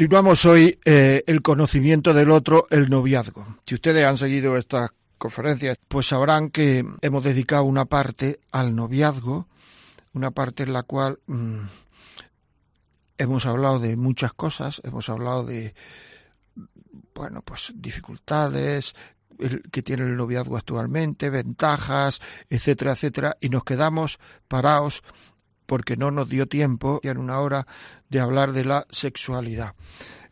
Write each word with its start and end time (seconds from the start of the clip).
Continuamos 0.00 0.46
hoy 0.46 0.78
eh, 0.86 1.24
el 1.26 1.42
conocimiento 1.42 2.14
del 2.14 2.30
otro, 2.30 2.66
el 2.70 2.88
noviazgo. 2.88 3.58
Si 3.66 3.74
ustedes 3.74 4.06
han 4.06 4.16
seguido 4.16 4.56
estas 4.56 4.88
conferencias, 5.18 5.76
pues 5.88 6.06
sabrán 6.06 6.48
que 6.48 6.86
hemos 7.02 7.22
dedicado 7.22 7.64
una 7.64 7.84
parte 7.84 8.40
al 8.50 8.74
noviazgo, 8.74 9.46
una 10.14 10.30
parte 10.30 10.62
en 10.62 10.72
la 10.72 10.84
cual 10.84 11.18
mm, 11.26 11.58
hemos 13.18 13.44
hablado 13.44 13.78
de 13.78 13.98
muchas 13.98 14.32
cosas, 14.32 14.80
hemos 14.84 15.10
hablado 15.10 15.44
de, 15.44 15.74
bueno, 17.14 17.42
pues 17.42 17.70
dificultades, 17.74 18.94
que 19.70 19.82
tiene 19.82 20.04
el 20.04 20.16
noviazgo 20.16 20.56
actualmente, 20.56 21.28
ventajas, 21.28 22.22
etcétera, 22.48 22.92
etcétera, 22.92 23.36
y 23.38 23.50
nos 23.50 23.64
quedamos 23.64 24.18
parados 24.48 25.02
porque 25.70 25.96
no 25.96 26.10
nos 26.10 26.28
dio 26.28 26.48
tiempo 26.48 26.98
en 27.04 27.16
una 27.16 27.38
hora 27.38 27.64
de 28.08 28.18
hablar 28.18 28.50
de 28.50 28.64
la 28.64 28.88
sexualidad. 28.90 29.76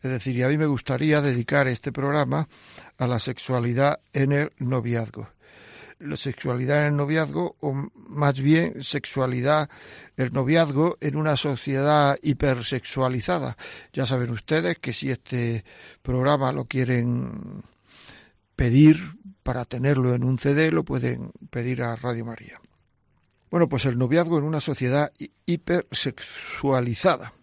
Es 0.01 0.11
decir, 0.11 0.35
y 0.35 0.43
a 0.43 0.49
mí 0.49 0.57
me 0.57 0.65
gustaría 0.65 1.21
dedicar 1.21 1.69
este 1.69 1.93
programa 1.93 2.49
a 2.97 3.07
la 3.07 3.21
sexualidad 3.21 4.01
en 4.11 4.33
el 4.33 4.51
noviazgo. 4.57 5.29
La 5.99 6.17
sexualidad 6.17 6.81
en 6.81 6.87
el 6.87 6.97
noviazgo, 6.97 7.55
o 7.61 7.71
más 7.95 8.37
bien 8.41 8.83
sexualidad, 8.83 9.69
el 10.17 10.33
noviazgo 10.33 10.97
en 10.99 11.15
una 11.15 11.37
sociedad 11.37 12.19
hipersexualizada. 12.21 13.55
Ya 13.93 14.05
saben 14.05 14.31
ustedes 14.31 14.77
que 14.79 14.91
si 14.91 15.09
este 15.09 15.63
programa 16.01 16.51
lo 16.51 16.65
quieren 16.65 17.63
pedir 18.57 19.15
para 19.41 19.63
tenerlo 19.63 20.13
en 20.13 20.25
un 20.25 20.37
CD, 20.37 20.69
lo 20.69 20.83
pueden 20.83 21.31
pedir 21.49 21.81
a 21.81 21.95
Radio 21.95 22.25
María. 22.25 22.59
Bueno, 23.49 23.67
pues 23.67 23.85
el 23.85 23.97
noviazgo 23.97 24.37
en 24.37 24.43
una 24.43 24.61
sociedad 24.61 25.11
hipersexualizada. 25.45 27.33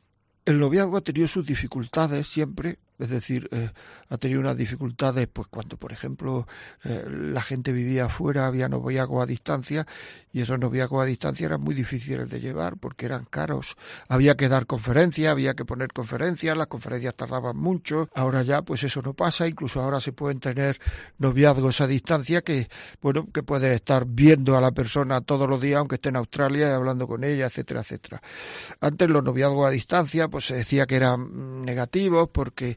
El 0.44 0.60
noviazgo 0.60 0.96
ha 0.96 1.00
tenido 1.00 1.26
sus 1.26 1.44
dificultades 1.44 2.28
siempre, 2.28 2.78
es 2.98 3.10
decir, 3.10 3.48
eh, 3.52 3.70
ha 4.08 4.16
tenido 4.16 4.40
unas 4.40 4.56
dificultades, 4.56 5.28
pues 5.32 5.48
cuando, 5.48 5.76
por 5.76 5.92
ejemplo, 5.92 6.46
eh, 6.84 7.04
la 7.08 7.42
gente 7.42 7.72
vivía 7.72 8.06
afuera, 8.06 8.46
había 8.46 8.68
noviazgos 8.68 9.22
a 9.22 9.26
distancia, 9.26 9.86
y 10.32 10.40
esos 10.42 10.58
noviazgos 10.58 11.02
a 11.02 11.06
distancia 11.06 11.46
eran 11.46 11.60
muy 11.60 11.74
difíciles 11.74 12.28
de 12.28 12.40
llevar 12.40 12.76
porque 12.76 13.06
eran 13.06 13.24
caros. 13.24 13.76
Había 14.08 14.36
que 14.36 14.48
dar 14.48 14.66
conferencias, 14.66 15.30
había 15.30 15.54
que 15.54 15.64
poner 15.64 15.92
conferencias, 15.92 16.56
las 16.56 16.66
conferencias 16.66 17.14
tardaban 17.14 17.56
mucho. 17.56 18.08
Ahora 18.14 18.42
ya, 18.42 18.62
pues 18.62 18.82
eso 18.82 19.02
no 19.02 19.14
pasa, 19.14 19.48
incluso 19.48 19.80
ahora 19.80 20.00
se 20.00 20.12
pueden 20.12 20.40
tener 20.40 20.78
noviazgos 21.18 21.80
a 21.80 21.86
distancia 21.86 22.42
que, 22.42 22.68
bueno, 23.00 23.28
que 23.32 23.42
puedes 23.42 23.74
estar 23.74 24.04
viendo 24.06 24.56
a 24.56 24.60
la 24.60 24.72
persona 24.72 25.20
todos 25.20 25.48
los 25.48 25.60
días, 25.60 25.78
aunque 25.78 25.96
esté 25.96 26.10
en 26.10 26.16
Australia, 26.16 26.68
y 26.68 26.72
hablando 26.72 27.06
con 27.06 27.24
ella, 27.24 27.46
etcétera, 27.46 27.80
etcétera. 27.80 28.22
Antes 28.80 29.08
los 29.08 29.22
noviazgos 29.22 29.66
a 29.66 29.70
distancia, 29.70 30.28
pues 30.28 30.46
se 30.46 30.56
decía 30.56 30.86
que 30.86 30.96
eran 30.96 31.62
negativos 31.62 32.28
porque 32.32 32.76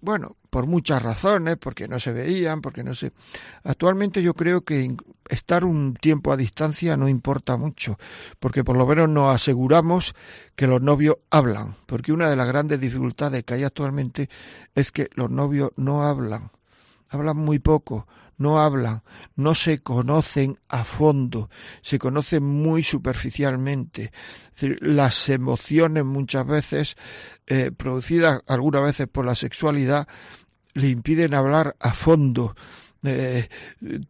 bueno, 0.00 0.36
por 0.48 0.66
muchas 0.66 1.02
razones, 1.02 1.56
porque 1.58 1.86
no 1.86 2.00
se 2.00 2.12
veían, 2.12 2.60
porque 2.60 2.82
no 2.82 2.94
se. 2.94 3.12
Actualmente 3.62 4.22
yo 4.22 4.34
creo 4.34 4.62
que 4.62 4.96
estar 5.28 5.64
un 5.64 5.94
tiempo 5.94 6.32
a 6.32 6.36
distancia 6.36 6.96
no 6.96 7.08
importa 7.08 7.56
mucho, 7.56 7.98
porque 8.38 8.64
por 8.64 8.76
lo 8.76 8.86
menos 8.86 9.08
nos 9.08 9.34
aseguramos 9.34 10.14
que 10.56 10.66
los 10.66 10.80
novios 10.80 11.16
hablan, 11.30 11.76
porque 11.86 12.12
una 12.12 12.30
de 12.30 12.36
las 12.36 12.46
grandes 12.46 12.80
dificultades 12.80 13.44
que 13.44 13.54
hay 13.54 13.64
actualmente 13.64 14.30
es 14.74 14.90
que 14.90 15.08
los 15.14 15.30
novios 15.30 15.70
no 15.76 16.02
hablan, 16.02 16.50
hablan 17.08 17.36
muy 17.36 17.58
poco, 17.58 18.06
no 18.40 18.58
hablan, 18.58 19.02
no 19.36 19.54
se 19.54 19.82
conocen 19.82 20.58
a 20.66 20.84
fondo, 20.84 21.50
se 21.82 21.98
conocen 21.98 22.42
muy 22.42 22.82
superficialmente. 22.82 24.12
las 24.80 25.28
emociones 25.28 26.06
muchas 26.06 26.46
veces, 26.46 26.96
eh, 27.46 27.70
producidas 27.70 28.40
algunas 28.46 28.82
veces 28.82 29.08
por 29.08 29.26
la 29.26 29.34
sexualidad, 29.34 30.08
le 30.72 30.88
impiden 30.88 31.34
hablar 31.34 31.76
a 31.80 31.92
fondo. 31.92 32.56
Eh, 33.02 33.48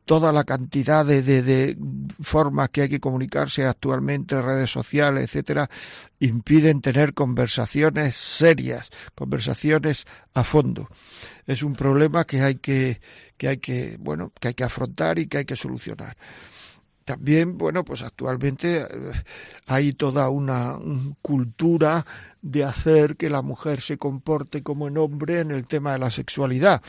toda 0.05 0.33
la 0.33 0.43
cantidad 0.43 1.07
de, 1.07 1.23
de, 1.23 1.79
formas 2.21 2.71
que 2.71 2.83
hay 2.83 2.89
que 2.89 2.99
comunicarse 2.99 3.65
actualmente, 3.65 4.43
redes 4.43 4.71
sociales, 4.71 5.25
etcétera, 5.25 5.71
impiden 6.19 6.81
tener 6.81 7.15
conversaciones 7.15 8.17
serias, 8.17 8.91
conversaciones 9.15 10.07
a 10.35 10.43
fondo. 10.43 10.89
Es 11.47 11.63
un 11.63 11.75
problema 11.75 12.25
que 12.25 12.43
hay 12.43 12.57
que, 12.57 13.01
que 13.37 13.49
hay 13.49 13.59
que, 13.59 13.97
bueno, 14.01 14.33
que 14.41 14.49
hay 14.49 14.55
que 14.55 14.65
afrontar 14.65 15.21
y 15.21 15.29
que 15.29 15.39
hay 15.39 15.45
que 15.45 15.57
solucionar. 15.57 16.17
También, 17.11 17.59
bueno, 17.59 17.85
pues 17.85 18.03
actualmente 18.03 18.83
eh, 18.83 18.87
hay 19.67 19.95
toda 19.95 20.29
una 20.29 20.79
cultura 21.21 22.07
de 22.41 22.63
hacer 22.63 23.17
que 23.17 23.29
la 23.29 23.43
mujer 23.43 23.81
se 23.81 23.99
comporte 23.99 24.63
como 24.63 24.85
un 24.85 24.97
hombre 24.97 25.41
en 25.41 25.51
el 25.51 25.67
tema 25.67 25.93
de 25.93 25.99
la 25.99 26.11
sexualidad. 26.11 26.81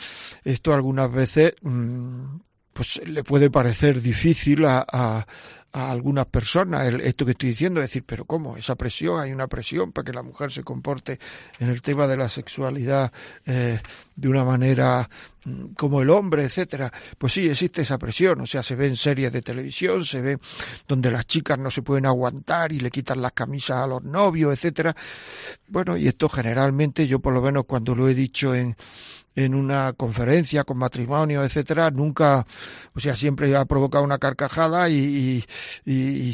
Esto 0.43 0.73
algunas 0.73 1.11
veces 1.11 1.55
mm, 1.63 2.35
pues 2.73 3.01
le 3.03 3.23
puede 3.23 3.49
parecer 3.49 3.99
difícil 3.99 4.63
a 4.65 5.25
algunas 5.71 6.25
personas 6.25 6.85
esto 7.01 7.25
que 7.25 7.31
estoy 7.31 7.49
diciendo, 7.49 7.79
decir, 7.79 8.03
pero 8.05 8.25
¿cómo? 8.25 8.57
Esa 8.57 8.75
presión, 8.75 9.19
hay 9.19 9.31
una 9.31 9.47
presión 9.47 9.91
para 9.91 10.05
que 10.05 10.13
la 10.13 10.21
mujer 10.21 10.51
se 10.51 10.63
comporte 10.63 11.19
en 11.59 11.69
el 11.69 11.81
tema 11.81 12.07
de 12.07 12.17
la 12.17 12.27
sexualidad 12.27 13.11
eh, 13.45 13.79
de 14.15 14.27
una 14.27 14.43
manera 14.43 15.09
mm, 15.45 15.73
como 15.77 16.01
el 16.01 16.09
hombre, 16.09 16.43
etcétera. 16.43 16.91
Pues 17.17 17.33
sí, 17.33 17.47
existe 17.47 17.83
esa 17.83 17.97
presión, 17.97 18.41
o 18.41 18.47
sea, 18.47 18.63
se 18.63 18.75
ven 18.75 18.97
series 18.97 19.31
de 19.31 19.41
televisión, 19.41 20.03
se 20.05 20.21
ve 20.21 20.37
donde 20.87 21.09
las 21.09 21.25
chicas 21.25 21.57
no 21.57 21.71
se 21.71 21.81
pueden 21.81 22.05
aguantar 22.05 22.73
y 22.73 22.79
le 22.79 22.91
quitan 22.91 23.21
las 23.21 23.31
camisas 23.31 23.77
a 23.77 23.87
los 23.87 24.03
novios, 24.03 24.53
etcétera. 24.53 24.93
Bueno, 25.67 25.95
y 25.95 26.07
esto 26.07 26.27
generalmente 26.27 27.07
yo 27.07 27.19
por 27.19 27.33
lo 27.33 27.41
menos 27.41 27.63
cuando 27.65 27.95
lo 27.95 28.09
he 28.09 28.13
dicho 28.13 28.53
en 28.53 28.75
en 29.35 29.55
una 29.55 29.93
conferencia 29.93 30.63
con 30.63 30.77
matrimonio, 30.77 31.43
etcétera, 31.43 31.89
nunca, 31.89 32.45
o 32.93 32.99
sea, 32.99 33.15
siempre 33.15 33.55
ha 33.55 33.65
provocado 33.65 34.03
una 34.03 34.17
carcajada 34.17 34.89
y, 34.89 35.43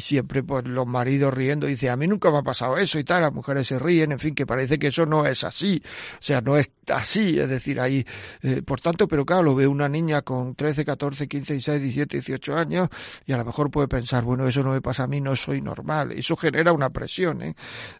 siempre 0.00 0.42
pues 0.42 0.66
los 0.66 0.86
maridos 0.86 1.32
riendo 1.34 1.66
y 1.66 1.72
dice, 1.72 1.90
a 1.90 1.96
mí 1.96 2.06
nunca 2.06 2.30
me 2.30 2.38
ha 2.38 2.42
pasado 2.42 2.76
eso 2.76 2.98
y 2.98 3.04
tal, 3.04 3.22
las 3.22 3.32
mujeres 3.32 3.66
se 3.66 3.78
ríen, 3.78 4.12
en 4.12 4.18
fin, 4.18 4.34
que 4.34 4.46
parece 4.46 4.78
que 4.78 4.88
eso 4.88 5.06
no 5.06 5.26
es 5.26 5.44
así, 5.44 5.82
o 6.14 6.22
sea, 6.22 6.40
no 6.40 6.56
es 6.56 6.72
así, 6.88 7.38
es 7.38 7.48
decir, 7.48 7.80
ahí, 7.80 8.04
eh, 8.42 8.62
por 8.62 8.80
tanto, 8.80 9.08
pero 9.08 9.24
claro, 9.24 9.42
lo 9.42 9.54
ve 9.54 9.66
una 9.66 9.88
niña 9.88 10.22
con 10.22 10.54
13, 10.54 10.84
14, 10.84 11.28
15, 11.28 11.52
16, 11.54 11.80
17, 11.80 12.16
18 12.16 12.56
años 12.56 12.88
y 13.26 13.32
a 13.32 13.38
lo 13.38 13.44
mejor 13.44 13.70
puede 13.70 13.88
pensar, 13.88 14.24
bueno, 14.24 14.46
eso 14.46 14.62
no 14.62 14.72
me 14.72 14.80
pasa 14.80 15.04
a 15.04 15.06
mí, 15.06 15.20
no 15.20 15.36
soy 15.36 15.60
normal, 15.60 16.12
eso 16.12 16.36
genera 16.36 16.72
una 16.72 16.90
presión, 16.90 17.42
¿eh? 17.42 17.54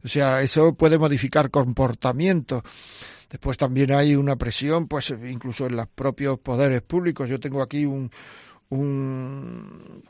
o 0.04 0.08
sea, 0.08 0.42
eso 0.42 0.74
puede 0.74 0.98
modificar 0.98 1.50
comportamiento. 1.50 2.62
Después 3.30 3.58
también 3.58 3.92
hay 3.92 4.16
una 4.16 4.36
presión, 4.36 4.88
pues 4.88 5.10
incluso 5.10 5.66
en 5.66 5.76
los 5.76 5.86
propios 5.86 6.38
poderes 6.38 6.80
públicos. 6.80 7.28
Yo 7.28 7.38
tengo 7.38 7.60
aquí 7.60 7.84
un, 7.84 8.10
un 8.70 10.02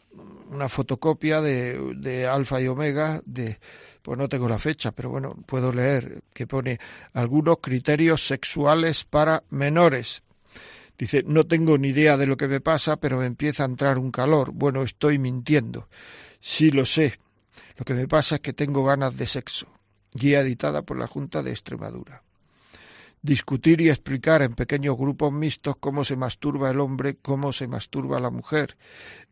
una 0.51 0.69
fotocopia 0.69 1.41
de, 1.41 1.95
de 1.97 2.27
Alfa 2.27 2.61
y 2.61 2.69
Omega, 2.69 3.21
de, 3.25 3.59
pues 4.03 4.19
no 4.19 4.29
tengo 4.29 4.49
la 4.49 4.59
fecha, 4.59 4.93
pero 4.93 5.11
bueno, 5.11 5.37
puedo 5.47 5.73
leer, 5.73 6.23
que 6.33 6.47
pone 6.47 6.79
algunos 7.13 7.59
criterios 7.61 8.27
sexuales 8.27 9.05
para 9.05 9.43
menores. 9.51 10.23
Dice, 10.97 11.23
no 11.25 11.47
tengo 11.47 11.79
ni 11.79 11.89
idea 11.89 12.17
de 12.17 12.27
lo 12.27 12.37
que 12.37 12.49
me 12.49 12.61
pasa, 12.61 12.97
pero 12.97 13.19
me 13.19 13.27
empieza 13.27 13.63
a 13.63 13.67
entrar 13.67 13.99
un 13.99 14.11
calor. 14.11 14.51
Bueno, 14.53 14.83
estoy 14.83 15.19
mintiendo. 15.19 15.89
Sí 16.41 16.71
lo 16.71 16.85
sé. 16.85 17.21
Lo 17.77 17.85
que 17.85 17.95
me 17.95 18.09
pasa 18.09 18.37
es 18.37 18.41
que 18.41 18.53
tengo 18.53 18.85
ganas 18.85 19.17
de 19.17 19.29
sexo. 19.29 19.69
Guía 20.13 20.41
editada 20.41 20.83
por 20.83 20.99
la 20.99 21.07
Junta 21.07 21.43
de 21.43 21.51
Extremadura 21.51 22.23
discutir 23.23 23.81
y 23.81 23.91
explicar 23.91 24.43
en 24.43 24.55
pequeños 24.55 24.97
grupos 24.97 25.33
mixtos 25.33 25.77
cómo 25.79 26.05
se 26.05 26.17
masturba 26.17 26.71
el 26.71 26.81
hombre, 26.81 27.17
cómo 27.17 27.53
se 27.53 27.67
masturba 27.67 28.21
la 28.21 28.31
mujer, 28.31 28.77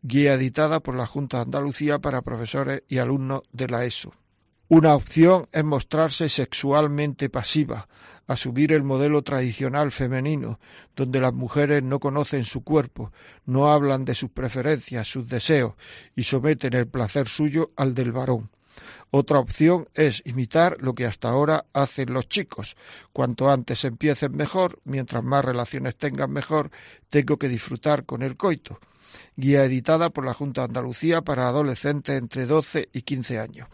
guía 0.01 0.33
editada 0.33 0.81
por 0.81 0.95
la 0.95 1.05
Junta 1.05 1.37
de 1.37 1.43
Andalucía 1.43 1.99
para 1.99 2.21
profesores 2.21 2.83
y 2.87 2.97
alumnos 2.97 3.41
de 3.51 3.67
la 3.67 3.85
ESO. 3.85 4.13
Una 4.69 4.95
opción 4.95 5.47
es 5.53 5.63
mostrarse 5.63 6.27
sexualmente 6.27 7.29
pasiva, 7.29 7.87
asumir 8.27 8.73
el 8.73 8.83
modelo 8.83 9.21
tradicional 9.21 9.93
femenino, 9.93 10.59
donde 10.93 11.21
las 11.21 11.33
mujeres 11.33 11.83
no 11.83 12.01
conocen 12.01 12.43
su 12.43 12.65
cuerpo, 12.65 13.13
no 13.45 13.71
hablan 13.71 14.03
de 14.03 14.13
sus 14.13 14.29
preferencias, 14.29 15.07
sus 15.07 15.29
deseos, 15.29 15.75
y 16.17 16.23
someten 16.23 16.73
el 16.73 16.87
placer 16.87 17.29
suyo 17.29 17.71
al 17.77 17.93
del 17.93 18.11
varón. 18.11 18.49
Otra 19.11 19.39
opción 19.39 19.87
es 19.93 20.21
imitar 20.25 20.77
lo 20.79 20.93
que 20.93 21.05
hasta 21.05 21.29
ahora 21.29 21.65
hacen 21.73 22.13
los 22.13 22.27
chicos. 22.27 22.75
Cuanto 23.13 23.49
antes 23.49 23.83
empiecen 23.85 24.35
mejor, 24.35 24.79
mientras 24.83 25.23
más 25.23 25.43
relaciones 25.43 25.95
tengan 25.95 26.31
mejor, 26.31 26.71
tengo 27.09 27.37
que 27.37 27.49
disfrutar 27.49 28.05
con 28.05 28.21
el 28.21 28.37
coito. 28.37 28.79
Guía 29.35 29.63
editada 29.63 30.09
por 30.09 30.25
la 30.25 30.33
Junta 30.33 30.61
de 30.61 30.65
Andalucía 30.65 31.21
para 31.21 31.47
adolescentes 31.47 32.17
entre 32.17 32.45
12 32.45 32.89
y 32.91 33.01
15 33.01 33.39
años. 33.39 33.67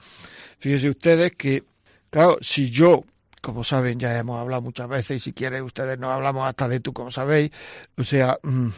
Fíjense 0.59 0.89
ustedes 0.89 1.31
que, 1.33 1.63
claro, 2.09 2.38
si 2.41 2.69
yo 2.69 3.03
como 3.44 3.65
saben, 3.65 4.00
ya 4.00 4.17
hemos 4.17 4.39
hablado 4.39 4.61
muchas 4.61 4.88
veces 4.88 5.17
y 5.17 5.19
si 5.19 5.33
quieren 5.33 5.63
ustedes 5.63 6.00
nos 6.00 6.11
hablamos 6.11 6.47
hasta 6.47 6.69
de 6.69 6.79
tú, 6.79 6.94
como 6.94 7.11
sabéis. 7.11 7.51
O 7.97 8.03
sea, 8.05 8.39
mm, 8.41 8.69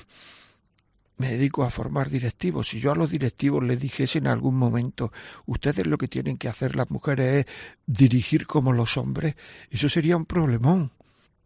me 1.18 1.30
dedico 1.30 1.64
a 1.64 1.70
formar 1.70 2.10
directivos. 2.10 2.70
Si 2.70 2.80
yo 2.80 2.92
a 2.92 2.96
los 2.96 3.10
directivos 3.10 3.64
les 3.64 3.80
dijese 3.80 4.18
en 4.20 4.28
algún 4.28 4.56
momento, 4.56 5.12
ustedes 5.46 5.86
lo 5.86 5.98
que 5.98 6.08
tienen 6.08 6.38
que 6.38 6.50
hacer 6.50 6.76
las 6.76 6.90
mujeres 6.90 7.46
es 7.46 7.46
dirigir 7.86 8.48
como 8.48 8.74
los 8.74 8.98
hombres, 8.98 9.36
eso 9.70 9.90
sería 9.90 10.18
un 10.18 10.26
problemón. 10.26 10.92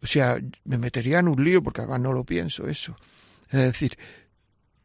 O 0.02 0.06
sea, 0.06 0.38
me 0.64 0.78
metería 0.78 1.18
en 1.18 1.28
un 1.28 1.44
lío 1.44 1.62
porque 1.62 1.82
además 1.82 2.00
no 2.00 2.12
lo 2.12 2.24
pienso 2.24 2.66
eso. 2.66 2.96
Es 3.50 3.60
decir, 3.60 3.98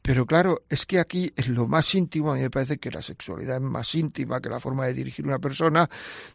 pero 0.06 0.28
claro, 0.28 0.62
es 0.70 0.86
que 0.86 1.00
aquí 1.00 1.34
es 1.36 1.48
lo 1.48 1.68
más 1.68 1.96
íntimo, 1.96 2.32
a 2.32 2.36
mí 2.36 2.42
me 2.42 2.52
parece 2.52 2.78
que 2.78 2.92
la 2.92 3.02
sexualidad 3.02 3.56
es 3.56 3.64
más 3.64 3.96
íntima 3.96 4.40
que 4.40 4.50
la 4.50 4.60
forma 4.60 4.86
de 4.86 4.94
dirigir 4.94 5.26
una 5.26 5.40
persona. 5.40 5.90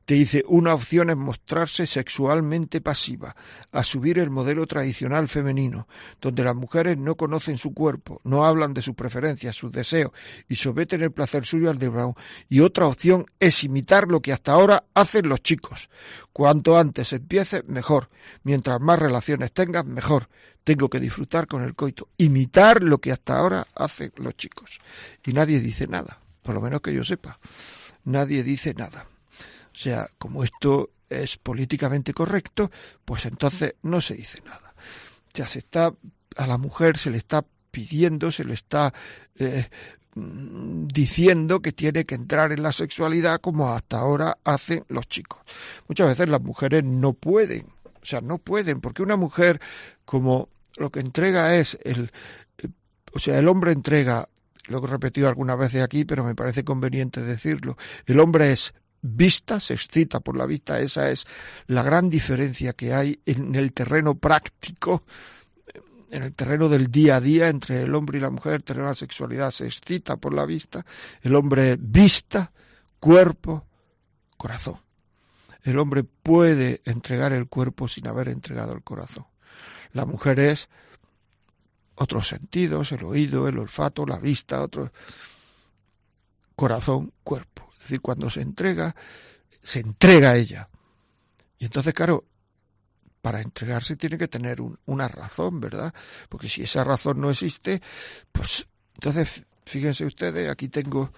Te 0.04 0.14
dice, 0.14 0.42
una 0.48 0.74
opción 0.74 1.08
es 1.08 1.16
mostrarse 1.16 1.86
sexualmente 1.86 2.80
pasiva, 2.80 3.36
a 3.70 3.84
subir 3.84 4.18
el 4.18 4.28
modelo 4.28 4.66
tradicional 4.66 5.28
femenino, 5.28 5.86
donde 6.20 6.42
las 6.42 6.56
mujeres 6.56 6.98
no 6.98 7.14
conocen 7.14 7.58
su 7.58 7.72
cuerpo, 7.72 8.20
no 8.24 8.44
hablan 8.44 8.74
de 8.74 8.82
sus 8.82 8.96
preferencias, 8.96 9.54
sus 9.54 9.70
deseos 9.70 10.10
y 10.48 10.56
someten 10.56 11.02
el 11.02 11.12
placer 11.12 11.46
suyo 11.46 11.70
al 11.70 11.78
de 11.78 11.90
Brown. 11.90 12.14
Y 12.48 12.62
otra 12.62 12.88
opción 12.88 13.26
es 13.38 13.62
imitar 13.62 14.08
lo 14.08 14.18
que 14.18 14.32
hasta 14.32 14.50
ahora 14.50 14.82
hacen 14.94 15.28
los 15.28 15.44
chicos. 15.44 15.90
Cuanto 16.32 16.76
antes 16.76 17.12
empiece, 17.12 17.62
mejor. 17.68 18.10
Mientras 18.42 18.80
más 18.80 18.98
relaciones 18.98 19.52
tengas, 19.52 19.84
mejor 19.86 20.28
tengo 20.70 20.88
que 20.88 21.00
disfrutar 21.00 21.48
con 21.48 21.64
el 21.64 21.74
coito, 21.74 22.10
imitar 22.16 22.80
lo 22.80 22.98
que 22.98 23.10
hasta 23.10 23.36
ahora 23.36 23.66
hacen 23.74 24.12
los 24.18 24.36
chicos. 24.36 24.78
Y 25.26 25.32
nadie 25.32 25.58
dice 25.58 25.88
nada, 25.88 26.20
por 26.42 26.54
lo 26.54 26.60
menos 26.60 26.80
que 26.80 26.94
yo 26.94 27.02
sepa. 27.02 27.40
Nadie 28.04 28.44
dice 28.44 28.72
nada. 28.72 29.08
O 29.74 29.76
sea, 29.76 30.06
como 30.16 30.44
esto 30.44 30.90
es 31.08 31.38
políticamente 31.38 32.14
correcto, 32.14 32.70
pues 33.04 33.26
entonces 33.26 33.74
no 33.82 34.00
se 34.00 34.14
dice 34.14 34.42
nada. 34.46 34.72
Ya 35.34 35.48
se 35.48 35.58
está, 35.58 35.92
a 36.36 36.46
la 36.46 36.56
mujer 36.56 36.96
se 36.98 37.10
le 37.10 37.18
está 37.18 37.44
pidiendo, 37.72 38.30
se 38.30 38.44
le 38.44 38.54
está 38.54 38.94
eh, 39.40 39.68
diciendo 40.14 41.60
que 41.60 41.72
tiene 41.72 42.04
que 42.04 42.14
entrar 42.14 42.52
en 42.52 42.62
la 42.62 42.70
sexualidad 42.70 43.40
como 43.40 43.70
hasta 43.70 43.98
ahora 43.98 44.38
hacen 44.44 44.84
los 44.86 45.08
chicos. 45.08 45.40
Muchas 45.88 46.06
veces 46.06 46.28
las 46.28 46.40
mujeres 46.40 46.84
no 46.84 47.12
pueden 47.12 47.66
o 48.02 48.06
sea, 48.06 48.20
no 48.20 48.38
pueden, 48.38 48.80
porque 48.80 49.02
una 49.02 49.16
mujer 49.16 49.60
como 50.04 50.48
lo 50.76 50.90
que 50.90 51.00
entrega 51.00 51.56
es 51.56 51.78
el, 51.84 52.10
o 53.12 53.18
sea, 53.18 53.38
el 53.38 53.48
hombre 53.48 53.72
entrega, 53.72 54.28
lo 54.66 54.84
he 54.84 54.86
repetido 54.86 55.28
algunas 55.28 55.58
veces 55.58 55.82
aquí, 55.82 56.04
pero 56.04 56.24
me 56.24 56.34
parece 56.34 56.64
conveniente 56.64 57.22
decirlo, 57.22 57.76
el 58.06 58.20
hombre 58.20 58.52
es 58.52 58.74
vista, 59.02 59.60
se 59.60 59.74
excita 59.74 60.20
por 60.20 60.36
la 60.36 60.46
vista, 60.46 60.80
esa 60.80 61.10
es 61.10 61.26
la 61.66 61.82
gran 61.82 62.10
diferencia 62.10 62.72
que 62.74 62.92
hay 62.92 63.20
en 63.26 63.54
el 63.54 63.72
terreno 63.72 64.14
práctico, 64.14 65.04
en 66.10 66.24
el 66.24 66.32
terreno 66.34 66.68
del 66.68 66.90
día 66.90 67.16
a 67.16 67.20
día 67.20 67.48
entre 67.48 67.82
el 67.82 67.94
hombre 67.94 68.18
y 68.18 68.20
la 68.20 68.30
mujer, 68.30 68.64
el 68.66 68.78
la 68.78 68.94
sexualidad 68.94 69.52
se 69.52 69.66
excita 69.66 70.16
por 70.16 70.34
la 70.34 70.44
vista, 70.44 70.84
el 71.22 71.34
hombre 71.34 71.76
vista, 71.78 72.52
cuerpo, 72.98 73.66
corazón 74.36 74.80
el 75.64 75.78
hombre 75.78 76.04
puede 76.04 76.80
entregar 76.84 77.32
el 77.32 77.48
cuerpo 77.48 77.88
sin 77.88 78.06
haber 78.06 78.28
entregado 78.28 78.72
el 78.72 78.82
corazón. 78.82 79.26
La 79.92 80.04
mujer 80.04 80.40
es 80.40 80.68
otros 81.96 82.28
sentidos, 82.28 82.92
el 82.92 83.04
oído, 83.04 83.48
el 83.48 83.58
olfato, 83.58 84.06
la 84.06 84.18
vista, 84.18 84.62
otro 84.62 84.92
corazón, 86.56 87.12
cuerpo. 87.22 87.68
Es 87.72 87.80
decir, 87.80 88.00
cuando 88.00 88.30
se 88.30 88.40
entrega, 88.40 88.94
se 89.62 89.80
entrega 89.80 90.30
a 90.30 90.36
ella. 90.36 90.68
Y 91.58 91.66
entonces, 91.66 91.92
claro, 91.92 92.24
para 93.20 93.40
entregarse 93.40 93.96
tiene 93.96 94.16
que 94.16 94.28
tener 94.28 94.62
una 94.86 95.08
razón, 95.08 95.60
¿verdad? 95.60 95.92
Porque 96.28 96.48
si 96.48 96.62
esa 96.62 96.84
razón 96.84 97.20
no 97.20 97.30
existe, 97.30 97.82
pues 98.32 98.66
entonces, 98.94 99.42
fíjense 99.64 100.04
ustedes, 100.04 100.50
aquí 100.50 100.68
tengo 100.68 101.12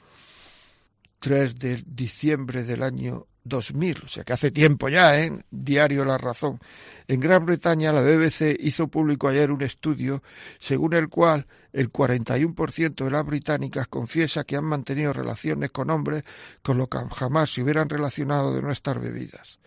3 1.21 1.59
de 1.59 1.83
diciembre 1.87 2.65
del 2.65 2.83
año 2.83 3.27
2000, 3.45 4.03
o 4.05 4.09
sea 4.09 4.25
que 4.25 4.33
hace 4.33 4.51
tiempo 4.51 4.89
ya, 4.89 5.19
¿eh? 5.21 5.33
Diario 5.51 6.05
La 6.05 6.19
Razón. 6.19 6.61
En 7.09 7.21
Gran 7.21 7.45
Bretaña, 7.45 7.93
la 7.93 8.03
BBC 8.03 8.57
hizo 8.61 8.89
público 8.89 9.29
ayer 9.29 9.51
un 9.51 9.63
estudio 9.63 10.23
según 10.59 10.95
el 10.95 11.09
cual 11.09 11.47
el 11.73 11.91
41% 11.91 13.05
de 13.05 13.11
las 13.11 13.27
británicas 13.27 13.89
confiesa 13.89 14.45
que 14.45 14.57
han 14.57 14.65
mantenido 14.65 15.13
relaciones 15.13 15.71
con 15.71 15.91
hombres 15.91 16.23
con 16.63 16.79
los 16.79 16.89
que 16.89 16.99
jamás 17.15 17.51
se 17.51 17.63
hubieran 17.63 17.89
relacionado 17.89 18.55
de 18.55 18.63
no 18.63 18.71
estar 18.71 19.01
bebidas. 19.01 19.59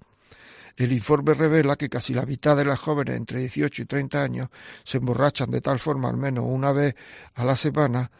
El 0.77 0.92
informe 0.92 1.33
revela 1.33 1.77
que 1.77 1.89
casi 1.89 2.13
la 2.13 2.25
mitad 2.25 2.57
de 2.57 2.66
las 2.66 2.80
jóvenes 2.80 3.16
entre 3.16 3.39
18 3.39 3.83
y 3.83 3.86
30 3.86 4.24
años 4.24 4.50
se 4.83 4.98
emborrachan 4.98 5.50
de 5.50 5.62
tal 5.62 5.80
forma 5.80 6.10
al 6.10 6.18
menos 6.18 6.45
una 6.48 6.74
vez 6.74 6.95
a 7.36 7.45
la 7.45 7.56
semana 7.56 8.12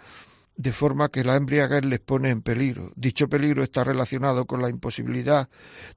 de 0.58 0.72
forma 0.72 1.10
que 1.10 1.24
la 1.24 1.36
embriaguez 1.36 1.84
les 1.84 2.00
pone 2.00 2.30
en 2.30 2.42
peligro. 2.42 2.92
Dicho 2.96 3.28
peligro 3.28 3.64
está 3.64 3.84
relacionado 3.84 4.46
con 4.46 4.62
la 4.62 4.70
imposibilidad 4.70 5.50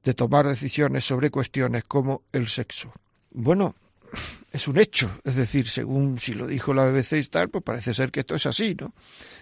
de 0.02 0.14
tomar 0.14 0.48
decisiones 0.48 1.04
sobre 1.04 1.30
cuestiones 1.30 1.84
como 1.84 2.22
el 2.32 2.48
sexo. 2.48 2.92
Bueno, 3.30 3.76
es 4.52 4.66
un 4.66 4.78
hecho, 4.78 5.20
es 5.24 5.36
decir, 5.36 5.68
según 5.68 6.18
si 6.18 6.34
lo 6.34 6.46
dijo 6.46 6.74
la 6.74 6.86
BBC 6.86 7.12
y 7.14 7.24
tal, 7.24 7.50
pues 7.50 7.62
parece 7.62 7.94
ser 7.94 8.10
que 8.10 8.20
esto 8.20 8.34
es 8.34 8.46
así, 8.46 8.74
¿no? 8.74 8.94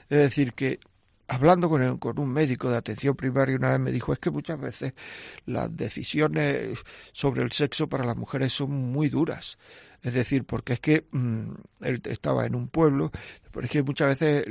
Es 0.09 0.19
decir, 0.19 0.53
que 0.53 0.81
hablando 1.29 1.69
con, 1.69 1.99
con, 1.99 2.19
un 2.19 2.29
médico 2.29 2.71
de 2.71 2.77
atención 2.77 3.17
primaria 3.17 3.57
una 3.57 3.71
vez 3.71 3.81
me 3.81 3.93
dijo 3.93 4.13
es 4.13 4.19
que 4.19 4.31
muchas 4.31 4.61
veces 4.61 4.95
las 5.45 5.75
decisiones 5.77 6.79
sobre 7.13 7.43
el 7.43 7.53
sexo 7.53 7.89
para 7.89 8.05
las 8.05 8.17
mujeres 8.17 8.53
son 8.53 8.71
muy 8.71 9.09
duras 9.09 9.59
es 10.03 10.15
decir, 10.15 10.45
porque 10.45 10.75
es 10.75 10.81
que 10.81 11.07
mm, 11.11 11.51
él 11.81 12.03
estaba 12.05 12.47
en 12.47 12.55
un 12.55 12.69
pueblo, 12.69 13.11
pero 13.51 13.67
es 13.67 13.71
que 13.71 13.83
muchas 13.83 14.09
veces 14.09 14.45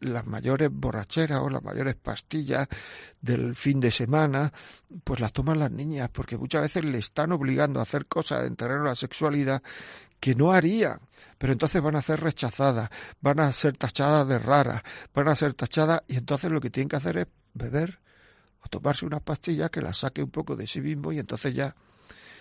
las 0.00 0.26
mayores 0.26 0.70
borracheras 0.72 1.40
o 1.40 1.50
las 1.50 1.62
mayores 1.62 1.94
pastillas 1.94 2.68
del 3.20 3.54
fin 3.54 3.80
de 3.80 3.90
semana, 3.90 4.52
pues 5.02 5.20
las 5.20 5.32
toman 5.32 5.58
las 5.58 5.70
niñas, 5.70 6.08
porque 6.12 6.36
muchas 6.36 6.62
veces 6.62 6.84
le 6.84 6.98
están 6.98 7.32
obligando 7.32 7.80
a 7.80 7.82
hacer 7.84 8.06
cosas 8.06 8.46
en 8.46 8.56
terreno 8.56 8.82
de 8.82 8.88
la 8.90 8.96
sexualidad 8.96 9.62
que 10.20 10.34
no 10.34 10.52
harían, 10.52 11.00
pero 11.36 11.52
entonces 11.52 11.82
van 11.82 11.96
a 11.96 12.02
ser 12.02 12.20
rechazadas, 12.20 12.88
van 13.20 13.40
a 13.40 13.52
ser 13.52 13.76
tachadas 13.76 14.26
de 14.26 14.38
raras, 14.38 14.82
van 15.12 15.28
a 15.28 15.36
ser 15.36 15.52
tachadas 15.52 16.02
y 16.08 16.16
entonces 16.16 16.50
lo 16.50 16.60
que 16.60 16.70
tienen 16.70 16.88
que 16.88 16.96
hacer 16.96 17.18
es 17.18 17.26
beber 17.52 18.00
o 18.60 18.68
tomarse 18.68 19.04
unas 19.04 19.20
pastillas 19.20 19.68
que 19.70 19.82
las 19.82 19.98
saque 19.98 20.22
un 20.22 20.30
poco 20.30 20.56
de 20.56 20.66
sí 20.66 20.80
mismo 20.80 21.12
y 21.12 21.18
entonces 21.18 21.54
ya. 21.54 21.76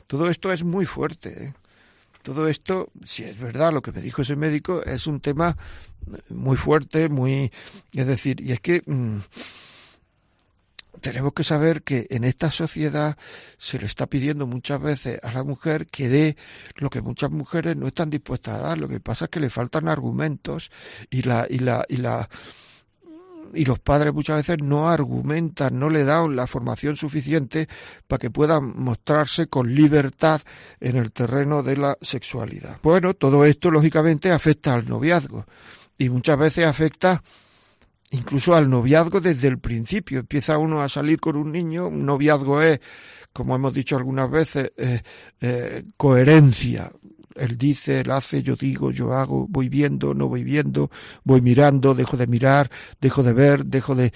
Todo 0.08 0.30
esto 0.30 0.52
es 0.52 0.64
muy 0.64 0.86
fuerte. 0.86 1.48
¿eh? 1.48 1.54
Todo 2.24 2.48
esto, 2.48 2.90
si 3.06 3.24
es 3.24 3.38
verdad 3.38 3.72
lo 3.72 3.82
que 3.82 3.92
me 3.92 4.02
dijo 4.02 4.24
ese 4.24 4.36
médico, 4.36 4.82
es 4.84 5.06
un 5.06 5.20
tema 5.20 5.56
muy 6.30 6.58
fuerte, 6.58 7.10
muy, 7.10 7.52
es 7.94 8.08
decir, 8.08 8.42
y 8.42 8.54
es 8.54 8.62
que 8.62 8.82
mm, 8.86 9.20
tenemos 11.02 11.34
que 11.34 11.44
saber 11.44 11.84
que 11.84 12.08
en 12.10 12.24
esta 12.24 12.50
sociedad 12.50 13.18
se 13.58 13.78
le 13.78 13.86
está 13.86 14.08
pidiendo 14.08 14.48
muchas 14.48 14.82
veces 14.82 15.20
a 15.22 15.34
la 15.34 15.44
mujer 15.44 15.86
que 15.88 16.08
dé 16.08 16.38
lo 16.78 16.90
que 16.90 17.02
muchas 17.02 17.30
mujeres 17.30 17.76
no 17.76 17.88
están 17.88 18.10
dispuestas 18.10 18.56
a 18.56 18.62
dar. 18.62 18.78
Lo 18.78 18.88
que 18.88 19.02
pasa 19.02 19.26
es 19.26 19.32
que 19.32 19.42
le 19.42 19.50
faltan 19.50 19.90
argumentos 19.90 20.72
y 21.10 21.24
la 21.24 21.46
y 21.50 21.60
la 21.60 21.84
y 21.90 21.98
la 21.98 22.30
y 23.54 23.66
los 23.66 23.80
padres 23.80 24.14
muchas 24.14 24.38
veces 24.38 24.58
no 24.64 24.90
argumentan, 24.90 25.78
no 25.78 25.90
le 25.90 26.04
dan 26.04 26.36
la 26.36 26.48
formación 26.48 26.96
suficiente 26.96 27.68
para 28.08 28.20
que 28.20 28.30
puedan 28.30 28.74
mostrarse 28.78 29.48
con 29.48 29.74
libertad 29.74 30.42
en 30.80 30.98
el 30.98 31.12
terreno 31.12 31.64
de 31.64 31.78
la 31.78 31.98
sexualidad. 32.02 32.80
Bueno, 32.84 33.14
todo 33.14 33.46
esto 33.46 33.72
lógicamente 33.72 34.32
afecta 34.32 34.74
al 34.74 34.88
noviazgo 34.88 35.46
y 35.98 36.10
muchas 36.10 36.38
veces 36.38 36.66
afecta 36.66 37.22
incluso 38.12 38.56
al 38.56 38.70
noviazgo 38.70 39.20
desde 39.20 39.48
el 39.48 39.60
principio. 39.60 40.20
Empieza 40.20 40.58
uno 40.58 40.82
a 40.82 40.90
salir 40.90 41.20
con 41.20 41.36
un 41.36 41.52
niño, 41.52 41.88
un 41.88 42.06
noviazgo 42.06 42.62
es, 42.62 42.80
como 43.32 43.56
hemos 43.56 43.74
dicho 43.74 43.98
algunas 43.98 44.30
veces, 44.30 44.72
eh, 44.78 45.02
eh, 45.42 45.84
coherencia, 45.98 46.92
él 47.36 47.58
dice, 47.58 48.02
él 48.02 48.12
hace, 48.12 48.44
yo 48.44 48.56
digo, 48.56 48.92
yo 48.92 49.14
hago, 49.14 49.48
voy 49.48 49.70
viendo, 49.70 50.14
no 50.14 50.28
voy 50.28 50.44
viendo, 50.44 50.90
voy 51.24 51.42
mirando, 51.42 51.94
dejo 51.96 52.18
de 52.18 52.28
mirar, 52.28 52.70
dejo 53.02 53.24
de 53.24 53.34
ver, 53.34 53.66
dejo 53.66 53.96
de... 53.96 54.14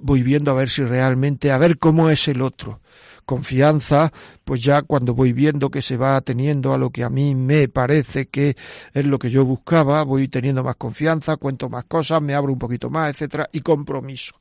voy 0.00 0.22
viendo 0.22 0.50
a 0.50 0.54
ver 0.54 0.68
si 0.68 0.84
realmente, 0.84 1.50
a 1.50 1.58
ver 1.58 1.78
cómo 1.78 2.10
es 2.10 2.28
el 2.28 2.42
otro. 2.42 2.80
Confianza, 3.24 4.12
pues 4.44 4.62
ya 4.62 4.82
cuando 4.82 5.14
voy 5.14 5.32
viendo 5.32 5.70
que 5.70 5.80
se 5.80 5.96
va 5.96 6.20
teniendo 6.20 6.74
a 6.74 6.78
lo 6.78 6.90
que 6.90 7.02
a 7.02 7.08
mí 7.08 7.34
me 7.34 7.68
parece 7.68 8.26
que 8.26 8.54
es 8.92 9.04
lo 9.06 9.18
que 9.18 9.30
yo 9.30 9.46
buscaba, 9.46 10.02
voy 10.02 10.28
teniendo 10.28 10.62
más 10.62 10.76
confianza, 10.76 11.38
cuento 11.38 11.70
más 11.70 11.84
cosas, 11.84 12.20
me 12.20 12.34
abro 12.34 12.52
un 12.52 12.58
poquito 12.58 12.90
más, 12.90 13.10
etcétera, 13.10 13.48
y 13.50 13.60
compromiso. 13.60 14.34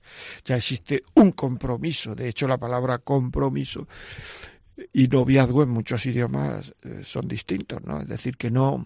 Ya 0.44 0.58
existe 0.58 1.04
un 1.16 1.32
compromiso, 1.32 2.14
de 2.14 2.28
hecho 2.28 2.46
la 2.46 2.58
palabra 2.58 2.98
compromiso 2.98 3.88
y 4.92 5.08
noviazgo 5.08 5.64
en 5.64 5.70
muchos 5.70 6.06
idiomas 6.06 6.74
eh, 6.82 7.02
son 7.04 7.28
distintos, 7.28 7.84
¿no? 7.84 8.02
Es 8.02 8.08
decir, 8.08 8.38
que 8.38 8.52
no 8.52 8.86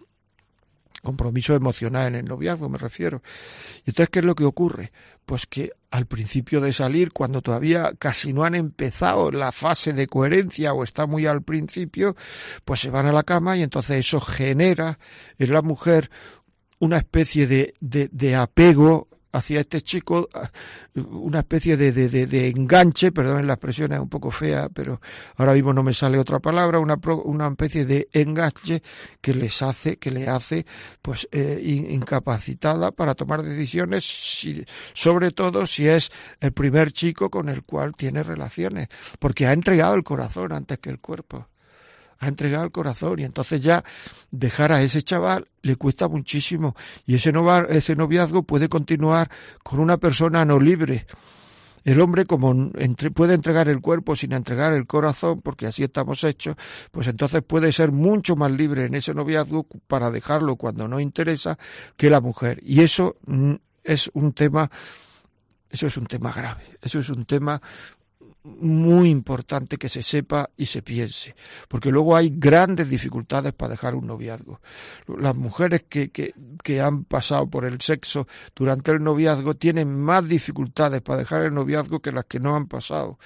compromiso 1.03 1.56
emocional 1.56 2.08
en 2.08 2.15
el 2.15 2.25
noviazgo, 2.25 2.70
me 2.70 2.77
refiero. 2.77 3.22
Y 3.86 3.91
entonces, 3.91 4.10
¿qué 4.10 4.20
es 4.20 4.25
lo 4.25 4.36
que 4.36 4.44
ocurre? 4.44 4.91
Pues 5.25 5.46
que 5.46 5.72
al 5.91 6.06
principio 6.06 6.60
de 6.60 6.74
salir, 6.74 7.13
cuando 7.13 7.41
todavía 7.41 7.91
casi 7.98 8.34
no 8.34 8.44
han 8.44 8.56
empezado 8.56 9.32
la 9.32 9.51
fase 9.51 9.94
de 9.94 10.08
coherencia 10.08 10.74
o 10.74 10.84
está 10.84 11.06
muy 11.06 11.25
al 11.25 11.44
principio, 11.44 12.15
pues 12.65 12.82
se 12.82 12.89
van 12.89 13.06
a 13.06 13.13
la 13.13 13.24
cama 13.24 13.56
y 13.58 13.63
entonces 13.63 14.00
eso 14.00 14.20
genera 14.20 15.00
en 15.38 15.53
la 15.53 15.62
mujer 15.62 16.10
una 16.79 16.98
especie 16.98 17.48
de, 17.48 17.74
de, 17.79 18.10
de 18.12 18.36
apego 18.36 19.08
hacia 19.31 19.62
este 19.62 19.81
chico 19.81 20.29
una 20.96 21.39
especie 21.39 21.77
de, 21.77 21.91
de, 21.91 22.07
de, 22.27 22.48
enganche, 22.48 23.12
perdón, 23.12 23.46
la 23.46 23.53
expresión 23.53 23.91
es 23.91 24.00
un 24.00 24.10
poco 24.10 24.31
fea, 24.31 24.69
pero 24.69 25.00
ahora 25.36 25.53
mismo 25.53 25.74
no 25.74 25.84
me 25.84 25.93
sale 25.93 26.17
otra 26.17 26.39
palabra, 26.39 26.79
una, 26.79 27.00
una 27.24 27.48
especie 27.48 27.86
de 27.86 28.07
enganche 28.13 28.81
que 29.22 29.34
les 29.34 29.62
hace, 29.62 29.98
que 29.98 30.12
le 30.12 30.27
hace, 30.27 30.65
pues, 31.01 31.27
eh, 31.31 31.62
incapacitada 31.89 32.91
para 32.91 33.15
tomar 33.15 33.43
decisiones, 33.43 34.03
sobre 34.93 35.31
todo 35.31 35.65
si 35.65 35.88
es 35.88 36.12
el 36.39 36.51
primer 36.53 36.91
chico 36.91 37.29
con 37.29 37.50
el 37.50 37.63
cual 37.63 37.93
tiene 37.96 38.24
relaciones, 38.24 38.88
porque 39.19 39.46
ha 39.46 39.53
entregado 39.53 39.96
el 39.96 40.03
corazón 40.03 40.51
antes 40.53 40.79
que 40.79 40.89
el 40.89 41.00
cuerpo 41.00 41.48
ha 42.19 42.27
entregado 42.27 42.63
el 42.63 42.71
corazón 42.71 43.19
y 43.19 43.24
entonces 43.24 43.62
ya 43.62 43.83
dejar 44.31 44.71
a 44.71 44.81
ese 44.81 45.01
chaval 45.01 45.47
le 45.62 45.75
cuesta 45.75 46.07
muchísimo 46.07 46.75
y 47.05 47.15
ese, 47.15 47.31
ese 47.69 47.95
noviazgo 47.95 48.43
puede 48.43 48.69
continuar 48.69 49.29
con 49.63 49.79
una 49.79 49.97
persona 49.97 50.45
no 50.45 50.59
libre. 50.59 51.05
El 51.88 52.01
hombre, 52.01 52.25
como 52.25 52.71
puede 53.13 53.33
entregar 53.33 53.69
el 53.69 53.79
cuerpo 53.79 54.13
sin 54.13 54.33
entregar 54.33 54.74
el 54.74 54.86
corazón, 54.86 55.41
porque 55.41 55.67
así 55.67 55.83
estamos 55.83 56.21
hechos, 56.25 56.57
pues 56.91 57.07
entonces 57.07 57.41
puede 57.43 57.71
ser 57.71 57.93
mucho 57.93 58.36
más 58.36 58.51
libre 58.51 58.88
en 58.88 58.95
ese 58.95 59.13
noviazgo 59.13 59.65
para 59.88 60.12
dejarlo 60.12 60.57
cuando 60.57 60.86
no 60.89 61.00
interesa 61.00 61.57
que 61.95 62.09
la 62.09 62.19
mujer. 62.19 62.59
Y 62.62 62.81
eso 62.81 63.15
mm, 63.25 63.53
es 63.86 64.12
un 64.13 64.33
tema, 64.33 64.69
eso 65.69 65.88
es 65.88 65.95
un 65.95 66.07
tema 66.07 66.33
grave, 66.33 66.77
eso 66.81 67.00
es 67.00 67.07
un 67.07 67.24
tema 67.24 67.62
muy 68.60 69.10
importante 69.10 69.77
que 69.77 69.89
se 69.89 70.01
sepa 70.01 70.50
y 70.56 70.68
se 70.68 70.82
piense, 70.82 71.36
porque 71.68 71.92
luego 71.92 72.16
hay 72.16 72.32
grandes 72.34 72.89
dificultades 72.89 73.54
para 73.54 73.72
dejar 73.72 73.96
un 73.96 74.08
noviazgo. 74.08 74.62
Las 75.20 75.36
mujeres 75.36 75.84
que, 75.89 76.10
que, 76.10 76.34
que, 76.63 76.82
han 76.82 77.04
pasado 77.04 77.48
por 77.48 77.66
el 77.66 77.82
sexo 77.82 78.27
durante 78.56 78.92
el 78.92 79.04
noviazgo 79.04 79.56
tienen 79.56 79.94
más 79.94 80.27
dificultades 80.27 81.01
para 81.01 81.20
dejar 81.20 81.44
el 81.44 81.54
noviazgo 81.54 82.00
que 82.00 82.12
las 82.12 82.25
que 82.25 82.39
no 82.39 82.56
han 82.56 82.68
pasado 82.68 83.20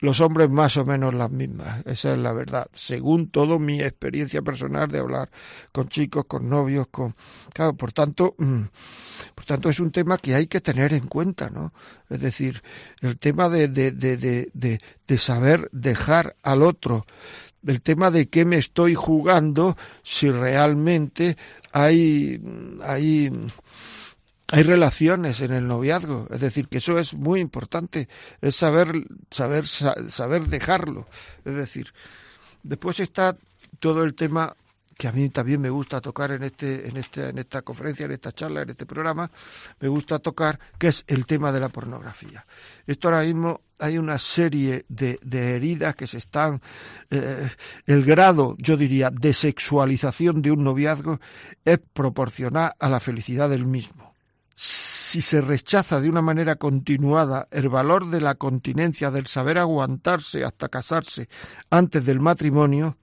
los 0.00 0.20
hombres 0.20 0.50
más 0.50 0.76
o 0.76 0.84
menos 0.84 1.14
las 1.14 1.30
mismas, 1.30 1.84
esa 1.86 2.12
es 2.12 2.18
la 2.18 2.32
verdad, 2.32 2.68
según 2.72 3.30
toda 3.30 3.58
mi 3.58 3.80
experiencia 3.80 4.42
personal 4.42 4.88
de 4.88 4.98
hablar 4.98 5.30
con 5.72 5.88
chicos, 5.88 6.24
con 6.26 6.48
novios, 6.48 6.86
con 6.90 7.14
claro, 7.52 7.74
por 7.74 7.92
tanto, 7.92 8.34
mm, 8.38 8.62
por 9.34 9.44
tanto 9.44 9.68
es 9.68 9.78
un 9.78 9.90
tema 9.90 10.16
que 10.16 10.34
hay 10.34 10.46
que 10.46 10.60
tener 10.60 10.94
en 10.94 11.06
cuenta, 11.06 11.50
¿no? 11.50 11.72
Es 12.08 12.20
decir, 12.20 12.62
el 13.02 13.18
tema 13.18 13.48
de, 13.48 13.68
de, 13.68 13.92
de, 13.92 14.50
de, 14.52 15.18
saber 15.18 15.68
dejar 15.72 16.36
al 16.42 16.62
otro, 16.62 17.04
el 17.66 17.82
tema 17.82 18.10
de 18.10 18.28
qué 18.28 18.44
me 18.46 18.56
estoy 18.56 18.94
jugando, 18.94 19.76
si 20.02 20.30
realmente 20.30 21.36
hay, 21.72 22.40
hay 22.82 23.30
hay 24.52 24.62
relaciones 24.62 25.40
en 25.40 25.52
el 25.52 25.66
noviazgo, 25.66 26.26
es 26.30 26.40
decir, 26.40 26.68
que 26.68 26.78
eso 26.78 26.98
es 26.98 27.14
muy 27.14 27.40
importante, 27.40 28.08
es 28.40 28.56
saber, 28.56 29.06
saber, 29.30 29.66
saber 29.66 30.46
dejarlo. 30.46 31.06
Es 31.44 31.54
decir, 31.54 31.92
después 32.62 32.98
está 33.00 33.36
todo 33.78 34.02
el 34.02 34.14
tema 34.14 34.56
que 34.98 35.08
a 35.08 35.12
mí 35.12 35.30
también 35.30 35.62
me 35.62 35.70
gusta 35.70 36.00
tocar 36.00 36.30
en 36.32 36.42
este, 36.42 36.86
en 36.86 36.98
este, 36.98 37.30
en 37.30 37.38
esta 37.38 37.62
conferencia, 37.62 38.04
en 38.04 38.12
esta 38.12 38.32
charla, 38.32 38.62
en 38.62 38.70
este 38.70 38.84
programa, 38.84 39.30
me 39.78 39.88
gusta 39.88 40.18
tocar, 40.18 40.60
que 40.78 40.88
es 40.88 41.04
el 41.06 41.24
tema 41.24 41.52
de 41.52 41.60
la 41.60 41.70
pornografía. 41.70 42.44
Esto 42.86 43.08
ahora 43.08 43.22
mismo 43.22 43.62
hay 43.78 43.96
una 43.96 44.18
serie 44.18 44.84
de, 44.88 45.18
heridas 45.32 45.94
que 45.94 46.06
se 46.06 46.18
están, 46.18 46.60
eh, 47.08 47.48
el 47.86 48.04
grado, 48.04 48.56
yo 48.58 48.76
diría, 48.76 49.10
de 49.10 49.32
sexualización 49.32 50.42
de 50.42 50.50
un 50.50 50.64
noviazgo 50.64 51.18
es 51.64 51.78
proporcional 51.94 52.72
a 52.78 52.88
la 52.90 53.00
felicidad 53.00 53.48
del 53.48 53.64
mismo 53.64 54.09
si 54.62 55.22
se 55.22 55.40
rechaza 55.40 56.02
de 56.02 56.10
una 56.10 56.20
manera 56.20 56.56
continuada 56.56 57.48
el 57.50 57.70
valor 57.70 58.10
de 58.10 58.20
la 58.20 58.34
continencia, 58.34 59.10
del 59.10 59.26
saber 59.26 59.56
aguantarse 59.56 60.44
hasta 60.44 60.68
casarse 60.68 61.30
antes 61.70 62.04
del 62.04 62.20
matrimonio, 62.20 62.98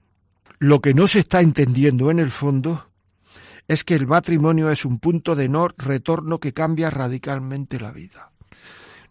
lo 0.60 0.80
que 0.80 0.94
no 0.94 1.08
se 1.08 1.18
está 1.18 1.40
entendiendo 1.40 2.12
en 2.12 2.20
el 2.20 2.30
fondo 2.30 2.90
es 3.66 3.82
que 3.82 3.96
el 3.96 4.06
matrimonio 4.06 4.70
es 4.70 4.84
un 4.84 5.00
punto 5.00 5.34
de 5.34 5.48
no 5.48 5.66
retorno 5.66 6.38
que 6.38 6.52
cambia 6.52 6.90
radicalmente 6.90 7.80
la 7.80 7.90
vida. 7.90 8.30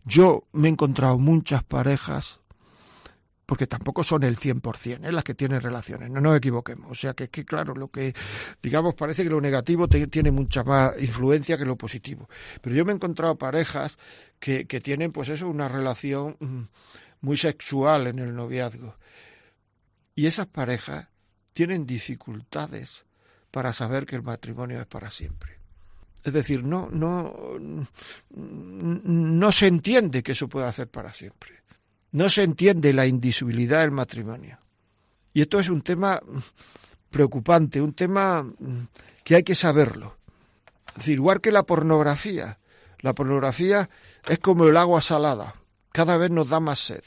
Yo 0.06 0.48
me 0.54 0.70
he 0.70 0.72
encontrado 0.72 1.20
muchas 1.20 1.66
parejas 1.66 2.37
porque 3.48 3.66
tampoco 3.66 4.04
son 4.04 4.24
el 4.24 4.36
100% 4.36 5.08
¿eh? 5.08 5.12
las 5.12 5.24
que 5.24 5.34
tienen 5.34 5.62
relaciones, 5.62 6.12
no 6.12 6.20
nos 6.20 6.38
equivoquemos. 6.38 6.92
O 6.92 6.94
sea 6.94 7.14
que, 7.14 7.30
que 7.30 7.46
claro, 7.46 7.74
lo 7.74 7.88
que, 7.88 8.14
digamos, 8.62 8.94
parece 8.94 9.24
que 9.24 9.30
lo 9.30 9.40
negativo 9.40 9.88
tiene 9.88 10.32
mucha 10.32 10.66
más 10.66 11.02
influencia 11.02 11.58
que 11.58 11.64
lo 11.64 11.78
positivo. 11.78 12.28
Pero 12.62 12.76
yo 12.76 12.84
me 12.84 12.92
he 12.92 12.96
encontrado 12.96 13.38
parejas 13.38 13.98
que, 14.38 14.68
que 14.68 14.82
tienen, 14.82 15.14
pues 15.14 15.30
eso, 15.30 15.48
una 15.48 15.70
relación 15.70 16.36
mm, 16.42 16.64
muy 17.22 17.38
sexual 17.38 18.08
en 18.08 18.20
el 18.20 18.36
noviazgo. 18.36 18.98
Y 20.14 20.26
esas 20.26 20.48
parejas 20.48 21.08
tienen 21.54 21.86
dificultades 21.86 23.06
para 23.50 23.72
saber 23.72 24.06
que 24.06 24.18
el 24.18 24.24
matrimonio 24.24 24.82
es 24.82 24.88
para 24.88 25.10
siempre. 25.10 25.58
Es 26.22 26.34
decir, 26.34 26.66
no, 26.66 26.90
no, 26.92 27.58
no 28.30 29.52
se 29.54 29.68
entiende 29.68 30.22
que 30.22 30.34
eso 30.34 30.50
pueda 30.50 30.68
hacer 30.68 30.90
para 30.90 31.14
siempre. 31.14 31.67
No 32.18 32.30
se 32.30 32.42
entiende 32.42 32.94
la 32.94 33.06
indisubilidad 33.06 33.82
del 33.82 33.92
matrimonio. 33.92 34.58
Y 35.36 35.42
esto 35.42 35.60
es 35.60 35.70
un 35.70 35.84
tema 35.84 36.20
preocupante, 37.12 37.80
un 37.80 37.94
tema 37.94 38.44
que 39.24 39.36
hay 39.36 39.44
que 39.44 39.54
saberlo. 39.54 40.18
Es 40.88 40.96
decir, 40.96 41.14
igual 41.14 41.42
que 41.42 41.52
la 41.52 41.62
pornografía. 41.62 42.58
La 43.02 43.14
pornografía 43.14 43.88
es 44.28 44.40
como 44.40 44.66
el 44.66 44.78
agua 44.78 45.00
salada, 45.00 45.54
cada 45.92 46.18
vez 46.18 46.32
nos 46.32 46.50
da 46.50 46.60
más 46.60 46.80
sed. 46.80 47.04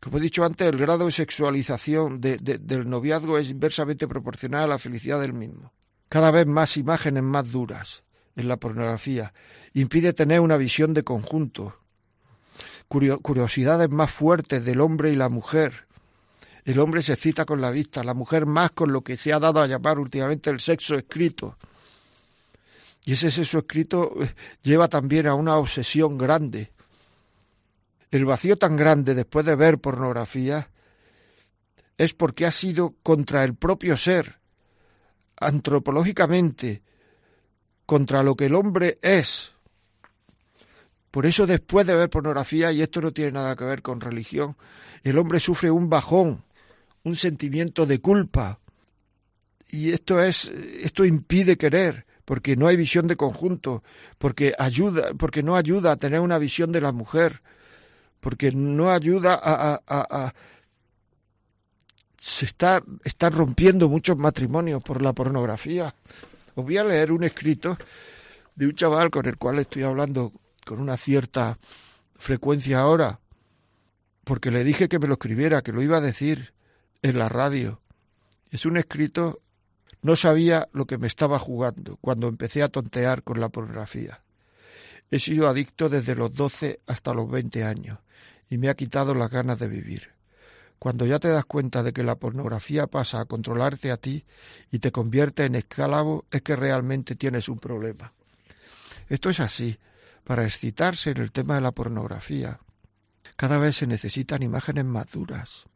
Como 0.00 0.18
he 0.18 0.20
dicho 0.20 0.44
antes, 0.44 0.66
el 0.66 0.78
grado 0.78 1.06
de 1.06 1.12
sexualización 1.12 2.20
del 2.20 2.90
noviazgo 2.90 3.38
es 3.38 3.50
inversamente 3.50 4.08
proporcional 4.08 4.64
a 4.64 4.66
la 4.66 4.78
felicidad 4.80 5.20
del 5.20 5.32
mismo. 5.32 5.72
Cada 6.08 6.32
vez 6.32 6.44
más 6.44 6.76
imágenes 6.76 7.22
más 7.22 7.52
duras 7.52 8.02
en 8.34 8.48
la 8.48 8.56
pornografía. 8.56 9.32
Impide 9.74 10.12
tener 10.12 10.40
una 10.40 10.56
visión 10.56 10.92
de 10.92 11.04
conjunto, 11.04 11.83
curiosidades 12.88 13.90
más 13.90 14.10
fuertes 14.10 14.64
del 14.64 14.80
hombre 14.80 15.10
y 15.10 15.16
la 15.16 15.28
mujer. 15.28 15.86
El 16.64 16.78
hombre 16.78 17.02
se 17.02 17.12
excita 17.12 17.44
con 17.44 17.60
la 17.60 17.70
vista, 17.70 18.02
la 18.02 18.14
mujer 18.14 18.46
más 18.46 18.70
con 18.70 18.92
lo 18.92 19.02
que 19.02 19.16
se 19.16 19.32
ha 19.32 19.38
dado 19.38 19.60
a 19.60 19.66
llamar 19.66 19.98
últimamente 19.98 20.50
el 20.50 20.60
sexo 20.60 20.94
escrito. 20.94 21.56
Y 23.04 23.12
ese 23.12 23.30
sexo 23.30 23.58
escrito 23.58 24.14
eh, 24.22 24.34
lleva 24.62 24.88
también 24.88 25.26
a 25.26 25.34
una 25.34 25.56
obsesión 25.56 26.16
grande. 26.16 26.72
El 28.10 28.24
vacío 28.24 28.56
tan 28.56 28.76
grande 28.76 29.14
después 29.14 29.44
de 29.44 29.56
ver 29.56 29.78
pornografía 29.78 30.70
es 31.98 32.14
porque 32.14 32.46
ha 32.46 32.52
sido 32.52 32.94
contra 33.02 33.44
el 33.44 33.54
propio 33.54 33.96
ser, 33.96 34.38
antropológicamente, 35.36 36.82
contra 37.86 38.22
lo 38.22 38.34
que 38.36 38.46
el 38.46 38.54
hombre 38.54 38.98
es, 39.02 39.52
por 41.14 41.26
eso 41.26 41.46
después 41.46 41.86
de 41.86 41.94
ver 41.94 42.10
pornografía, 42.10 42.72
y 42.72 42.82
esto 42.82 43.00
no 43.00 43.12
tiene 43.12 43.30
nada 43.30 43.54
que 43.54 43.62
ver 43.62 43.82
con 43.82 44.00
religión, 44.00 44.56
el 45.04 45.16
hombre 45.16 45.38
sufre 45.38 45.70
un 45.70 45.88
bajón, 45.88 46.42
un 47.04 47.14
sentimiento 47.14 47.86
de 47.86 48.00
culpa. 48.00 48.58
Y 49.70 49.92
esto 49.92 50.20
es 50.20 50.46
esto 50.46 51.04
impide 51.04 51.56
querer, 51.56 52.04
porque 52.24 52.56
no 52.56 52.66
hay 52.66 52.76
visión 52.76 53.06
de 53.06 53.14
conjunto, 53.14 53.84
porque 54.18 54.54
ayuda, 54.58 55.14
porque 55.16 55.44
no 55.44 55.54
ayuda 55.54 55.92
a 55.92 55.96
tener 55.98 56.18
una 56.18 56.36
visión 56.36 56.72
de 56.72 56.80
la 56.80 56.90
mujer, 56.90 57.42
porque 58.18 58.50
no 58.50 58.90
ayuda 58.90 59.34
a, 59.40 59.74
a, 59.74 59.80
a, 59.86 60.34
se 62.18 62.44
está, 62.44 62.82
está 63.04 63.30
rompiendo 63.30 63.88
muchos 63.88 64.16
matrimonios 64.16 64.82
por 64.82 65.00
la 65.00 65.12
pornografía. 65.12 65.94
Os 66.56 66.64
voy 66.64 66.76
a 66.76 66.82
leer 66.82 67.12
un 67.12 67.22
escrito 67.22 67.78
de 68.56 68.66
un 68.66 68.74
chaval 68.74 69.10
con 69.10 69.26
el 69.26 69.36
cual 69.36 69.60
estoy 69.60 69.84
hablando 69.84 70.32
con 70.64 70.80
una 70.80 70.96
cierta 70.96 71.58
frecuencia 72.16 72.80
ahora, 72.80 73.20
porque 74.24 74.50
le 74.50 74.64
dije 74.64 74.88
que 74.88 74.98
me 74.98 75.06
lo 75.06 75.14
escribiera, 75.14 75.62
que 75.62 75.72
lo 75.72 75.82
iba 75.82 75.98
a 75.98 76.00
decir 76.00 76.54
en 77.02 77.18
la 77.18 77.28
radio. 77.28 77.80
Es 78.50 78.66
un 78.66 78.76
escrito, 78.76 79.40
no 80.02 80.16
sabía 80.16 80.66
lo 80.72 80.86
que 80.86 80.98
me 80.98 81.06
estaba 81.06 81.38
jugando 81.38 81.98
cuando 82.00 82.28
empecé 82.28 82.62
a 82.62 82.68
tontear 82.68 83.22
con 83.22 83.40
la 83.40 83.50
pornografía. 83.50 84.22
He 85.10 85.20
sido 85.20 85.48
adicto 85.48 85.88
desde 85.88 86.14
los 86.14 86.32
12 86.32 86.80
hasta 86.86 87.14
los 87.14 87.30
20 87.30 87.64
años 87.64 87.98
y 88.48 88.58
me 88.58 88.68
ha 88.68 88.74
quitado 88.74 89.14
las 89.14 89.30
ganas 89.30 89.58
de 89.58 89.68
vivir. 89.68 90.14
Cuando 90.78 91.06
ya 91.06 91.18
te 91.18 91.28
das 91.28 91.44
cuenta 91.44 91.82
de 91.82 91.92
que 91.92 92.02
la 92.02 92.16
pornografía 92.16 92.86
pasa 92.86 93.20
a 93.20 93.24
controlarte 93.24 93.90
a 93.90 93.96
ti 93.96 94.24
y 94.70 94.80
te 94.80 94.92
convierte 94.92 95.44
en 95.44 95.54
esclavo, 95.54 96.26
es 96.30 96.42
que 96.42 96.56
realmente 96.56 97.16
tienes 97.16 97.48
un 97.48 97.58
problema. 97.58 98.12
Esto 99.08 99.30
es 99.30 99.40
así. 99.40 99.78
Para 100.24 100.44
excitarse 100.44 101.10
en 101.10 101.18
el 101.18 101.32
tema 101.32 101.54
de 101.56 101.60
la 101.60 101.72
pornografía, 101.72 102.60
cada 103.36 103.58
vez 103.58 103.76
se 103.76 103.86
necesitan 103.86 104.42
imágenes 104.42 104.84
maduras. 104.84 105.66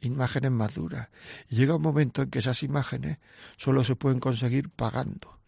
Imágenes 0.00 0.50
maduras. 0.50 1.08
Y 1.48 1.56
llega 1.56 1.76
un 1.76 1.82
momento 1.82 2.22
en 2.22 2.30
que 2.30 2.40
esas 2.40 2.62
imágenes 2.62 3.18
solo 3.56 3.84
se 3.84 3.96
pueden 3.96 4.20
conseguir 4.20 4.70
pagando. 4.70 5.38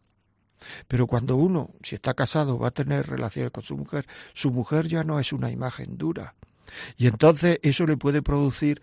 Pero 0.89 1.07
cuando 1.07 1.37
uno, 1.37 1.71
si 1.83 1.95
está 1.95 2.15
casado, 2.15 2.59
va 2.59 2.69
a 2.69 2.73
tener 2.73 3.07
relaciones 3.07 3.53
con 3.53 3.63
su 3.63 3.77
mujer, 3.77 4.07
su 4.33 4.51
mujer 4.51 4.89
ya 4.89 5.05
no 5.05 5.19
es 5.21 5.33
una 5.33 5.51
imagen 5.51 5.99
dura. 5.99 6.35
Y 6.97 7.07
entonces 7.07 7.59
eso 7.63 7.87
le 7.87 7.97
puede 7.97 8.23
producir 8.23 8.81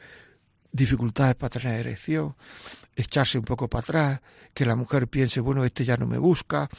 dificultades 0.72 1.36
para 1.36 1.60
tener 1.60 1.80
erección, 1.80 2.36
echarse 2.96 3.38
un 3.38 3.46
poco 3.46 3.68
para 3.68 3.82
atrás, 3.82 4.22
que 4.54 4.66
la 4.66 4.76
mujer 4.76 5.08
piense, 5.08 5.40
bueno, 5.40 5.66
este 5.66 5.86
ya 5.86 5.98
no 5.98 6.08
me 6.08 6.18
busca. 6.18 6.70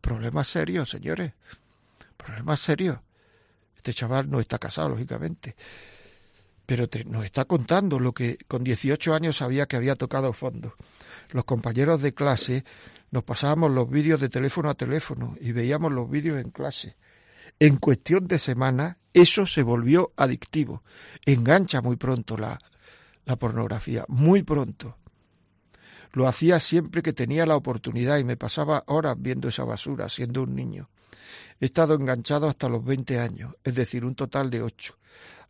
Problemas 0.00 0.48
serios, 0.48 0.90
señores. 0.90 1.32
Problemas 2.16 2.60
serios. 2.60 2.98
Este 3.76 3.92
chaval 3.92 4.30
no 4.30 4.40
está 4.40 4.58
casado, 4.58 4.90
lógicamente. 4.90 5.56
Pero 6.66 6.88
nos 7.06 7.24
está 7.24 7.44
contando 7.44 7.98
lo 7.98 8.12
que 8.12 8.38
con 8.48 8.64
18 8.64 9.14
años 9.14 9.36
sabía 9.36 9.66
que 9.66 9.76
había 9.76 9.96
tocado 9.96 10.32
fondo. 10.32 10.74
Los 11.30 11.44
compañeros 11.44 12.00
de 12.00 12.14
clase 12.14 12.64
nos 13.10 13.24
pasábamos 13.24 13.70
los 13.70 13.88
vídeos 13.88 14.20
de 14.20 14.28
teléfono 14.28 14.70
a 14.70 14.74
teléfono 14.74 15.36
y 15.40 15.52
veíamos 15.52 15.92
los 15.92 16.10
vídeos 16.10 16.40
en 16.40 16.50
clase. 16.50 16.96
En 17.60 17.76
cuestión 17.76 18.26
de 18.26 18.38
semana, 18.38 18.98
eso 19.12 19.46
se 19.46 19.62
volvió 19.62 20.12
adictivo. 20.16 20.82
Engancha 21.24 21.80
muy 21.80 21.96
pronto 21.96 22.36
la, 22.36 22.58
la 23.24 23.36
pornografía, 23.36 24.04
muy 24.08 24.42
pronto. 24.42 24.98
Lo 26.14 26.26
hacía 26.26 26.58
siempre 26.60 27.02
que 27.02 27.12
tenía 27.12 27.44
la 27.44 27.56
oportunidad 27.56 28.18
y 28.18 28.24
me 28.24 28.36
pasaba 28.36 28.84
horas 28.86 29.16
viendo 29.18 29.48
esa 29.48 29.64
basura, 29.64 30.08
siendo 30.08 30.42
un 30.42 30.54
niño. 30.54 30.88
He 31.60 31.66
estado 31.66 31.94
enganchado 31.94 32.48
hasta 32.48 32.68
los 32.68 32.84
20 32.84 33.18
años, 33.18 33.54
es 33.62 33.74
decir, 33.74 34.04
un 34.04 34.14
total 34.14 34.48
de 34.48 34.62
ocho. 34.62 34.96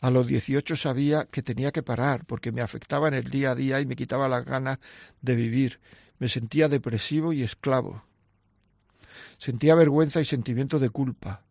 A 0.01 0.11
los 0.11 0.27
18 0.27 0.75
sabía 0.75 1.27
que 1.27 1.43
tenía 1.43 1.71
que 1.71 1.83
parar 1.83 2.25
porque 2.27 2.51
me 2.51 2.61
afectaba 2.61 3.09
en 3.09 3.15
el 3.15 3.31
día 3.31 3.53
a 3.53 3.55
día 3.55 3.81
y 3.81 3.87
me 3.87 3.97
quitaba 3.97 4.29
las 4.29 4.45
ganas 4.45 4.79
de 5.23 5.37
vivir. 5.37 5.81
Me 6.19 6.29
sentía 6.29 6.69
depresivo 6.69 7.33
y 7.33 7.43
esclavo. 7.43 8.03
Sentía 9.39 9.75
vergüenza 9.75 10.21
y 10.21 10.25
sentimiento 10.25 10.79
de 10.81 10.91
culpa 10.91 11.45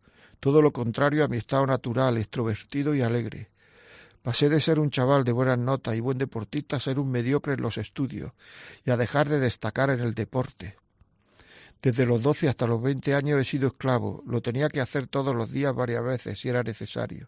todo 0.43 0.61
lo 0.61 0.73
contrario 0.73 1.23
a 1.23 1.29
mi 1.29 1.37
estado 1.37 1.65
natural, 1.65 2.17
extrovertido 2.17 2.93
y 2.93 3.01
alegre. 3.01 3.47
Pasé 4.23 4.47
de 4.47 4.61
ser 4.61 4.79
un 4.79 4.89
chaval 4.89 5.25
de 5.25 5.33
buenas 5.33 5.59
notas 5.59 5.95
y 5.95 5.99
buen 5.99 6.17
deportista 6.17 6.77
a 6.77 6.79
ser 6.79 6.97
un 6.97 7.11
mediocre 7.11 7.55
en 7.55 7.61
los 7.61 7.77
estudios 7.77 8.31
y 8.85 8.91
a 8.91 8.95
dejar 8.95 9.27
de 9.27 9.37
destacar 9.37 9.89
en 9.89 9.99
el 9.99 10.13
deporte. 10.13 10.77
Desde 11.81 12.05
los 12.05 12.23
doce 12.23 12.47
hasta 12.47 12.65
los 12.65 12.81
veinte 12.81 13.15
años 13.15 13.41
he 13.41 13.43
sido 13.43 13.67
esclavo, 13.67 14.23
lo 14.25 14.41
tenía 14.41 14.69
que 14.69 14.79
hacer 14.79 15.07
todos 15.07 15.35
los 15.35 15.51
días 15.51 15.75
varias 15.75 16.05
veces 16.05 16.39
si 16.39 16.47
era 16.47 16.63
necesario. 16.63 17.27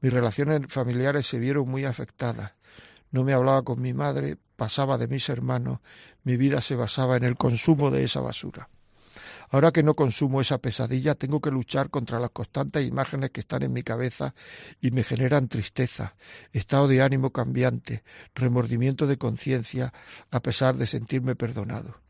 Mis 0.00 0.12
relaciones 0.12 0.72
familiares 0.72 1.26
se 1.26 1.40
vieron 1.40 1.68
muy 1.68 1.84
afectadas. 1.84 2.52
No 3.10 3.24
me 3.24 3.32
hablaba 3.32 3.62
con 3.62 3.82
mi 3.82 3.92
madre, 3.92 4.36
pasaba 4.54 4.98
de 4.98 5.08
mis 5.08 5.28
hermanos, 5.28 5.80
mi 6.22 6.36
vida 6.36 6.60
se 6.60 6.76
basaba 6.76 7.16
en 7.16 7.24
el 7.24 7.36
consumo 7.36 7.90
de 7.90 8.04
esa 8.04 8.20
basura. 8.20 8.68
Ahora 9.54 9.70
que 9.70 9.84
no 9.84 9.94
consumo 9.94 10.40
esa 10.40 10.58
pesadilla, 10.58 11.14
tengo 11.14 11.40
que 11.40 11.52
luchar 11.52 11.88
contra 11.88 12.18
las 12.18 12.30
constantes 12.30 12.84
imágenes 12.84 13.30
que 13.30 13.38
están 13.38 13.62
en 13.62 13.72
mi 13.72 13.84
cabeza 13.84 14.34
y 14.80 14.90
me 14.90 15.04
generan 15.04 15.46
tristeza, 15.46 16.16
estado 16.52 16.88
de 16.88 17.02
ánimo 17.02 17.30
cambiante, 17.30 18.02
remordimiento 18.34 19.06
de 19.06 19.16
conciencia, 19.16 19.92
a 20.32 20.40
pesar 20.40 20.74
de 20.74 20.88
sentirme 20.88 21.36
perdonado. 21.36 22.00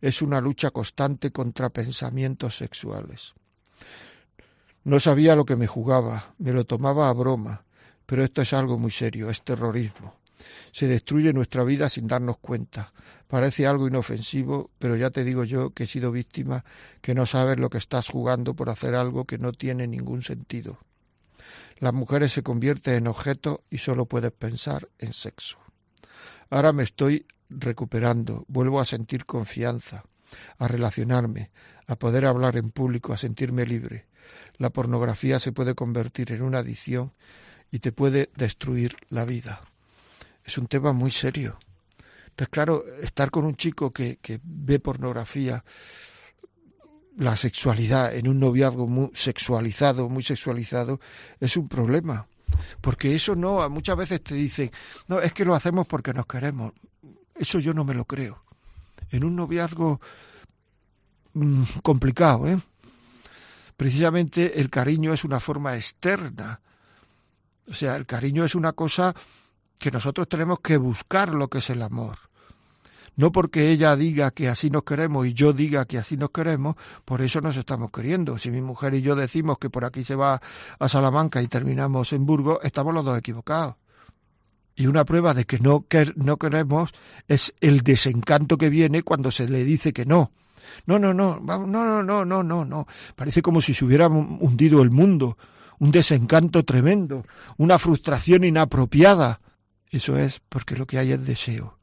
Es 0.00 0.22
una 0.22 0.40
lucha 0.40 0.72
constante 0.72 1.30
contra 1.30 1.70
pensamientos 1.70 2.56
sexuales. 2.56 3.32
No 4.82 4.98
sabía 4.98 5.36
lo 5.36 5.44
que 5.44 5.54
me 5.54 5.68
jugaba, 5.68 6.34
me 6.38 6.50
lo 6.50 6.64
tomaba 6.64 7.08
a 7.08 7.12
broma, 7.12 7.64
pero 8.06 8.24
esto 8.24 8.42
es 8.42 8.52
algo 8.52 8.76
muy 8.76 8.90
serio, 8.90 9.30
es 9.30 9.42
terrorismo. 9.42 10.16
Se 10.72 10.86
destruye 10.86 11.32
nuestra 11.32 11.64
vida 11.64 11.88
sin 11.88 12.06
darnos 12.06 12.38
cuenta. 12.38 12.92
Parece 13.26 13.66
algo 13.66 13.88
inofensivo, 13.88 14.70
pero 14.78 14.96
ya 14.96 15.10
te 15.10 15.24
digo 15.24 15.44
yo 15.44 15.70
que 15.70 15.84
he 15.84 15.86
sido 15.86 16.12
víctima, 16.12 16.64
que 17.00 17.14
no 17.14 17.26
sabes 17.26 17.58
lo 17.58 17.70
que 17.70 17.78
estás 17.78 18.08
jugando 18.08 18.54
por 18.54 18.70
hacer 18.70 18.94
algo 18.94 19.24
que 19.24 19.38
no 19.38 19.52
tiene 19.52 19.86
ningún 19.86 20.22
sentido. 20.22 20.78
Las 21.78 21.94
mujeres 21.94 22.32
se 22.32 22.42
convierten 22.42 22.94
en 22.94 23.06
objeto 23.06 23.64
y 23.70 23.78
solo 23.78 24.06
puedes 24.06 24.32
pensar 24.32 24.88
en 24.98 25.12
sexo. 25.12 25.58
Ahora 26.50 26.72
me 26.72 26.82
estoy 26.82 27.26
recuperando, 27.50 28.44
vuelvo 28.48 28.80
a 28.80 28.86
sentir 28.86 29.26
confianza, 29.26 30.04
a 30.58 30.68
relacionarme, 30.68 31.50
a 31.86 31.96
poder 31.96 32.26
hablar 32.26 32.56
en 32.56 32.70
público, 32.70 33.12
a 33.12 33.16
sentirme 33.16 33.64
libre. 33.64 34.06
La 34.56 34.70
pornografía 34.70 35.40
se 35.40 35.52
puede 35.52 35.74
convertir 35.74 36.32
en 36.32 36.42
una 36.42 36.58
adicción 36.58 37.12
y 37.70 37.78
te 37.78 37.92
puede 37.92 38.30
destruir 38.36 38.96
la 39.08 39.24
vida. 39.24 39.62
Es 40.48 40.56
un 40.56 40.66
tema 40.66 40.94
muy 40.94 41.10
serio. 41.10 41.58
Entonces, 42.28 42.48
claro, 42.48 42.82
estar 43.02 43.30
con 43.30 43.44
un 43.44 43.54
chico 43.54 43.92
que, 43.92 44.16
que 44.16 44.40
ve 44.42 44.80
pornografía, 44.80 45.62
la 47.18 47.36
sexualidad 47.36 48.16
en 48.16 48.26
un 48.28 48.40
noviazgo 48.40 48.86
muy 48.86 49.10
sexualizado, 49.12 50.08
muy 50.08 50.22
sexualizado, 50.22 51.00
es 51.38 51.58
un 51.58 51.68
problema. 51.68 52.26
Porque 52.80 53.14
eso 53.14 53.36
no, 53.36 53.68
muchas 53.68 53.98
veces 53.98 54.22
te 54.22 54.36
dicen, 54.36 54.70
no, 55.06 55.20
es 55.20 55.34
que 55.34 55.44
lo 55.44 55.54
hacemos 55.54 55.86
porque 55.86 56.14
nos 56.14 56.24
queremos. 56.24 56.72
Eso 57.34 57.58
yo 57.58 57.74
no 57.74 57.84
me 57.84 57.92
lo 57.92 58.06
creo. 58.06 58.42
En 59.10 59.24
un 59.24 59.36
noviazgo 59.36 60.00
mm, 61.34 61.62
complicado, 61.82 62.46
¿eh? 62.46 62.58
Precisamente 63.76 64.58
el 64.58 64.70
cariño 64.70 65.12
es 65.12 65.24
una 65.24 65.40
forma 65.40 65.76
externa. 65.76 66.58
O 67.68 67.74
sea, 67.74 67.96
el 67.96 68.06
cariño 68.06 68.46
es 68.46 68.54
una 68.54 68.72
cosa 68.72 69.14
que 69.78 69.90
nosotros 69.90 70.28
tenemos 70.28 70.60
que 70.60 70.76
buscar 70.76 71.30
lo 71.30 71.48
que 71.48 71.58
es 71.58 71.70
el 71.70 71.82
amor. 71.82 72.18
No 73.16 73.32
porque 73.32 73.70
ella 73.70 73.96
diga 73.96 74.30
que 74.30 74.48
así 74.48 74.70
nos 74.70 74.84
queremos 74.84 75.26
y 75.26 75.34
yo 75.34 75.52
diga 75.52 75.86
que 75.86 75.98
así 75.98 76.16
nos 76.16 76.30
queremos, 76.30 76.76
por 77.04 77.20
eso 77.20 77.40
nos 77.40 77.56
estamos 77.56 77.90
queriendo. 77.90 78.38
Si 78.38 78.48
mi 78.50 78.62
mujer 78.62 78.94
y 78.94 79.02
yo 79.02 79.16
decimos 79.16 79.58
que 79.58 79.70
por 79.70 79.84
aquí 79.84 80.04
se 80.04 80.14
va 80.14 80.40
a 80.78 80.88
Salamanca 80.88 81.42
y 81.42 81.48
terminamos 81.48 82.12
en 82.12 82.24
Burgos, 82.24 82.60
estamos 82.62 82.94
los 82.94 83.04
dos 83.04 83.18
equivocados. 83.18 83.74
Y 84.76 84.86
una 84.86 85.04
prueba 85.04 85.34
de 85.34 85.44
que 85.44 85.58
no, 85.58 85.84
que 85.88 86.12
no 86.14 86.36
queremos 86.36 86.94
es 87.26 87.52
el 87.60 87.80
desencanto 87.80 88.56
que 88.56 88.70
viene 88.70 89.02
cuando 89.02 89.32
se 89.32 89.48
le 89.48 89.64
dice 89.64 89.92
que 89.92 90.06
no. 90.06 90.30
No, 90.86 91.00
no, 91.00 91.12
no, 91.12 91.40
no, 91.40 91.66
no, 91.66 92.02
no, 92.04 92.24
no, 92.24 92.42
no, 92.44 92.64
no. 92.64 92.86
Parece 93.16 93.42
como 93.42 93.60
si 93.60 93.74
se 93.74 93.84
hubiera 93.84 94.06
hundido 94.06 94.80
el 94.80 94.92
mundo. 94.92 95.36
Un 95.80 95.90
desencanto 95.90 96.64
tremendo, 96.64 97.24
una 97.56 97.80
frustración 97.80 98.44
inapropiada. 98.44 99.40
Eso 99.90 100.16
es 100.16 100.40
porque 100.48 100.76
lo 100.76 100.86
que 100.86 100.98
hay 100.98 101.12
es 101.12 101.24
deseo 101.24 101.78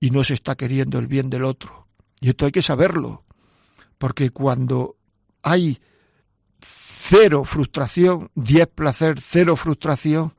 y 0.00 0.10
no 0.10 0.22
se 0.24 0.34
está 0.34 0.56
queriendo 0.56 0.98
el 0.98 1.06
bien 1.06 1.30
del 1.30 1.44
otro. 1.44 1.88
Y 2.20 2.30
esto 2.30 2.46
hay 2.46 2.52
que 2.52 2.62
saberlo, 2.62 3.24
porque 3.98 4.30
cuando 4.30 4.96
hay 5.42 5.80
cero 6.60 7.44
frustración, 7.44 8.30
diez 8.34 8.66
placer, 8.66 9.20
cero 9.20 9.56
frustración, 9.56 10.34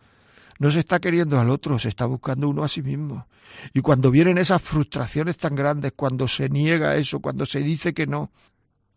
no 0.60 0.72
se 0.72 0.80
está 0.80 1.00
queriendo 1.00 1.40
al 1.40 1.50
otro, 1.50 1.80
se 1.80 1.90
está 1.90 2.06
buscando 2.06 2.48
uno 2.48 2.64
a 2.64 2.70
sí 2.70 2.82
mismo. 2.82 3.28
Y 3.74 3.82
cuando 3.82 4.12
vienen 4.12 4.38
esas 4.38 4.62
frustraciones 4.62 5.38
tan 5.38 5.56
grandes, 5.56 5.94
cuando 5.96 6.28
se 6.28 6.50
niega 6.50 6.96
eso, 6.96 7.20
cuando 7.20 7.46
se 7.46 7.60
dice 7.60 7.94
que 7.94 8.08
no, 8.08 8.32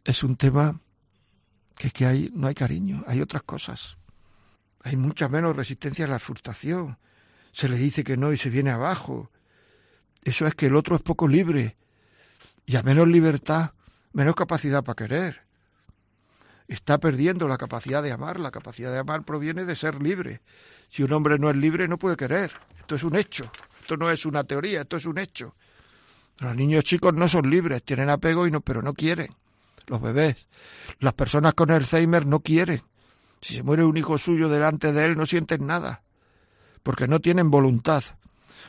es 0.05 0.23
un 0.23 0.37
tema 0.37 0.81
que 1.77 1.89
es 1.89 1.93
que 1.93 2.07
hay, 2.07 2.31
no 2.35 2.47
hay 2.47 2.55
cariño, 2.55 3.05
hay 3.07 3.21
otras 3.21 3.43
cosas. 3.43 3.97
Hay 4.83 4.97
mucha 4.97 5.29
menos 5.29 5.57
resistencia 5.57 6.05
a 6.07 6.09
la 6.09 6.19
frustración. 6.19 6.99
Se 7.59 7.69
le 7.69 7.77
dice 7.77 8.05
que 8.05 8.17
no 8.17 8.33
y 8.33 8.37
se 8.37 8.51
viene 8.51 8.71
abajo. 8.71 9.33
Eso 10.23 10.47
es 10.47 10.55
que 10.55 10.67
el 10.67 10.77
otro 10.77 10.95
es 10.95 11.03
poco 11.03 11.27
libre. 11.27 11.77
Y 12.67 12.77
a 12.77 12.85
menos 12.85 13.09
libertad, 13.09 13.73
menos 14.13 14.37
capacidad 14.37 14.85
para 14.85 14.95
querer. 14.95 15.43
Está 16.69 16.99
perdiendo 16.99 17.49
la 17.49 17.59
capacidad 17.59 18.01
de 18.01 18.13
amar. 18.13 18.39
La 18.39 18.53
capacidad 18.53 18.93
de 18.93 18.99
amar 18.99 19.25
proviene 19.25 19.65
de 19.65 19.75
ser 19.75 20.01
libre. 20.01 20.41
Si 20.89 21.03
un 21.03 21.13
hombre 21.13 21.37
no 21.37 21.51
es 21.51 21.57
libre, 21.57 21.89
no 21.89 21.99
puede 21.99 22.15
querer. 22.15 22.53
Esto 22.79 22.95
es 22.95 23.03
un 23.03 23.17
hecho. 23.17 23.51
Esto 23.81 23.97
no 23.97 24.09
es 24.09 24.25
una 24.25 24.45
teoría, 24.45 24.83
esto 24.83 24.97
es 24.97 25.07
un 25.07 25.19
hecho. 25.19 25.57
Los 26.39 26.55
niños 26.55 26.85
chicos 26.85 27.13
no 27.15 27.27
son 27.27 27.51
libres, 27.51 27.83
tienen 27.83 28.09
apego 28.09 28.47
y 28.47 28.53
no, 28.53 28.61
pero 28.61 28.83
no 28.83 28.95
quieren. 28.95 29.35
Los 29.89 30.01
bebés. 30.01 30.47
Las 31.01 31.15
personas 31.15 31.55
con 31.55 31.73
Alzheimer 31.73 32.25
no 32.25 32.39
quieren. 32.39 32.85
Si 33.41 33.57
se 33.57 33.65
muere 33.65 33.83
un 33.83 33.97
hijo 33.97 34.17
suyo 34.17 34.49
delante 34.49 34.93
de 34.93 35.07
él, 35.07 35.17
no 35.17 35.27
sienten 35.27 35.67
nada, 35.67 36.03
porque 36.83 37.09
no 37.09 37.21
tienen 37.21 37.51
voluntad. 37.51 38.05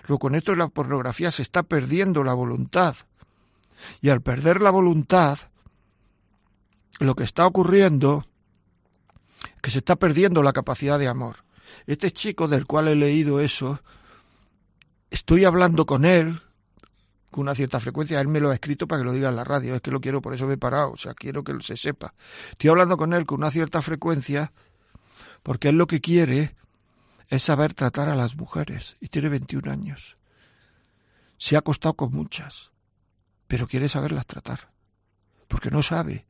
Luego 0.08 0.20
con 0.20 0.36
esto 0.36 0.52
de 0.52 0.58
la 0.58 0.68
pornografía 0.68 1.32
se 1.32 1.42
está 1.42 1.64
perdiendo 1.64 2.24
la 2.24 2.34
voluntad. 2.34 2.96
Y 4.02 4.10
al 4.10 4.22
perder 4.22 4.62
la 4.62 4.72
voluntad, 4.72 5.38
lo 7.00 7.16
que 7.16 7.24
está 7.24 7.46
ocurriendo 7.46 8.26
es 9.56 9.62
que 9.62 9.72
se 9.72 9.80
está 9.80 9.96
perdiendo 9.96 10.44
la 10.44 10.54
capacidad 10.54 11.00
de 11.00 11.08
amor. 11.08 11.44
Este 11.86 12.12
chico 12.12 12.48
del 12.48 12.66
cual 12.66 12.88
he 12.88 12.96
leído 12.96 13.40
eso, 13.40 13.82
estoy 15.12 15.46
hablando 15.46 15.86
con 15.86 16.06
él 16.06 16.42
con 17.32 17.42
una 17.42 17.56
cierta 17.56 17.80
frecuencia, 17.80 18.20
él 18.20 18.28
me 18.28 18.40
lo 18.40 18.50
ha 18.50 18.54
escrito 18.54 18.88
para 18.88 19.02
que 19.02 19.06
lo 19.06 19.14
diga 19.14 19.30
en 19.30 19.36
la 19.36 19.44
radio, 19.44 19.76
es 19.76 19.82
que 19.82 19.92
lo 19.92 20.02
quiero, 20.02 20.22
por 20.22 20.34
eso 20.34 20.48
me 20.48 20.56
he 20.56 20.58
parado, 20.58 20.92
o 20.92 20.98
sea, 20.98 21.14
quiero 21.14 21.44
que 21.44 21.54
se 21.62 21.78
sepa. 21.78 22.14
Estoy 22.52 22.72
hablando 22.72 22.98
con 22.98 23.14
él 23.14 23.26
con 23.26 23.40
una 23.40 23.52
cierta 23.52 23.82
frecuencia 23.82 24.52
porque 25.44 25.70
él 25.70 25.78
lo 25.78 25.88
que 25.88 26.02
quiere 26.02 26.56
es 27.30 27.44
saber 27.44 27.74
tratar 27.74 28.10
a 28.10 28.16
las 28.16 28.36
mujeres 28.36 28.98
y 29.00 29.08
tiene 29.08 29.30
21 29.30 29.72
años. 29.72 30.18
Se 31.38 31.56
ha 31.56 31.60
acostado 31.60 31.94
con 31.94 32.12
muchas, 32.12 32.72
pero 33.48 33.68
quiere 33.68 33.88
saberlas 33.88 34.26
tratar, 34.26 34.72
porque 35.48 35.72
no 35.72 35.82
sabe. 35.82 36.26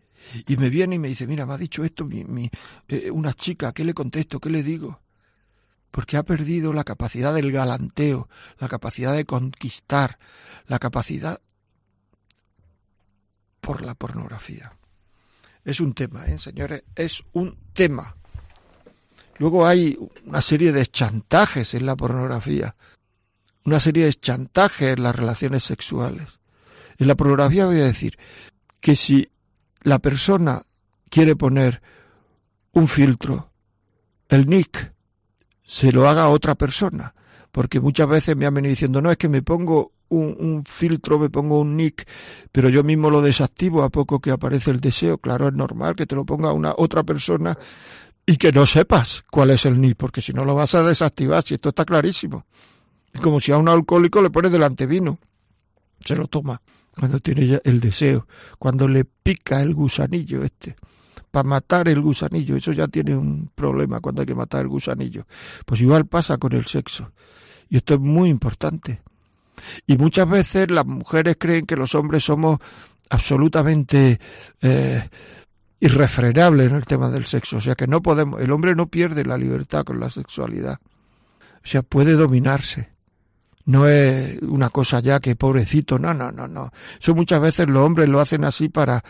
Y 0.46 0.58
me 0.58 0.70
viene 0.70 0.96
y 0.96 1.00
me 1.00 1.08
dice, 1.08 1.26
mira, 1.26 1.46
me 1.46 1.54
ha 1.54 1.58
dicho 1.58 1.84
esto 1.86 2.06
mi, 2.06 2.52
eh, 2.90 3.10
una 3.10 3.34
chica, 3.34 3.72
¿qué 3.72 3.86
le 3.86 3.94
contesto? 3.94 4.40
¿Qué 4.40 4.50
le 4.50 4.62
digo? 4.62 5.02
Porque 5.92 6.18
ha 6.18 6.24
perdido 6.24 6.74
la 6.74 6.84
capacidad 6.84 7.34
del 7.34 7.52
galanteo, 7.52 8.30
la 8.60 8.68
capacidad 8.68 9.16
de 9.16 9.26
conquistar, 9.26 10.20
la 10.68 10.78
capacidad 10.78 11.42
por 13.62 13.82
la 13.84 13.96
pornografía. 13.96 14.74
Es 15.64 15.80
un 15.80 15.94
tema, 15.94 16.26
¿eh, 16.28 16.38
señores, 16.38 16.84
es 16.96 17.24
un 17.32 17.58
tema. 17.74 18.19
Luego 19.40 19.66
hay 19.66 19.98
una 20.26 20.42
serie 20.42 20.74
de 20.74 20.86
chantajes 20.86 21.74
en 21.74 21.86
la 21.86 21.96
pornografía, 21.96 22.76
una 23.64 23.80
serie 23.80 24.06
de 24.06 24.14
chantajes 24.14 24.94
en 24.94 25.04
las 25.04 25.16
relaciones 25.16 25.64
sexuales. 25.64 26.40
En 26.98 27.08
la 27.08 27.16
pornografía 27.16 27.66
voy 27.66 27.78
a 27.78 27.86
decir 27.86 28.20
que 28.82 28.96
si 28.98 29.30
la 29.82 30.00
persona 30.00 30.62
quiere 31.10 31.38
poner 31.38 31.82
un 32.74 32.90
filtro, 32.90 33.52
el 34.28 34.46
nick, 34.46 34.94
se 35.64 35.94
lo 35.94 36.10
haga 36.10 36.24
a 36.24 36.30
otra 36.30 36.56
persona, 36.56 37.16
porque 37.54 37.80
muchas 37.80 38.10
veces 38.10 38.36
me 38.36 38.46
han 38.46 38.54
venido 38.54 38.72
diciendo, 38.72 39.02
no, 39.02 39.10
es 39.10 39.18
que 39.18 39.30
me 39.30 39.42
pongo 39.42 39.94
un, 40.10 40.36
un, 40.38 40.66
filtro, 40.66 41.18
me 41.18 41.30
pongo 41.30 41.62
un 41.62 41.78
nick, 41.78 42.06
pero 42.52 42.68
yo 42.68 42.84
mismo 42.84 43.10
lo 43.10 43.22
desactivo 43.22 43.84
a 43.84 43.90
poco 43.90 44.20
que 44.20 44.32
aparece 44.32 44.72
el 44.72 44.82
deseo. 44.82 45.18
Claro, 45.18 45.48
es 45.48 45.54
normal 45.54 45.96
que 45.96 46.06
te 46.06 46.16
lo 46.16 46.26
ponga 46.26 46.52
una 46.52 46.74
otra 46.76 47.04
persona 47.04 47.58
y 48.30 48.38
que 48.38 48.52
no 48.52 48.68
sepas 48.68 49.26
cuál 49.32 49.50
es 49.50 49.66
el 49.66 49.82
NIP, 49.82 49.98
porque 49.98 50.22
si 50.22 50.34
no 50.34 50.46
lo 50.46 50.54
vas 50.54 50.76
a 50.76 50.84
desactivar, 50.84 51.44
si 51.44 51.56
esto 51.56 51.70
está 51.70 51.84
clarísimo. 51.84 52.46
Es 53.12 53.22
como 53.22 53.40
si 53.40 53.52
a 53.52 53.58
un 53.58 53.68
alcohólico 53.68 54.22
le 54.22 54.30
pones 54.30 54.52
delante 54.52 54.86
vino, 54.86 55.18
se 56.06 56.16
lo 56.16 56.28
toma 56.28 56.62
cuando 56.96 57.20
tiene 57.20 57.48
ya 57.48 57.62
el 57.64 57.80
deseo, 57.80 58.28
cuando 58.60 58.88
le 58.88 59.04
pica 59.04 59.64
el 59.64 59.74
gusanillo 59.74 60.44
este, 60.44 60.76
para 61.32 61.50
matar 61.50 61.88
el 61.88 62.02
gusanillo, 62.02 62.56
eso 62.56 62.72
ya 62.72 62.88
tiene 62.88 63.16
un 63.16 63.50
problema 63.56 64.00
cuando 64.00 64.22
hay 64.22 64.28
que 64.28 64.36
matar 64.36 64.62
el 64.62 64.68
gusanillo. 64.68 65.26
Pues 65.66 65.82
igual 65.82 66.06
pasa 66.06 66.38
con 66.38 66.54
el 66.54 66.68
sexo. 66.68 67.12
Y 67.68 67.78
esto 67.78 67.96
es 67.96 68.00
muy 68.00 68.30
importante. 68.30 69.02
Y 69.88 69.98
muchas 69.98 70.30
veces 70.30 70.70
las 70.70 70.86
mujeres 70.86 71.36
creen 71.40 71.66
que 71.66 71.76
los 71.76 71.96
hombres 71.96 72.26
somos 72.26 72.60
absolutamente 73.10 74.20
eh, 74.62 75.10
irrefrenable 75.80 76.66
en 76.66 76.76
el 76.76 76.86
tema 76.86 77.10
del 77.10 77.26
sexo, 77.26 77.58
o 77.58 77.62
sea 77.62 77.76
que 77.76 77.88
no 77.88 78.02
podemos, 78.02 78.42
el 78.42 78.52
hombre 78.52 78.76
no 78.76 78.88
pierde 78.88 79.24
la 79.24 79.38
libertad 79.38 79.86
con 79.86 80.00
la 80.00 80.10
sexualidad, 80.10 80.80
o 81.64 81.68
sea, 81.68 81.82
puede 81.84 82.14
dominarse. 82.14 82.90
No 83.66 83.88
es 83.88 84.42
una 84.42 84.70
cosa 84.70 85.00
ya 85.00 85.20
que 85.20 85.36
pobrecito, 85.36 86.00
no, 86.00 86.12
no, 86.12 86.32
no, 86.32 86.48
no. 86.48 86.72
Eso 87.00 87.14
muchas 87.14 87.40
veces 87.40 87.68
los 87.68 87.84
hombres 87.84 88.10
lo 88.10 88.20
hacen 88.20 88.44
así 88.44 88.68
para 88.68 89.04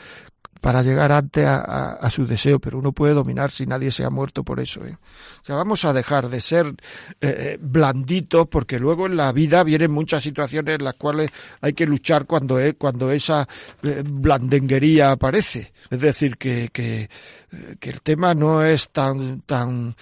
para 0.61 0.81
llegar 0.81 1.11
antes 1.11 1.45
a, 1.45 2.09
su 2.09 2.25
deseo, 2.25 2.59
pero 2.59 2.77
uno 2.77 2.91
puede 2.91 3.13
dominar 3.13 3.51
si 3.51 3.65
nadie 3.65 3.91
se 3.91 4.03
ha 4.03 4.09
muerto 4.09 4.43
por 4.43 4.59
eso. 4.59 4.83
¿eh? 4.85 4.97
O 5.41 5.45
sea, 5.45 5.55
vamos 5.55 5.85
a 5.85 5.93
dejar 5.93 6.29
de 6.29 6.41
ser 6.41 6.67
eh, 6.67 6.73
eh, 7.21 7.57
blanditos 7.61 8.47
porque 8.47 8.79
luego 8.79 9.05
en 9.05 9.15
la 9.15 9.31
vida 9.31 9.63
vienen 9.63 9.91
muchas 9.91 10.23
situaciones 10.23 10.75
en 10.75 10.83
las 10.83 10.95
cuales 10.95 11.29
hay 11.61 11.73
que 11.73 11.85
luchar 11.85 12.25
cuando, 12.25 12.59
es, 12.59 12.73
cuando 12.77 13.11
esa 13.11 13.47
eh, 13.83 14.03
blandenguería 14.05 15.11
aparece. 15.11 15.71
Es 15.89 16.01
decir, 16.01 16.37
que, 16.37 16.69
que, 16.73 17.09
que 17.79 17.89
el 17.89 18.01
tema 18.01 18.33
no 18.33 18.63
es 18.63 18.89
tan, 18.89 19.41
tan 19.41 19.95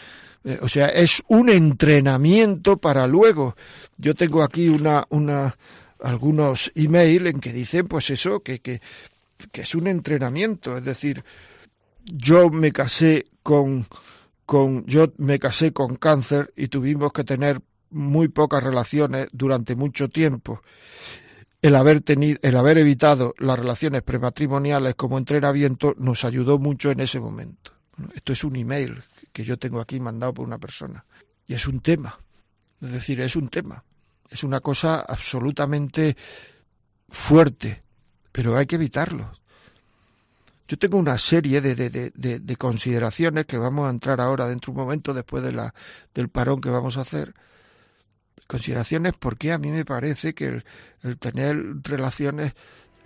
o 0.62 0.70
sea, 0.70 0.88
es 0.88 1.22
un 1.28 1.50
entrenamiento 1.50 2.78
para 2.78 3.06
luego. 3.06 3.56
Yo 3.98 4.15
tengo 4.15 4.43
aquí 4.43 4.70
una, 4.70 5.06
una, 5.10 5.58
algunos 6.02 6.72
email 6.76 7.28
en 7.28 7.39
que 7.39 7.52
dicen, 7.52 7.88
pues 7.88 8.10
eso, 8.10 8.39
que, 8.41 8.60
que 8.60 8.82
que 9.52 9.62
es 9.62 9.76
un 9.76 9.88
entrenamiento, 9.88 10.78
es 10.78 10.84
decir, 10.84 11.23
yo 12.04 12.50
me 12.50 12.71
casé 12.71 13.28
con, 13.43 13.86
con 14.45 14.86
yo 14.86 15.13
me 15.17 15.39
casé 15.39 15.73
con 15.73 15.95
cáncer 15.95 16.54
y 16.56 16.67
tuvimos 16.67 17.12
que 17.12 17.23
tener 17.23 17.62
muy 17.89 18.28
pocas 18.28 18.63
relaciones 18.63 19.28
durante 19.32 19.76
mucho 19.76 20.10
tiempo. 20.10 20.62
El 21.62 21.76
haber 21.76 22.02
tenido, 22.02 22.39
el 22.41 22.56
haber 22.56 22.78
evitado 22.78 23.34
las 23.39 23.58
relaciones 23.58 24.04
prematrimoniales 24.04 24.95
como 24.95 25.17
entrenamiento 25.17 25.95
nos 25.97 26.23
ayudó 26.23 26.60
mucho 26.60 26.91
en 26.91 27.00
ese 27.00 27.19
momento. 27.19 27.71
Esto 28.13 28.34
es 28.34 28.43
un 28.43 28.56
email 28.56 29.04
que 29.34 29.43
yo 29.43 29.58
tengo 29.58 29.80
aquí 29.80 30.00
mandado 30.00 30.34
por 30.34 30.45
una 30.45 30.60
persona. 30.60 31.04
Y 31.47 31.56
es 31.56 31.67
un 31.67 31.80
tema. 31.80 32.19
Es 32.82 32.91
decir, 32.91 33.21
es 33.21 33.36
un 33.36 33.50
tema. 33.50 33.84
Es 34.30 34.43
una 34.43 34.60
cosa 34.60 35.02
absolutamente 35.02 36.15
fuerte 37.10 37.84
pero 38.38 38.56
hay 38.56 38.67
que 38.67 38.76
evitarlo. 38.76 39.32
Yo 40.67 40.78
tengo 40.78 41.00
una 41.00 41.17
serie 41.17 41.60
de, 41.60 41.73
de, 41.73 42.12
de, 42.12 42.56
consideraciones 42.56 43.47
que 43.47 43.58
vamos 43.58 43.88
a 43.88 43.89
entrar 43.89 44.21
ahora 44.21 44.47
dentro 44.47 44.71
de 44.71 44.80
un 44.80 44.86
momento 44.86 45.12
después 45.15 45.41
de 45.41 45.54
la, 45.54 45.73
del 46.13 46.30
parón 46.30 46.62
que 46.62 46.69
vamos 46.69 46.97
a 46.97 47.02
hacer. 47.02 47.34
Consideraciones 48.45 49.13
porque 49.17 49.54
a 49.54 49.58
mí 49.58 49.71
me 49.71 49.86
parece 49.86 50.36
que 50.36 50.62
el, 51.02 51.17
tener 51.17 51.58
relaciones 51.82 52.54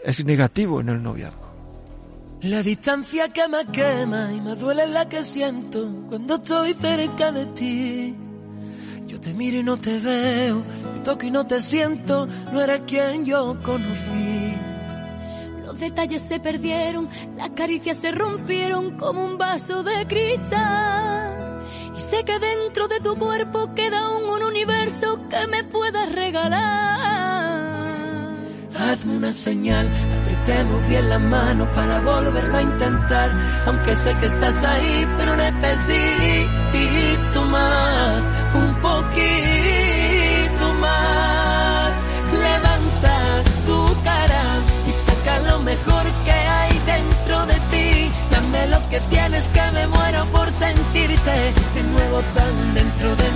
es 0.03 0.25
negativo 0.25 0.81
en 0.81 0.89
el 0.89 1.01
noviazgo. 1.01 1.49
La 2.41 2.61
distancia 2.61 3.31
que 3.31 3.47
me 3.47 3.65
quema 3.67 4.33
y 4.33 4.41
me 4.41 4.55
duele 4.55 4.85
la 4.85 5.07
que 5.07 5.23
siento 5.23 6.07
cuando 6.09 6.35
estoy 6.35 6.73
cerca 6.73 7.31
de 7.31 7.45
ti. 7.45 8.15
Yo 9.07 9.21
te 9.21 9.33
miro 9.33 9.59
y 9.59 9.63
no 9.63 9.79
te 9.79 9.97
veo, 9.97 10.61
te 10.93 10.99
toco 11.05 11.25
y 11.25 11.31
no 11.31 11.47
te 11.47 11.61
siento, 11.61 12.27
no 12.51 12.59
eres 12.59 12.81
quien 12.81 13.23
yo 13.23 13.63
conocí 13.63 14.70
detalles 15.81 16.21
se 16.21 16.39
perdieron, 16.39 17.09
las 17.35 17.49
caricias 17.49 17.97
se 17.97 18.11
rompieron 18.11 18.97
como 18.97 19.25
un 19.25 19.37
vaso 19.37 19.83
de 19.83 20.07
cristal. 20.07 21.59
Y 21.97 21.99
sé 21.99 22.23
que 22.23 22.39
dentro 22.39 22.87
de 22.87 23.01
tu 23.01 23.17
cuerpo 23.17 23.73
queda 23.75 24.09
un, 24.11 24.31
universo 24.41 25.19
que 25.29 25.47
me 25.47 25.63
puedas 25.63 26.11
regalar. 26.11 27.71
Hazme 28.77 29.17
una 29.17 29.33
señal, 29.33 29.89
apretemos 30.19 30.87
bien 30.87 31.09
las 31.09 31.21
manos 31.21 31.67
para 31.69 32.01
volverlo 32.01 32.57
a 32.57 32.61
intentar. 32.61 33.31
Aunque 33.65 33.95
sé 33.95 34.13
que 34.19 34.25
estás 34.25 34.63
ahí, 34.63 35.07
pero 35.17 35.35
necesito 35.35 35.85
más, 37.45 38.29
un 38.55 38.81
poquito 38.81 40.10
mejor 45.63 46.05
que 46.25 46.31
hay 46.31 46.79
dentro 46.85 47.45
de 47.45 47.55
ti. 47.71 48.11
Dame 48.31 48.67
lo 48.67 48.89
que 48.89 48.99
tienes 49.09 49.43
que 49.53 49.71
me 49.71 49.87
muero 49.87 50.25
por 50.31 50.51
sentirte 50.51 51.53
de 51.75 51.83
nuevo 51.83 52.21
tan 52.35 52.73
dentro 52.73 53.15
de 53.15 53.23
mí. 53.23 53.30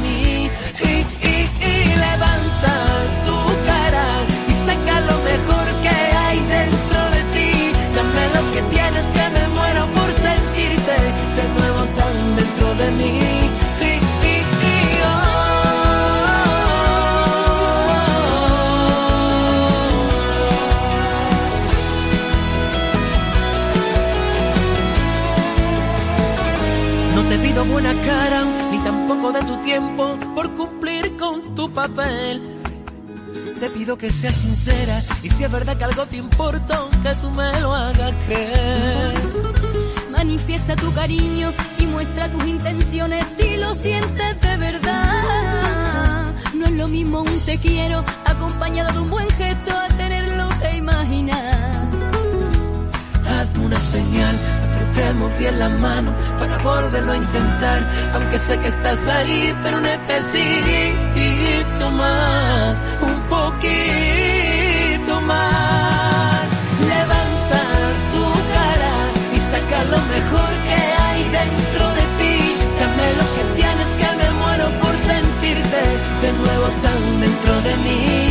Cara, 28.05 28.43
ni 28.71 28.77
tampoco 28.79 29.31
de 29.31 29.41
tu 29.43 29.57
tiempo 29.57 30.17
por 30.35 30.55
cumplir 30.55 31.17
con 31.17 31.55
tu 31.55 31.71
papel. 31.71 32.41
Te 33.59 33.69
pido 33.69 33.97
que 33.97 34.11
seas 34.11 34.35
sincera 34.35 35.01
y 35.23 35.29
si 35.29 35.43
es 35.43 35.51
verdad 35.51 35.77
que 35.77 35.83
algo 35.85 36.05
te 36.05 36.17
importa, 36.17 36.79
que 37.01 37.15
tú 37.15 37.31
me 37.31 37.59
lo 37.61 37.73
hagas 37.73 38.13
creer 38.25 39.13
Manifiesta 40.11 40.75
tu 40.75 40.93
cariño 40.93 41.51
y 41.77 41.87
muestra 41.87 42.29
tus 42.29 42.45
intenciones 42.47 43.25
si 43.37 43.57
lo 43.57 43.75
sientes 43.75 44.41
de 44.41 44.57
verdad. 44.57 46.33
No 46.55 46.65
es 46.65 46.71
lo 46.71 46.87
mismo 46.87 47.19
un 47.21 47.39
te 47.41 47.57
quiero 47.57 48.03
acompañado 48.25 48.93
de 48.93 48.99
un 48.99 49.09
buen 49.09 49.29
gesto 49.31 49.71
a 49.71 49.87
tenerlo 49.89 50.47
que 50.61 50.77
imaginar. 50.77 51.71
Hazme 53.27 53.65
una 53.65 53.79
señal, 53.79 54.35
apretemos 54.95 55.37
bien 55.37 55.59
la 55.59 55.69
mano 55.69 56.13
para 56.39 56.57
volverlo 56.59 57.11
a 57.11 57.17
intentar. 57.17 58.11
Aunque 58.13 58.39
sé 58.39 58.57
que 58.59 58.67
estás 58.67 59.07
ahí, 59.07 59.53
pero 59.63 59.81
necesito 59.81 60.31
más, 61.91 62.81
un 63.01 63.21
poquito 63.27 65.21
más. 65.21 66.47
Levanta 66.87 67.61
tu 68.11 68.23
cara 68.53 68.95
y 69.35 69.39
saca 69.39 69.83
lo 69.83 69.97
mejor 69.97 70.51
que 70.67 70.79
hay 71.03 71.23
dentro 71.39 71.85
de 71.97 72.05
ti. 72.19 72.35
Dame 72.79 73.07
lo 73.19 73.25
que 73.35 73.43
tienes 73.55 73.89
que 73.99 74.07
me 74.17 74.27
muero 74.39 74.67
por 74.79 74.95
sentirte 75.11 75.81
de 76.21 76.33
nuevo 76.33 76.67
tan 76.81 77.01
dentro 77.21 77.53
de 77.61 77.75
mí. 77.77 78.24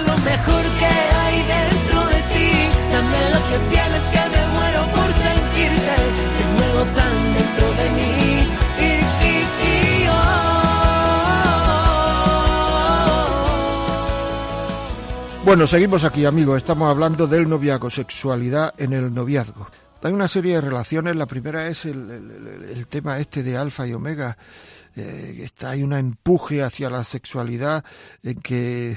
Lo 0.00 0.16
mejor 0.18 0.62
que 0.78 0.86
hay 0.86 1.42
dentro 1.46 2.06
de 2.06 2.20
ti. 2.32 2.50
Dame 2.92 3.30
lo 3.30 3.40
que 3.48 3.58
tienes 3.70 4.02
que 4.12 4.22
me 4.32 4.42
muero 4.54 4.80
por 4.92 5.10
sentirte 5.24 5.96
de 6.36 6.44
nuevo 6.56 6.80
tan 6.94 7.34
dentro 7.34 7.66
de 7.80 7.86
mí. 7.96 8.12
Y, 8.78 8.82
y, 9.26 10.08
oh. 10.08 10.14
Bueno, 15.44 15.66
seguimos 15.66 16.04
aquí, 16.04 16.24
amigos. 16.24 16.58
Estamos 16.58 16.90
hablando 16.90 17.26
del 17.26 17.48
noviazgo, 17.48 17.88
sexualidad 17.90 18.74
en 18.78 18.92
el 18.92 19.14
noviazgo. 19.14 19.68
Hay 20.02 20.12
una 20.12 20.28
serie 20.28 20.56
de 20.56 20.60
relaciones. 20.60 21.16
La 21.16 21.26
primera 21.26 21.66
es 21.68 21.84
el, 21.86 22.86
tema 22.88 23.18
este 23.18 23.42
de 23.42 23.56
alfa 23.56 23.86
y 23.86 23.94
omega. 23.94 24.36
Eh, 24.94 25.40
está 25.42 25.70
hay 25.70 25.82
un 25.82 25.92
empuje 25.92 26.62
hacia 26.62 26.88
la 26.88 27.02
sexualidad 27.04 27.84
en 28.22 28.40
que, 28.40 28.96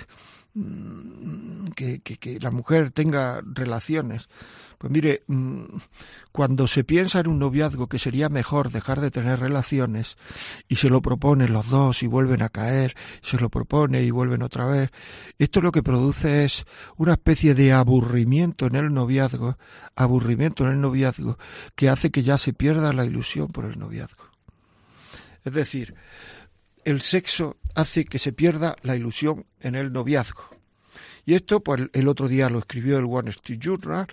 que, 1.75 1.99
que- 2.01 2.17
que 2.17 2.39
la 2.39 2.51
mujer 2.51 2.91
tenga 2.91 3.41
relaciones. 3.45 4.27
Pues 4.77 4.91
mire, 4.91 5.23
mm, 5.27 5.63
cuando 6.31 6.65
se 6.65 6.83
piensa 6.85 7.19
en 7.19 7.27
un 7.27 7.39
noviazgo 7.39 7.87
que 7.87 7.99
sería 7.99 8.29
mejor 8.29 8.71
dejar 8.71 9.01
de 9.01 9.11
tener 9.11 9.39
relaciones 9.39 10.17
y 10.69 10.77
se 10.77 10.89
lo 10.89 11.01
proponen 11.01 11.51
los 11.51 11.69
dos 11.69 12.01
y 12.01 12.07
vuelven 12.07 12.41
a 12.41 12.49
caer, 12.49 12.95
se 13.21 13.37
lo 13.37 13.49
propone 13.49 14.03
y 14.03 14.11
vuelven 14.11 14.41
otra 14.41 14.65
vez, 14.65 14.89
esto 15.37 15.59
lo 15.61 15.71
que 15.73 15.83
produce 15.83 16.45
es 16.45 16.65
una 16.95 17.13
especie 17.13 17.55
de 17.55 17.73
aburrimiento 17.73 18.67
en 18.67 18.75
el 18.77 18.93
noviazgo, 18.93 19.57
aburrimiento 19.95 20.65
en 20.65 20.71
el 20.73 20.81
noviazgo, 20.81 21.37
que 21.75 21.89
hace 21.89 22.09
que 22.09 22.23
ya 22.23 22.37
se 22.37 22.53
pierda 22.53 22.93
la 22.93 23.03
ilusión 23.05 23.47
por 23.49 23.65
el 23.65 23.77
noviazgo. 23.77 24.23
Es 25.43 25.53
decir, 25.53 25.95
el 26.85 27.01
sexo 27.01 27.57
hace 27.75 28.05
que 28.05 28.19
se 28.19 28.33
pierda 28.33 28.75
la 28.81 28.95
ilusión 28.95 29.45
en 29.59 29.75
el 29.75 29.91
noviazgo. 29.91 30.49
Y 31.25 31.35
esto, 31.35 31.61
pues 31.61 31.81
el 31.93 32.07
otro 32.07 32.27
día 32.27 32.49
lo 32.49 32.59
escribió 32.59 32.97
el 32.97 33.05
Wall 33.05 33.27
Street 33.27 33.59
Journal, 33.59 34.07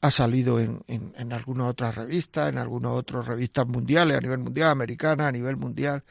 ha 0.00 0.10
salido 0.10 0.58
en, 0.58 0.82
en, 0.88 1.32
algunas 1.32 1.68
otras 1.68 1.94
revistas, 1.94 2.48
en 2.48 2.58
algunas 2.58 2.92
otras 2.92 3.26
revistas 3.26 3.66
mundiales, 3.66 4.16
a 4.16 4.20
nivel 4.20 4.40
mundial, 4.40 4.70
americana, 4.70 5.28
a 5.28 5.32
nivel 5.32 5.56
mundial, 5.56 6.02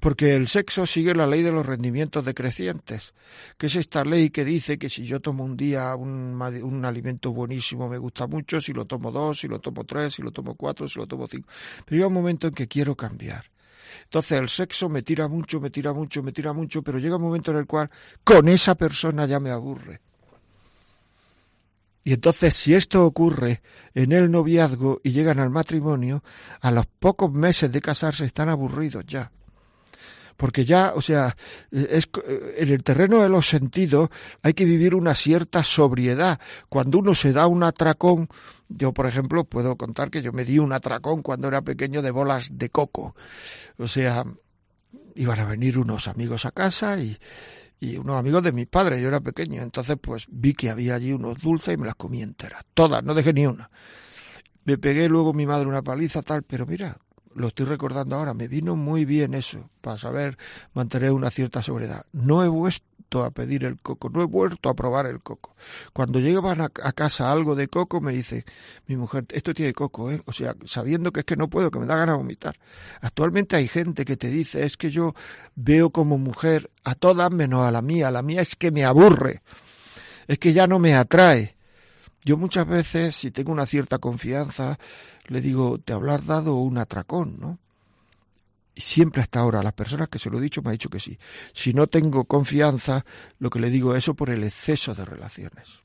porque 0.00 0.34
el 0.34 0.48
sexo 0.48 0.86
sigue 0.86 1.14
la 1.14 1.26
ley 1.26 1.42
de 1.42 1.50
los 1.50 1.64
rendimientos 1.64 2.24
decrecientes, 2.24 3.14
que 3.56 3.66
es 3.66 3.76
esta 3.76 4.04
ley 4.04 4.30
que 4.30 4.44
dice 4.44 4.78
que 4.78 4.90
si 4.90 5.04
yo 5.04 5.20
tomo 5.20 5.44
un 5.44 5.56
día 5.56 5.94
un, 5.96 6.40
un 6.62 6.84
alimento 6.84 7.32
buenísimo 7.32 7.88
me 7.88 7.98
gusta 7.98 8.26
mucho, 8.26 8.60
si 8.60 8.74
lo 8.74 8.84
tomo 8.84 9.10
dos, 9.10 9.40
si 9.40 9.48
lo 9.48 9.60
tomo 9.60 9.84
tres, 9.84 10.14
si 10.14 10.22
lo 10.22 10.30
tomo 10.30 10.54
cuatro, 10.54 10.86
si 10.86 10.98
lo 10.98 11.06
tomo 11.06 11.26
cinco, 11.26 11.48
pero 11.86 11.96
llega 11.96 12.06
un 12.06 12.14
momento 12.14 12.48
en 12.48 12.54
que 12.54 12.68
quiero 12.68 12.94
cambiar. 12.94 13.44
Entonces 14.04 14.38
el 14.38 14.48
sexo 14.48 14.88
me 14.88 15.02
tira 15.02 15.28
mucho, 15.28 15.60
me 15.60 15.70
tira 15.70 15.92
mucho, 15.92 16.22
me 16.22 16.32
tira 16.32 16.52
mucho, 16.52 16.82
pero 16.82 16.98
llega 16.98 17.16
un 17.16 17.22
momento 17.22 17.50
en 17.50 17.58
el 17.58 17.66
cual 17.66 17.90
con 18.24 18.48
esa 18.48 18.74
persona 18.74 19.26
ya 19.26 19.40
me 19.40 19.50
aburre. 19.50 20.00
Y 22.04 22.14
entonces, 22.14 22.56
si 22.56 22.74
esto 22.74 23.04
ocurre 23.04 23.60
en 23.94 24.12
el 24.12 24.30
noviazgo 24.30 25.00
y 25.04 25.12
llegan 25.12 25.40
al 25.40 25.50
matrimonio, 25.50 26.22
a 26.62 26.70
los 26.70 26.86
pocos 26.86 27.30
meses 27.30 27.70
de 27.70 27.82
casarse 27.82 28.24
están 28.24 28.48
aburridos 28.48 29.04
ya. 29.06 29.30
Porque 30.38 30.64
ya, 30.64 30.92
o 30.94 31.02
sea, 31.02 31.36
eh, 31.72 31.88
es, 31.90 32.08
eh, 32.24 32.54
en 32.58 32.68
el 32.68 32.84
terreno 32.84 33.20
de 33.20 33.28
los 33.28 33.48
sentidos 33.48 34.08
hay 34.40 34.54
que 34.54 34.64
vivir 34.64 34.94
una 34.94 35.16
cierta 35.16 35.64
sobriedad. 35.64 36.38
Cuando 36.68 37.00
uno 37.00 37.16
se 37.16 37.32
da 37.32 37.48
un 37.48 37.64
atracón, 37.64 38.28
yo 38.68 38.92
por 38.94 39.06
ejemplo 39.06 39.42
puedo 39.42 39.74
contar 39.74 40.12
que 40.12 40.22
yo 40.22 40.32
me 40.32 40.44
di 40.44 40.60
un 40.60 40.72
atracón 40.72 41.22
cuando 41.22 41.48
era 41.48 41.62
pequeño 41.62 42.02
de 42.02 42.12
bolas 42.12 42.56
de 42.56 42.70
coco. 42.70 43.16
O 43.78 43.88
sea, 43.88 44.24
iban 45.16 45.40
a 45.40 45.44
venir 45.44 45.76
unos 45.76 46.06
amigos 46.06 46.44
a 46.44 46.52
casa 46.52 47.00
y, 47.00 47.18
y 47.80 47.96
unos 47.96 48.16
amigos 48.16 48.44
de 48.44 48.52
mi 48.52 48.64
padre, 48.64 49.02
yo 49.02 49.08
era 49.08 49.20
pequeño, 49.20 49.60
entonces 49.60 49.96
pues 50.00 50.26
vi 50.30 50.54
que 50.54 50.70
había 50.70 50.94
allí 50.94 51.12
unos 51.12 51.42
dulces 51.42 51.74
y 51.74 51.78
me 51.78 51.86
las 51.86 51.96
comí 51.96 52.22
enteras, 52.22 52.62
todas, 52.74 53.02
no 53.02 53.12
dejé 53.12 53.32
ni 53.32 53.44
una. 53.44 53.70
Me 54.62 54.78
pegué 54.78 55.08
luego 55.08 55.32
mi 55.32 55.46
madre 55.46 55.66
una 55.66 55.82
paliza 55.82 56.22
tal, 56.22 56.44
pero 56.44 56.64
mira, 56.64 56.96
lo 57.38 57.48
estoy 57.48 57.66
recordando 57.66 58.16
ahora, 58.16 58.34
me 58.34 58.48
vino 58.48 58.76
muy 58.76 59.04
bien 59.04 59.34
eso, 59.34 59.70
para 59.80 59.96
saber 59.96 60.36
mantener 60.74 61.12
una 61.12 61.30
cierta 61.30 61.62
sobriedad. 61.62 62.04
No 62.12 62.44
he 62.44 62.48
vuelto 62.48 63.24
a 63.24 63.30
pedir 63.30 63.64
el 63.64 63.80
coco, 63.80 64.10
no 64.10 64.22
he 64.22 64.26
vuelto 64.26 64.68
a 64.68 64.74
probar 64.74 65.06
el 65.06 65.20
coco. 65.20 65.54
Cuando 65.92 66.20
llegaban 66.20 66.60
a, 66.60 66.68
casa 66.68 67.32
algo 67.32 67.54
de 67.54 67.68
coco, 67.68 68.00
me 68.00 68.12
dice 68.12 68.44
mi 68.86 68.96
mujer, 68.96 69.24
esto 69.30 69.54
tiene 69.54 69.72
coco, 69.72 70.10
¿eh? 70.10 70.20
O 70.26 70.32
sea, 70.32 70.54
sabiendo 70.64 71.12
que 71.12 71.20
es 71.20 71.26
que 71.26 71.36
no 71.36 71.48
puedo, 71.48 71.70
que 71.70 71.78
me 71.78 71.86
da 71.86 71.96
ganas 71.96 72.14
de 72.14 72.18
vomitar. 72.18 72.58
Actualmente 73.00 73.56
hay 73.56 73.68
gente 73.68 74.04
que 74.04 74.16
te 74.16 74.28
dice, 74.28 74.64
es 74.64 74.76
que 74.76 74.90
yo 74.90 75.14
veo 75.54 75.90
como 75.90 76.18
mujer 76.18 76.70
a 76.84 76.94
todas 76.94 77.30
menos 77.30 77.66
a 77.66 77.70
la 77.70 77.82
mía, 77.82 78.10
la 78.10 78.22
mía 78.22 78.42
es 78.42 78.56
que 78.56 78.70
me 78.70 78.84
aburre, 78.84 79.42
es 80.26 80.38
que 80.38 80.52
ya 80.52 80.66
no 80.66 80.78
me 80.78 80.94
atrae. 80.94 81.57
Yo 82.24 82.36
muchas 82.36 82.66
veces, 82.66 83.16
si 83.16 83.30
tengo 83.30 83.52
una 83.52 83.66
cierta 83.66 83.98
confianza, 83.98 84.78
le 85.26 85.40
digo, 85.40 85.78
te 85.78 85.92
habrás 85.92 86.26
dado 86.26 86.56
un 86.56 86.78
atracón, 86.78 87.36
¿no? 87.38 87.58
Y 88.74 88.80
siempre 88.80 89.22
hasta 89.22 89.40
ahora, 89.40 89.62
las 89.62 89.72
personas 89.72 90.08
que 90.08 90.18
se 90.18 90.30
lo 90.30 90.38
he 90.38 90.42
dicho 90.42 90.62
me 90.62 90.68
ha 90.68 90.72
dicho 90.72 90.88
que 90.88 91.00
sí. 91.00 91.18
Si 91.52 91.74
no 91.74 91.88
tengo 91.88 92.24
confianza, 92.24 93.04
lo 93.38 93.50
que 93.50 93.58
le 93.58 93.70
digo 93.70 93.94
es 93.94 94.04
eso 94.04 94.14
por 94.14 94.30
el 94.30 94.44
exceso 94.44 94.94
de 94.94 95.04
relaciones. 95.04 95.80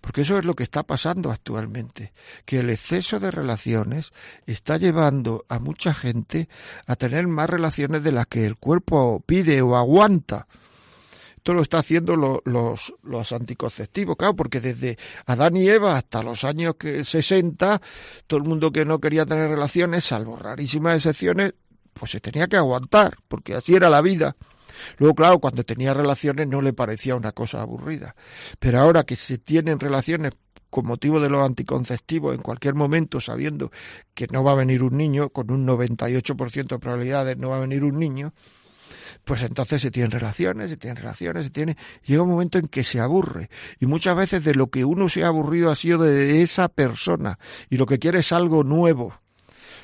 Porque 0.00 0.22
eso 0.22 0.38
es 0.38 0.44
lo 0.44 0.54
que 0.54 0.64
está 0.64 0.82
pasando 0.82 1.30
actualmente, 1.30 2.12
que 2.44 2.60
el 2.60 2.70
exceso 2.70 3.20
de 3.20 3.30
relaciones 3.30 4.12
está 4.46 4.76
llevando 4.76 5.44
a 5.48 5.58
mucha 5.58 5.94
gente 5.94 6.48
a 6.86 6.96
tener 6.96 7.26
más 7.26 7.50
relaciones 7.50 8.02
de 8.02 8.12
las 8.12 8.26
que 8.26 8.46
el 8.46 8.56
cuerpo 8.56 9.22
pide 9.26 9.60
o 9.62 9.76
aguanta. 9.76 10.46
Esto 11.48 11.54
lo 11.56 11.62
está 11.62 11.78
haciendo 11.78 12.14
lo- 12.14 12.42
los, 12.44 12.92
los 13.02 13.32
anticonceptivos, 13.32 14.16
claro, 14.18 14.36
porque 14.36 14.60
desde 14.60 14.98
Adán 15.24 15.56
y 15.56 15.66
Eva 15.66 15.96
hasta 15.96 16.22
los 16.22 16.44
años 16.44 16.74
que 16.78 17.06
60, 17.06 17.80
todo 18.26 18.38
el 18.38 18.44
mundo 18.46 18.70
que 18.70 18.84
no 18.84 18.98
quería 19.00 19.24
tener 19.24 19.48
relaciones, 19.48 20.04
salvo 20.04 20.36
rarísimas 20.36 20.96
excepciones, 20.96 21.54
pues 21.94 22.10
se 22.10 22.20
tenía 22.20 22.48
que 22.48 22.58
aguantar, 22.58 23.16
porque 23.28 23.54
así 23.54 23.74
era 23.74 23.88
la 23.88 24.02
vida. 24.02 24.36
Luego, 24.98 25.14
claro, 25.14 25.38
cuando 25.38 25.64
tenía 25.64 25.94
relaciones 25.94 26.46
no 26.46 26.60
le 26.60 26.74
parecía 26.74 27.14
una 27.16 27.32
cosa 27.32 27.62
aburrida. 27.62 28.14
Pero 28.58 28.80
ahora 28.80 29.04
que 29.04 29.16
se 29.16 29.38
tienen 29.38 29.80
relaciones 29.80 30.32
con 30.68 30.84
motivo 30.84 31.18
de 31.18 31.30
los 31.30 31.42
anticonceptivos 31.42 32.34
en 32.34 32.42
cualquier 32.42 32.74
momento, 32.74 33.22
sabiendo 33.22 33.70
que 34.12 34.26
no 34.26 34.44
va 34.44 34.52
a 34.52 34.56
venir 34.56 34.82
un 34.82 34.98
niño, 34.98 35.30
con 35.30 35.50
un 35.50 35.66
98% 35.66 36.74
de 36.74 36.78
probabilidades 36.78 37.38
no 37.38 37.48
va 37.48 37.56
a 37.56 37.60
venir 37.60 37.84
un 37.84 37.98
niño, 37.98 38.34
pues 39.24 39.42
entonces 39.42 39.82
se 39.82 39.90
tienen 39.90 40.10
relaciones, 40.10 40.70
se 40.70 40.76
tienen 40.76 40.96
relaciones, 40.96 41.44
se 41.44 41.50
tiene. 41.50 41.76
Llega 42.04 42.22
un 42.22 42.30
momento 42.30 42.58
en 42.58 42.68
que 42.68 42.84
se 42.84 43.00
aburre. 43.00 43.50
Y 43.80 43.86
muchas 43.86 44.16
veces 44.16 44.44
de 44.44 44.54
lo 44.54 44.68
que 44.68 44.84
uno 44.84 45.08
se 45.08 45.24
ha 45.24 45.28
aburrido 45.28 45.70
ha 45.70 45.76
sido 45.76 46.02
de 46.02 46.42
esa 46.42 46.68
persona. 46.68 47.38
Y 47.70 47.76
lo 47.76 47.86
que 47.86 47.98
quiere 47.98 48.20
es 48.20 48.32
algo 48.32 48.64
nuevo. 48.64 49.14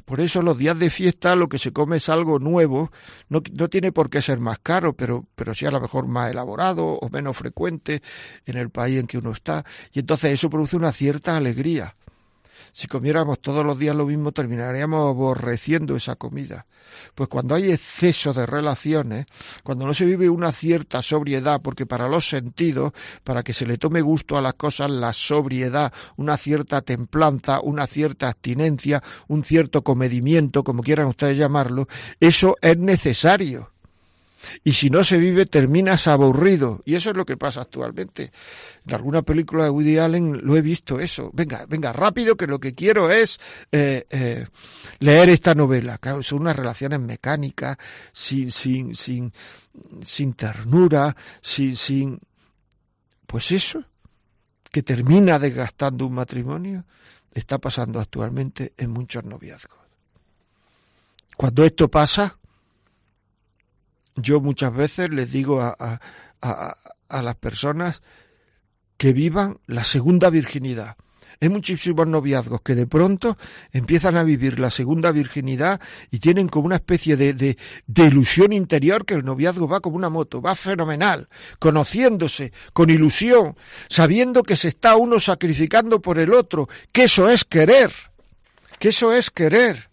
Por 0.05 0.21
eso 0.21 0.43
los 0.43 0.59
días 0.59 0.79
de 0.79 0.91
fiesta 0.91 1.37
lo 1.37 1.49
que 1.49 1.59
se 1.59 1.73
come 1.73 1.97
es 1.97 2.09
algo 2.09 2.39
nuevo. 2.39 2.91
No, 3.29 3.43
no 3.53 3.69
tiene 3.69 3.93
por 3.93 4.11
qué 4.11 4.21
ser 4.23 4.41
más 4.41 4.59
caro, 4.59 4.95
pero, 4.95 5.27
pero 5.35 5.55
sí 5.55 5.67
a 5.67 5.71
lo 5.71 5.81
mejor 5.81 6.07
más 6.07 6.31
elaborado 6.31 6.87
o 6.87 7.09
menos 7.09 7.37
frecuente 7.37 8.03
en 8.45 8.57
el 8.57 8.71
país 8.71 8.99
en 8.99 9.07
que 9.07 9.19
uno 9.19 9.33
está. 9.33 9.65
Y 9.93 10.01
entonces 10.01 10.33
eso 10.33 10.51
produce 10.51 10.77
una 10.77 10.93
cierta 10.93 11.37
alegría. 11.37 11.97
Si 12.75 12.89
comiéramos 12.89 13.39
todos 13.39 13.65
los 13.65 13.79
días 13.79 13.95
lo 13.95 14.05
mismo, 14.05 14.33
terminaríamos 14.33 15.09
aborreciendo 15.09 15.95
esa 15.95 16.17
comida. 16.17 16.67
Pues 17.15 17.29
cuando 17.29 17.55
hay 17.55 17.71
exceso 17.71 18.33
de 18.33 18.47
relaciones, 18.47 19.27
cuando 19.63 19.87
no 19.87 19.95
se 19.95 20.05
vive 20.05 20.29
una 20.29 20.51
cierta 20.51 21.01
sobriedad, 21.01 21.63
porque 21.63 21.87
para 21.87 22.09
los 22.09 22.29
sentidos, 22.29 22.93
para 23.23 23.45
que 23.45 23.55
se 23.55 23.65
le 23.65 23.79
tome 23.79 24.01
gusto 24.01 24.37
a 24.37 24.41
las 24.41 24.55
cosas, 24.55 24.91
la 24.91 25.13
sobriedad, 25.13 25.93
una 26.17 26.37
cierta 26.37 26.83
templanza, 26.83 27.61
una 27.61 27.87
cierta 27.87 28.27
abstinencia, 28.27 29.05
un 29.29 29.45
cierto 29.45 29.85
comedimiento, 29.85 30.65
como 30.65 30.83
quieran 30.83 31.07
ustedes 31.07 31.39
llamarlo, 31.39 31.87
eso 32.19 32.57
es 32.61 32.77
necesario 32.77 33.74
y 34.63 34.73
si 34.75 34.91
no 34.91 35.05
se 35.05 35.19
vive 35.19 35.47
terminas 35.47 36.07
aburrido. 36.07 36.83
Y 36.85 36.95
eso 36.95 37.11
es 37.11 37.17
lo 37.17 37.25
que 37.25 37.37
pasa 37.37 37.63
actualmente. 37.63 38.33
En 38.87 38.95
alguna 38.95 39.23
película 39.23 39.65
de 39.65 39.71
Woody 39.71 39.99
Allen 39.99 40.41
lo 40.45 40.57
he 40.57 40.63
visto 40.63 41.01
eso. 41.01 41.31
Venga 41.33 41.67
venga 41.69 41.93
rápido 41.93 42.37
que 42.37 42.47
lo 42.47 42.59
que 42.59 42.75
quiero 42.75 43.11
es 43.11 43.41
eh, 43.73 44.07
eh, 44.11 44.47
leer 44.99 45.29
esta 45.29 45.55
novela. 45.55 45.99
Claro 45.99 46.23
son 46.23 46.43
unas 46.43 46.57
relaciones 46.57 47.01
mecánicas 47.01 47.77
sin 48.13 48.53
sin 48.53 48.95
sin 48.95 49.33
sin 50.03 50.35
ternura 50.35 51.15
sin 51.41 51.77
sin 51.77 52.19
pues 53.27 53.53
eso 53.53 53.85
que 54.71 54.83
termina 54.83 55.39
desgastando 55.39 56.07
un 56.07 56.15
matrimonio 56.15 56.85
está 57.33 57.59
pasando 57.59 58.01
actualmente 58.01 58.75
en 58.77 58.91
muchos 58.91 59.25
noviazgos. 59.25 59.79
Cuando 61.37 61.65
esto 61.65 61.89
pasa 61.89 62.39
yo 64.17 64.41
muchas 64.41 64.75
veces 64.75 65.11
les 65.11 65.31
digo 65.33 65.61
a, 65.61 65.77
a, 65.79 66.77
a, 67.09 67.23
las 67.23 67.35
personas 67.37 68.03
que 68.97 69.13
vivan 69.13 69.59
la 69.67 69.85
segunda 69.85 70.31
virginidad. 70.31 70.97
Hay 71.41 71.49
muchísimos 71.49 72.07
noviazgos 72.07 72.61
que 72.63 72.75
de 72.75 72.87
pronto 72.87 73.37
empiezan 73.73 74.17
a 74.17 74.23
vivir 74.23 74.61
la 74.61 74.71
segunda 74.71 75.11
virginidad 75.11 75.81
y 76.11 76.21
tienen 76.21 76.49
como 76.49 76.67
una 76.67 76.77
especie 76.77 77.17
de, 77.17 77.33
de, 77.35 77.59
de, 77.87 78.05
ilusión 78.05 78.53
interior 78.53 79.05
que 79.05 79.15
el 79.15 79.25
noviazgo 79.25 79.69
va 79.69 79.81
como 79.81 79.97
una 79.97 80.09
moto, 80.09 80.41
va 80.41 80.55
fenomenal, 80.55 81.29
conociéndose, 81.59 82.53
con 82.73 82.89
ilusión, 82.89 83.57
sabiendo 83.89 84.43
que 84.43 84.57
se 84.57 84.69
está 84.69 84.97
uno 84.97 85.19
sacrificando 85.19 86.01
por 86.01 86.19
el 86.19 86.33
otro, 86.33 86.69
que 86.93 87.05
eso 87.05 87.29
es 87.29 87.45
querer, 87.45 87.91
que 88.79 88.89
eso 88.89 89.13
es 89.13 89.31
querer. 89.31 89.91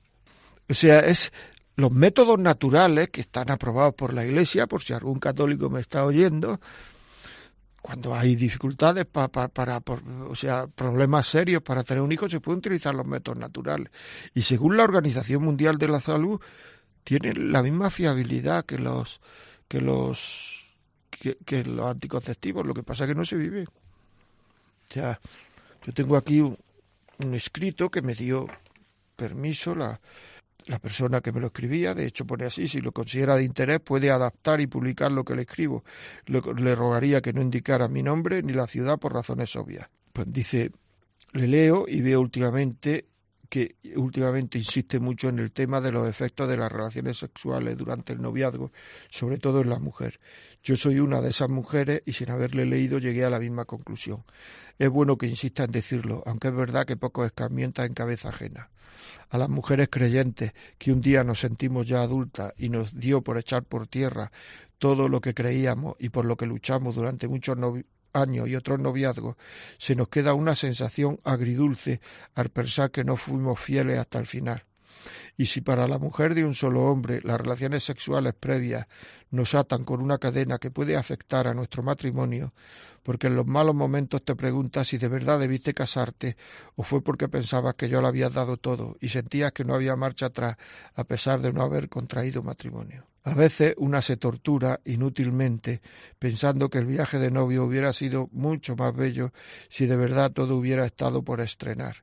O 0.70 0.74
sea, 0.74 1.00
es, 1.00 1.34
los 1.76 1.92
métodos 1.92 2.38
naturales 2.40 3.10
que 3.10 3.22
están 3.22 3.50
aprobados 3.52 3.94
por 3.96 4.14
la 4.14 4.26
Iglesia, 4.26 4.68
por 4.68 4.82
si 4.82 4.94
algún 4.94 5.20
católico 5.20 5.70
me 5.70 5.80
está 5.80 6.06
oyendo, 6.06 6.60
cuando 7.82 8.14
hay 8.14 8.36
dificultades 8.36 9.06
para, 9.06 9.30
para, 9.30 9.48
para 9.48 9.80
por, 9.80 10.04
o 10.30 10.36
sea, 10.36 10.68
problemas 10.68 11.28
serios 11.28 11.64
para 11.64 11.84
tener 11.84 12.04
un 12.04 12.12
hijo, 12.12 12.30
se 12.30 12.40
pueden 12.40 12.60
utilizar 12.60 12.94
los 12.94 13.08
métodos 13.08 13.40
naturales. 13.40 13.92
Y 14.36 14.44
según 14.44 14.78
la 14.78 14.84
Organización 14.84 15.44
Mundial 15.44 15.78
de 15.78 15.88
la 15.88 16.00
Salud, 16.00 16.40
tienen 17.04 17.52
la 17.52 17.64
misma 17.64 17.90
fiabilidad 17.90 18.66
que 18.66 18.78
los 18.78 19.20
que 19.68 19.82
los 19.82 20.62
que, 21.46 21.64
los 21.64 21.86
anticonceptivos. 21.86 22.66
Lo 22.66 22.74
que 22.74 22.84
pasa 22.84 23.04
es 23.04 23.10
que 23.10 23.16
no 23.16 23.26
se 23.26 23.38
vive. 23.38 23.64
O 23.64 24.94
sea, 24.94 25.20
yo 25.86 25.94
tengo 25.94 26.18
aquí 26.18 26.42
un 26.42 27.34
escrito 27.34 27.90
que 27.90 28.02
me 28.02 28.14
dio 28.14 28.48
permiso 29.16 29.76
la 29.76 30.00
la 30.68 30.80
persona 30.80 31.22
que 31.22 31.32
me 31.32 31.40
lo 31.40 31.48
escribía, 31.48 31.94
de 31.94 32.06
hecho 32.06 32.26
pone 32.26 32.46
así, 32.46 32.68
si 32.68 32.82
lo 32.82 32.92
considera 32.92 33.36
de 33.36 33.44
interés 33.44 33.80
puede 33.80 34.12
adaptar 34.12 34.62
y 34.62 34.68
publicar 34.68 35.12
lo 35.12 35.24
que 35.24 35.36
le 35.36 35.44
escribo. 35.44 35.84
Le, 36.26 36.76
rogaría 36.76 37.22
que 37.22 37.34
no 37.34 37.42
indicara 37.42 37.88
mi 37.88 38.04
nombre 38.04 38.42
ni 38.44 38.54
la 38.54 38.68
ciudad 38.68 39.00
por 39.00 39.14
razones 39.14 39.56
obvias. 39.56 39.90
Pues 40.14 40.28
dice, 40.32 40.72
le 41.34 41.48
leo 41.48 41.86
y 41.88 42.02
veo 42.02 42.22
últimamente 42.22 43.08
que 43.50 43.76
últimamente 43.98 44.58
insiste 44.58 44.98
mucho 45.02 45.28
en 45.28 45.40
el 45.40 45.52
tema 45.52 45.82
de 45.82 45.92
los 45.92 46.08
efectos 46.08 46.48
de 46.48 46.56
las 46.56 46.72
relaciones 46.72 47.18
sexuales 47.18 47.76
durante 47.76 48.14
el 48.14 48.22
noviazgo, 48.22 48.72
sobre 49.10 49.40
todo 49.40 49.60
en 49.60 49.70
la 49.70 49.78
mujer. 49.78 50.22
Yo 50.64 50.78
soy 50.78 51.02
una 51.02 51.20
de 51.20 51.32
esas 51.32 51.50
mujeres 51.50 52.02
y 52.06 52.14
sin 52.14 52.32
haberle 52.32 52.66
leído 52.66 52.98
llegué 52.98 53.26
a 53.26 53.30
la 53.30 53.40
misma 53.40 53.66
conclusión. 53.66 54.24
Es 54.80 54.90
bueno 54.90 55.18
que 55.18 55.28
insista 55.28 55.66
en 55.66 55.72
decirlo, 55.72 56.24
aunque 56.26 56.48
es 56.48 56.56
verdad 56.56 56.86
que 56.86 56.96
poco 56.96 57.26
escarmienta 57.26 57.84
en 57.84 57.94
cabeza 57.94 58.30
ajena. 58.30 58.70
A 59.32 59.38
las 59.38 59.50
mujeres 59.50 59.88
creyentes 59.90 60.54
que 60.78 60.92
un 60.92 61.02
día 61.02 61.24
nos 61.24 61.40
sentimos 61.40 61.88
ya 61.88 62.02
adultas 62.02 62.54
y 62.58 62.70
nos 62.70 62.94
dio 62.96 63.22
por 63.22 63.38
echar 63.38 63.64
por 63.64 63.88
tierra 63.88 64.32
todo 64.78 65.08
lo 65.08 65.22
que 65.22 65.34
creíamos 65.34 65.96
y 66.00 66.10
por 66.10 66.26
lo 66.26 66.36
que 66.36 66.46
luchamos 66.46 66.96
durante 66.96 67.28
muchos 67.30 67.58
años 68.14 68.48
y 68.48 68.56
otros 68.56 68.80
noviazgos, 68.80 69.38
se 69.78 69.96
nos 69.96 70.10
queda 70.10 70.34
una 70.34 70.56
sensación 70.56 71.20
agridulce 71.24 72.02
al 72.36 72.50
pensar 72.50 72.92
que 72.92 73.06
no 73.06 73.16
fuimos 73.16 73.60
fieles 73.60 73.98
hasta 73.98 74.20
el 74.20 74.28
final. 74.28 74.66
Y 75.38 75.46
si 75.46 75.62
para 75.62 75.88
la 75.88 75.98
mujer 75.98 76.36
de 76.36 76.46
un 76.46 76.54
solo 76.54 76.84
hombre 76.84 77.22
las 77.24 77.40
relaciones 77.40 77.84
sexuales 77.84 78.34
previas 78.34 78.88
nos 79.30 79.56
atan 79.56 79.84
con 79.84 80.02
una 80.02 80.18
cadena 80.18 80.58
que 80.58 80.72
puede 80.72 80.96
afectar 80.96 81.48
a 81.48 81.54
nuestro 81.54 81.84
matrimonio, 81.84 82.54
porque 83.04 83.28
en 83.28 83.36
los 83.36 83.48
malos 83.48 83.76
momentos 83.76 84.24
te 84.24 84.36
preguntas 84.36 84.90
si 84.90 84.98
de 84.98 85.08
verdad 85.08 85.40
debiste 85.40 85.74
casarte 85.74 86.38
o 86.76 86.84
fue 86.84 87.02
porque 87.02 87.30
pensabas 87.30 87.76
que 87.76 87.90
yo 87.90 88.02
lo 88.02 88.08
habías 88.08 88.34
dado 88.34 88.58
todo 88.58 88.98
y 89.00 89.10
sentías 89.10 89.52
que 89.52 89.66
no 89.66 89.74
había 89.74 89.96
marcha 89.96 90.28
atrás 90.28 90.58
a 90.96 91.04
pesar 91.04 91.42
de 91.42 91.54
no 91.54 91.62
haber 91.64 91.90
contraído 91.90 92.44
matrimonio. 92.44 93.06
A 93.24 93.36
veces 93.36 93.76
una 93.78 94.02
se 94.02 94.18
tortura 94.18 94.80
inútilmente 94.84 95.82
pensando 96.18 96.70
que 96.70 96.80
el 96.80 96.86
viaje 96.86 97.20
de 97.20 97.30
novio 97.30 97.64
hubiera 97.64 97.94
sido 97.94 98.30
mucho 98.32 98.76
más 98.76 98.96
bello 98.96 99.32
si 99.70 99.86
de 99.86 99.96
verdad 99.96 100.32
todo 100.32 100.58
hubiera 100.58 100.86
estado 100.86 101.24
por 101.24 101.40
estrenar 101.40 101.98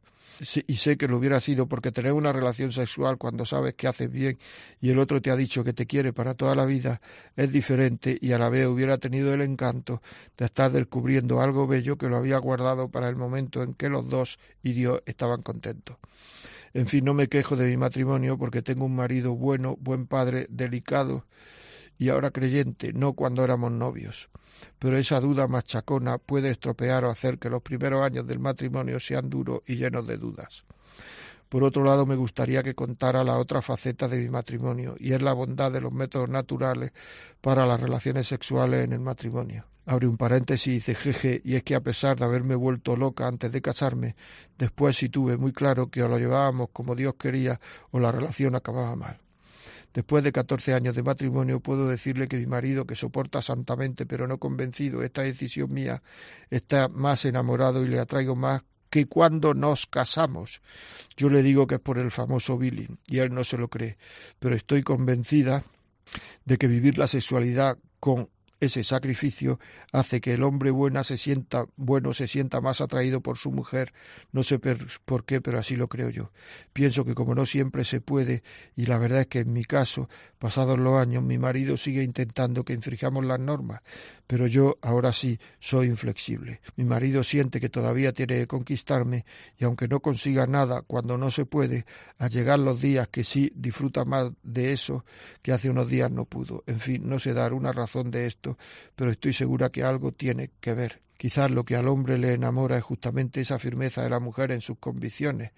y 0.66 0.76
sé 0.76 0.96
que 0.96 1.08
lo 1.08 1.16
hubiera 1.16 1.40
sido 1.40 1.66
porque 1.66 1.92
tener 1.92 2.12
una 2.12 2.32
relación 2.32 2.72
sexual 2.72 3.18
cuando 3.18 3.44
sabes 3.44 3.74
que 3.74 3.88
haces 3.88 4.10
bien 4.10 4.38
y 4.80 4.90
el 4.90 4.98
otro 4.98 5.20
te 5.20 5.30
ha 5.30 5.36
dicho 5.36 5.64
que 5.64 5.72
te 5.72 5.86
quiere 5.86 6.12
para 6.12 6.34
toda 6.34 6.54
la 6.54 6.64
vida 6.64 7.00
es 7.36 7.50
diferente 7.50 8.16
y 8.20 8.32
a 8.32 8.38
la 8.38 8.48
vez 8.48 8.66
hubiera 8.66 8.98
tenido 8.98 9.34
el 9.34 9.42
encanto 9.42 10.02
de 10.36 10.46
estar 10.46 10.70
descubriendo 10.70 11.40
algo 11.40 11.66
bello 11.66 11.96
que 11.98 12.08
lo 12.08 12.16
había 12.16 12.38
guardado 12.38 12.88
para 12.88 13.08
el 13.08 13.16
momento 13.16 13.62
en 13.62 13.74
que 13.74 13.88
los 13.88 14.08
dos 14.08 14.38
y 14.62 14.72
Dios 14.72 15.02
estaban 15.06 15.42
contentos. 15.42 15.96
En 16.74 16.86
fin, 16.86 17.04
no 17.04 17.14
me 17.14 17.28
quejo 17.28 17.56
de 17.56 17.66
mi 17.66 17.76
matrimonio 17.76 18.38
porque 18.38 18.62
tengo 18.62 18.84
un 18.84 18.94
marido 18.94 19.34
bueno, 19.34 19.76
buen 19.80 20.06
padre, 20.06 20.46
delicado 20.50 21.24
y 21.98 22.08
ahora 22.08 22.30
creyente, 22.30 22.92
no 22.92 23.12
cuando 23.12 23.44
éramos 23.44 23.72
novios 23.72 24.28
pero 24.78 24.98
esa 24.98 25.20
duda 25.20 25.48
machacona 25.48 26.18
puede 26.18 26.50
estropear 26.50 27.04
o 27.04 27.10
hacer 27.10 27.38
que 27.38 27.50
los 27.50 27.62
primeros 27.62 28.02
años 28.02 28.26
del 28.26 28.38
matrimonio 28.38 29.00
sean 29.00 29.28
duros 29.30 29.62
y 29.66 29.76
llenos 29.76 30.06
de 30.06 30.18
dudas. 30.18 30.64
Por 31.48 31.64
otro 31.64 31.82
lado, 31.82 32.04
me 32.04 32.16
gustaría 32.16 32.62
que 32.62 32.74
contara 32.74 33.24
la 33.24 33.38
otra 33.38 33.62
faceta 33.62 34.06
de 34.06 34.18
mi 34.18 34.28
matrimonio, 34.28 34.96
y 34.98 35.14
es 35.14 35.22
la 35.22 35.32
bondad 35.32 35.72
de 35.72 35.80
los 35.80 35.92
métodos 35.92 36.28
naturales 36.28 36.92
para 37.40 37.64
las 37.64 37.80
relaciones 37.80 38.28
sexuales 38.28 38.84
en 38.84 38.92
el 38.92 39.00
matrimonio. 39.00 39.64
Abre 39.86 40.06
un 40.06 40.18
paréntesis 40.18 40.66
y 40.66 40.72
dice 40.72 40.94
jeje, 40.94 41.40
y 41.42 41.54
es 41.54 41.62
que 41.62 41.74
a 41.74 41.80
pesar 41.80 42.18
de 42.18 42.26
haberme 42.26 42.54
vuelto 42.54 42.96
loca 42.96 43.26
antes 43.26 43.50
de 43.50 43.62
casarme, 43.62 44.14
después 44.58 44.98
sí 44.98 45.08
tuve 45.08 45.38
muy 45.38 45.52
claro 45.52 45.88
que 45.88 46.02
o 46.02 46.08
lo 46.08 46.18
llevábamos 46.18 46.68
como 46.70 46.94
Dios 46.94 47.14
quería 47.14 47.58
o 47.92 47.98
la 47.98 48.12
relación 48.12 48.54
acababa 48.54 48.94
mal. 48.94 49.18
Después 49.98 50.22
de 50.22 50.30
catorce 50.30 50.74
años 50.74 50.94
de 50.94 51.02
matrimonio 51.02 51.58
puedo 51.58 51.88
decirle 51.88 52.28
que 52.28 52.36
mi 52.36 52.46
marido, 52.46 52.86
que 52.86 52.94
soporta 52.94 53.42
santamente 53.42 54.06
pero 54.06 54.28
no 54.28 54.38
convencido 54.38 55.02
esta 55.02 55.22
decisión 55.22 55.72
mía, 55.72 56.04
está 56.50 56.86
más 56.86 57.24
enamorado 57.24 57.84
y 57.84 57.88
le 57.88 57.98
atraigo 57.98 58.36
más 58.36 58.62
que 58.90 59.06
cuando 59.06 59.54
nos 59.54 59.86
casamos. 59.86 60.62
Yo 61.16 61.28
le 61.28 61.42
digo 61.42 61.66
que 61.66 61.74
es 61.74 61.80
por 61.80 61.98
el 61.98 62.12
famoso 62.12 62.56
Billy 62.56 62.86
y 63.08 63.18
él 63.18 63.34
no 63.34 63.42
se 63.42 63.58
lo 63.58 63.66
cree, 63.66 63.98
pero 64.38 64.54
estoy 64.54 64.84
convencida 64.84 65.64
de 66.44 66.58
que 66.58 66.68
vivir 66.68 66.96
la 66.96 67.08
sexualidad 67.08 67.76
con 67.98 68.28
ese 68.60 68.84
sacrificio 68.84 69.60
hace 69.92 70.20
que 70.20 70.34
el 70.34 70.42
hombre 70.42 70.70
buena 70.70 71.04
se 71.04 71.16
sienta, 71.16 71.66
bueno 71.76 72.12
se 72.12 72.28
sienta 72.28 72.60
más 72.60 72.80
atraído 72.80 73.20
por 73.20 73.36
su 73.36 73.50
mujer, 73.50 73.92
no 74.32 74.42
sé 74.42 74.58
por 75.04 75.24
qué, 75.24 75.40
pero 75.40 75.58
así 75.58 75.76
lo 75.76 75.88
creo 75.88 76.10
yo. 76.10 76.32
Pienso 76.72 77.04
que 77.04 77.14
como 77.14 77.34
no 77.34 77.46
siempre 77.46 77.84
se 77.84 78.00
puede, 78.00 78.42
y 78.76 78.86
la 78.86 78.98
verdad 78.98 79.22
es 79.22 79.26
que 79.26 79.40
en 79.40 79.52
mi 79.52 79.64
caso, 79.64 80.08
pasados 80.38 80.78
los 80.78 81.00
años, 81.00 81.22
mi 81.22 81.38
marido 81.38 81.76
sigue 81.76 82.02
intentando 82.02 82.64
que 82.64 82.72
infringamos 82.72 83.24
las 83.24 83.40
normas, 83.40 83.82
pero 84.26 84.46
yo 84.46 84.78
ahora 84.82 85.12
sí 85.12 85.38
soy 85.60 85.86
inflexible. 85.86 86.60
Mi 86.76 86.84
marido 86.84 87.22
siente 87.22 87.60
que 87.60 87.68
todavía 87.68 88.12
tiene 88.12 88.38
que 88.38 88.46
conquistarme, 88.46 89.24
y 89.56 89.64
aunque 89.64 89.88
no 89.88 90.00
consiga 90.00 90.46
nada 90.46 90.82
cuando 90.82 91.16
no 91.16 91.30
se 91.30 91.46
puede, 91.46 91.86
a 92.18 92.28
llegar 92.28 92.58
los 92.58 92.80
días 92.80 93.08
que 93.08 93.24
sí 93.24 93.52
disfruta 93.54 94.04
más 94.04 94.32
de 94.42 94.72
eso 94.72 95.04
que 95.42 95.52
hace 95.52 95.70
unos 95.70 95.88
días 95.88 96.10
no 96.10 96.24
pudo. 96.24 96.64
En 96.66 96.80
fin, 96.80 97.08
no 97.08 97.18
sé 97.18 97.34
dar 97.34 97.52
una 97.52 97.72
razón 97.72 98.10
de 98.10 98.26
pero 98.94 99.10
estoy 99.10 99.32
segura 99.32 99.70
que 99.70 99.82
algo 99.82 100.12
tiene 100.12 100.50
que 100.60 100.74
ver. 100.74 101.02
Quizás 101.18 101.50
lo 101.50 101.64
que 101.64 101.74
al 101.74 101.88
hombre 101.88 102.16
le 102.16 102.32
enamora 102.32 102.76
es 102.76 102.84
justamente 102.84 103.40
esa 103.40 103.58
firmeza 103.58 104.04
de 104.04 104.10
la 104.10 104.20
mujer 104.20 104.52
en 104.52 104.60
sus 104.60 104.78
convicciones, 104.78 105.50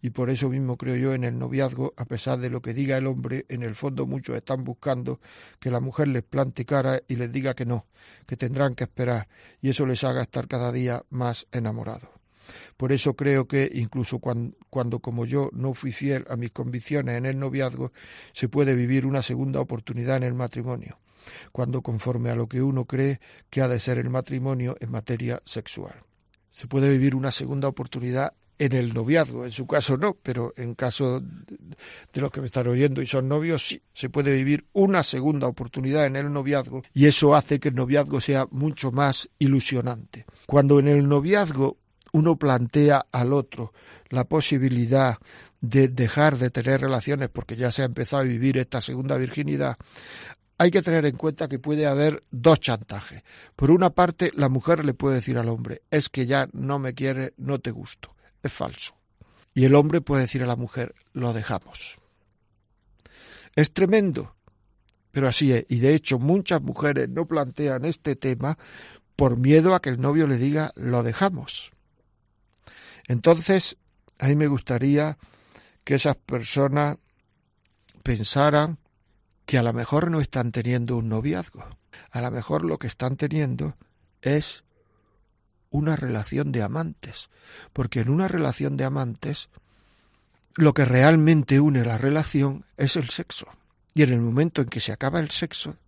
y 0.00 0.10
por 0.10 0.30
eso 0.30 0.48
mismo 0.48 0.76
creo 0.76 0.94
yo 0.94 1.12
en 1.12 1.24
el 1.24 1.36
noviazgo, 1.36 1.92
a 1.96 2.04
pesar 2.04 2.38
de 2.38 2.50
lo 2.50 2.62
que 2.62 2.72
diga 2.72 2.96
el 2.96 3.08
hombre, 3.08 3.44
en 3.48 3.64
el 3.64 3.74
fondo 3.74 4.06
muchos 4.06 4.36
están 4.36 4.62
buscando 4.62 5.20
que 5.58 5.72
la 5.72 5.80
mujer 5.80 6.06
les 6.06 6.22
plante 6.22 6.64
cara 6.64 7.00
y 7.08 7.16
les 7.16 7.32
diga 7.32 7.54
que 7.54 7.66
no, 7.66 7.86
que 8.26 8.36
tendrán 8.36 8.76
que 8.76 8.84
esperar, 8.84 9.26
y 9.60 9.70
eso 9.70 9.86
les 9.86 10.04
haga 10.04 10.22
estar 10.22 10.46
cada 10.46 10.70
día 10.70 11.02
más 11.10 11.48
enamorados. 11.50 12.10
Por 12.76 12.92
eso 12.92 13.14
creo 13.14 13.48
que 13.48 13.68
incluso 13.74 14.20
cuando, 14.20 15.00
como 15.00 15.26
yo 15.26 15.50
no 15.52 15.74
fui 15.74 15.90
fiel 15.90 16.24
a 16.30 16.36
mis 16.36 16.52
convicciones 16.52 17.16
en 17.16 17.26
el 17.26 17.38
noviazgo, 17.38 17.92
se 18.32 18.48
puede 18.48 18.74
vivir 18.74 19.04
una 19.04 19.22
segunda 19.22 19.60
oportunidad 19.60 20.18
en 20.18 20.22
el 20.22 20.34
matrimonio, 20.34 20.98
cuando 21.52 21.82
conforme 21.82 22.30
a 22.30 22.34
lo 22.34 22.48
que 22.48 22.62
uno 22.62 22.84
cree 22.84 23.20
que 23.50 23.60
ha 23.62 23.68
de 23.68 23.80
ser 23.80 23.98
el 23.98 24.10
matrimonio 24.10 24.76
en 24.80 24.90
materia 24.90 25.42
sexual. 25.44 25.94
Se 26.50 26.66
puede 26.66 26.90
vivir 26.90 27.14
una 27.14 27.32
segunda 27.32 27.68
oportunidad 27.68 28.32
en 28.58 28.72
el 28.72 28.92
noviazgo, 28.92 29.44
en 29.44 29.52
su 29.52 29.66
caso 29.66 29.96
no, 29.96 30.16
pero 30.20 30.52
en 30.56 30.74
caso 30.74 31.20
de 31.20 32.20
los 32.20 32.30
que 32.30 32.40
me 32.40 32.48
están 32.48 32.66
oyendo 32.66 33.00
y 33.00 33.06
son 33.06 33.28
novios, 33.28 33.68
sí, 33.68 33.80
se 33.94 34.10
puede 34.10 34.34
vivir 34.34 34.66
una 34.72 35.02
segunda 35.02 35.46
oportunidad 35.46 36.06
en 36.06 36.16
el 36.16 36.32
noviazgo 36.32 36.82
y 36.92 37.06
eso 37.06 37.34
hace 37.36 37.60
que 37.60 37.68
el 37.68 37.76
noviazgo 37.76 38.20
sea 38.20 38.46
mucho 38.50 38.90
más 38.90 39.28
ilusionante. 39.38 40.26
Cuando 40.46 40.80
en 40.80 40.88
el 40.88 41.08
noviazgo 41.08 41.78
uno 42.12 42.36
plantea 42.36 43.06
al 43.12 43.32
otro 43.32 43.72
la 44.08 44.24
posibilidad 44.24 45.18
de 45.60 45.88
dejar 45.88 46.38
de 46.38 46.50
tener 46.50 46.80
relaciones 46.80 47.28
porque 47.28 47.56
ya 47.56 47.70
se 47.72 47.82
ha 47.82 47.84
empezado 47.84 48.22
a 48.22 48.26
vivir 48.26 48.58
esta 48.58 48.80
segunda 48.80 49.16
virginidad, 49.16 49.76
hay 50.58 50.70
que 50.70 50.82
tener 50.82 51.06
en 51.06 51.16
cuenta 51.16 51.48
que 51.48 51.58
puede 51.58 51.86
haber 51.86 52.24
dos 52.30 52.60
chantajes. 52.60 53.22
Por 53.56 53.70
una 53.70 53.90
parte, 53.90 54.32
la 54.34 54.48
mujer 54.48 54.84
le 54.84 54.92
puede 54.92 55.16
decir 55.16 55.38
al 55.38 55.48
hombre, 55.48 55.82
es 55.90 56.08
que 56.08 56.26
ya 56.26 56.48
no 56.52 56.78
me 56.78 56.94
quiere, 56.94 57.32
no 57.36 57.58
te 57.60 57.70
gusto 57.70 58.14
es 58.42 58.52
falso. 58.52 58.96
Y 59.54 59.64
el 59.64 59.74
hombre 59.74 60.00
puede 60.00 60.22
decir 60.22 60.42
a 60.42 60.46
la 60.46 60.56
mujer, 60.56 60.94
lo 61.12 61.32
dejamos. 61.32 61.98
Es 63.56 63.72
tremendo, 63.72 64.36
pero 65.10 65.28
así 65.28 65.52
es. 65.52 65.66
Y 65.68 65.78
de 65.78 65.94
hecho 65.94 66.18
muchas 66.18 66.62
mujeres 66.62 67.08
no 67.08 67.26
plantean 67.26 67.84
este 67.84 68.14
tema 68.14 68.58
por 69.16 69.36
miedo 69.36 69.74
a 69.74 69.82
que 69.82 69.90
el 69.90 70.00
novio 70.00 70.26
le 70.26 70.36
diga, 70.36 70.72
lo 70.76 71.02
dejamos. 71.02 71.72
Entonces, 73.08 73.76
a 74.18 74.28
mí 74.28 74.36
me 74.36 74.46
gustaría 74.46 75.18
que 75.82 75.94
esas 75.94 76.16
personas 76.16 76.98
pensaran 78.02 78.78
que 79.48 79.56
a 79.56 79.62
lo 79.62 79.72
mejor 79.72 80.10
no 80.10 80.20
están 80.20 80.52
teniendo 80.52 80.98
un 80.98 81.08
noviazgo. 81.08 81.64
A 82.10 82.20
lo 82.20 82.30
mejor 82.30 82.64
lo 82.64 82.78
que 82.78 82.86
están 82.86 83.16
teniendo 83.16 83.76
es 84.20 84.62
una 85.70 85.96
relación 85.96 86.52
de 86.52 86.62
amantes, 86.62 87.30
porque 87.72 88.00
en 88.00 88.10
una 88.10 88.28
relación 88.28 88.76
de 88.76 88.84
amantes 88.84 89.48
lo 90.54 90.74
que 90.74 90.84
realmente 90.84 91.60
une 91.60 91.82
la 91.82 91.96
relación 91.96 92.66
es 92.76 92.96
el 92.96 93.08
sexo. 93.08 93.46
Y 93.94 94.02
en 94.02 94.12
el 94.12 94.20
momento 94.20 94.60
en 94.60 94.68
que 94.68 94.80
se 94.80 94.92
acaba 94.92 95.18
el 95.18 95.30
sexo, 95.30 95.78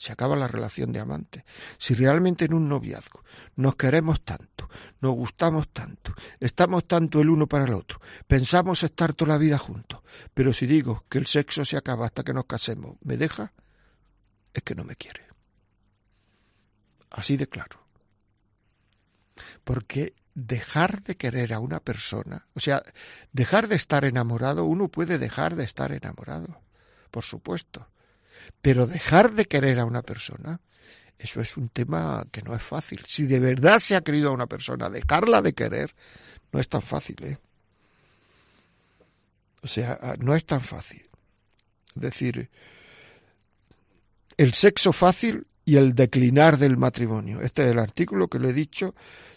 se 0.00 0.12
acaba 0.12 0.34
la 0.34 0.48
relación 0.48 0.92
de 0.92 0.98
amantes. 0.98 1.44
Si 1.76 1.94
realmente 1.94 2.46
en 2.46 2.54
un 2.54 2.70
noviazgo 2.70 3.22
nos 3.56 3.76
queremos 3.76 4.22
tanto, 4.22 4.70
nos 5.02 5.12
gustamos 5.12 5.68
tanto, 5.68 6.14
estamos 6.40 6.88
tanto 6.88 7.20
el 7.20 7.28
uno 7.28 7.46
para 7.46 7.66
el 7.66 7.74
otro, 7.74 8.00
pensamos 8.26 8.82
estar 8.82 9.12
toda 9.12 9.34
la 9.34 9.38
vida 9.38 9.58
juntos, 9.58 10.00
pero 10.32 10.54
si 10.54 10.64
digo 10.64 11.04
que 11.10 11.18
el 11.18 11.26
sexo 11.26 11.66
se 11.66 11.76
acaba 11.76 12.06
hasta 12.06 12.24
que 12.24 12.32
nos 12.32 12.46
casemos, 12.46 12.96
¿me 13.02 13.18
deja? 13.18 13.52
Es 14.54 14.62
que 14.62 14.74
no 14.74 14.84
me 14.84 14.96
quiere. 14.96 15.26
Así 17.10 17.36
de 17.36 17.46
claro. 17.46 17.84
Porque 19.64 20.14
dejar 20.34 21.02
de 21.02 21.18
querer 21.18 21.52
a 21.52 21.58
una 21.58 21.80
persona, 21.80 22.46
o 22.54 22.60
sea, 22.60 22.82
dejar 23.32 23.68
de 23.68 23.76
estar 23.76 24.06
enamorado, 24.06 24.64
uno 24.64 24.88
puede 24.88 25.18
dejar 25.18 25.56
de 25.56 25.64
estar 25.64 25.92
enamorado, 25.92 26.62
por 27.10 27.22
supuesto, 27.22 27.86
pero 28.62 28.86
dejar 28.86 29.32
de 29.32 29.46
querer 29.46 29.78
a 29.78 29.84
una 29.84 30.02
persona, 30.02 30.60
eso 31.18 31.40
es 31.40 31.56
un 31.56 31.68
tema 31.68 32.26
que 32.30 32.42
no 32.42 32.54
es 32.54 32.62
fácil. 32.62 33.02
Si 33.06 33.26
de 33.26 33.40
verdad 33.40 33.78
se 33.78 33.96
ha 33.96 34.00
querido 34.00 34.30
a 34.30 34.34
una 34.34 34.46
persona, 34.46 34.88
dejarla 34.88 35.42
de 35.42 35.52
querer, 35.52 35.94
no 36.52 36.60
es 36.60 36.68
tan 36.68 36.82
fácil, 36.82 37.16
¿eh? 37.22 37.38
O 39.62 39.66
sea, 39.66 39.98
no 40.18 40.34
es 40.34 40.46
tan 40.46 40.62
fácil. 40.62 41.02
Es 41.94 42.02
decir, 42.02 42.48
el 44.38 44.54
sexo 44.54 44.92
fácil 44.92 45.46
y 45.66 45.76
el 45.76 45.94
declinar 45.94 46.56
del 46.56 46.78
matrimonio. 46.78 47.42
Este 47.42 47.64
es 47.64 47.72
el 47.72 47.78
artículo 47.78 48.28
que 48.28 48.38
le 48.38 48.48
he 48.50 48.54
dicho 48.54 48.94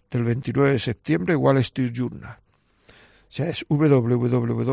del 0.09 0.24
29 0.24 0.72
de 0.74 0.80
septiembre, 0.80 1.36
Wall 1.36 1.57
Street 1.57 1.91
Journal. 1.91 2.38
O 2.38 3.36
sea, 3.36 3.49
es 3.49 3.66
www.wsj.com 3.68 4.68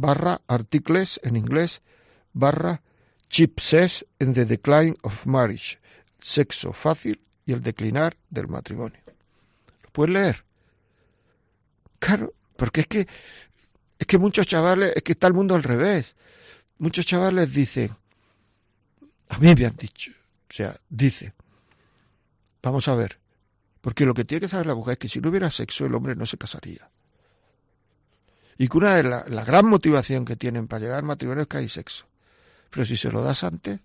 barra 0.00 0.40
articles 0.46 1.20
en 1.22 1.36
inglés 1.36 1.82
barra 2.32 2.82
chipses 3.28 4.06
in 4.18 4.32
the 4.32 4.44
decline 4.44 4.96
of 5.02 5.26
marriage, 5.26 5.78
sexo 6.20 6.72
fácil 6.72 7.20
y 7.46 7.52
el 7.52 7.62
declinar 7.62 8.16
del 8.28 8.48
matrimonio. 8.48 9.00
¿Lo 9.82 9.90
puedes 9.90 10.12
leer? 10.12 10.44
Claro, 11.98 12.32
porque 12.56 12.82
es 12.82 12.86
que 12.86 13.08
es 13.98 14.06
que 14.06 14.18
muchos 14.18 14.46
chavales, 14.46 14.92
es 14.96 15.02
que 15.02 15.12
está 15.12 15.26
el 15.26 15.34
mundo 15.34 15.54
al 15.54 15.62
revés. 15.62 16.14
Muchos 16.78 17.04
chavales 17.04 17.52
dicen, 17.52 17.90
a 19.28 19.38
mí 19.38 19.54
me 19.54 19.66
han 19.66 19.76
dicho, 19.76 20.10
o 20.48 20.52
sea, 20.52 20.74
dice, 20.88 21.34
Vamos 22.62 22.88
a 22.88 22.94
ver. 22.94 23.18
Porque 23.80 24.04
lo 24.04 24.14
que 24.14 24.24
tiene 24.24 24.42
que 24.42 24.48
saber 24.48 24.66
la 24.66 24.74
mujer 24.74 24.92
es 24.92 24.98
que 24.98 25.08
si 25.08 25.20
no 25.20 25.30
hubiera 25.30 25.50
sexo, 25.50 25.86
el 25.86 25.94
hombre 25.94 26.14
no 26.14 26.26
se 26.26 26.36
casaría. 26.36 26.90
Y 28.60 28.68
que 28.68 28.76
una 28.76 28.94
de 28.94 29.04
las 29.04 29.26
la 29.30 29.42
gran 29.42 29.64
motivación 29.64 30.26
que 30.26 30.36
tienen 30.36 30.68
para 30.68 30.80
llegar 30.80 30.98
al 30.98 31.04
matrimonio 31.04 31.44
es 31.44 31.48
que 31.48 31.56
hay 31.56 31.68
sexo. 31.70 32.04
Pero 32.68 32.84
si 32.84 32.94
se 32.94 33.10
lo 33.10 33.22
das 33.22 33.42
antes, 33.42 33.80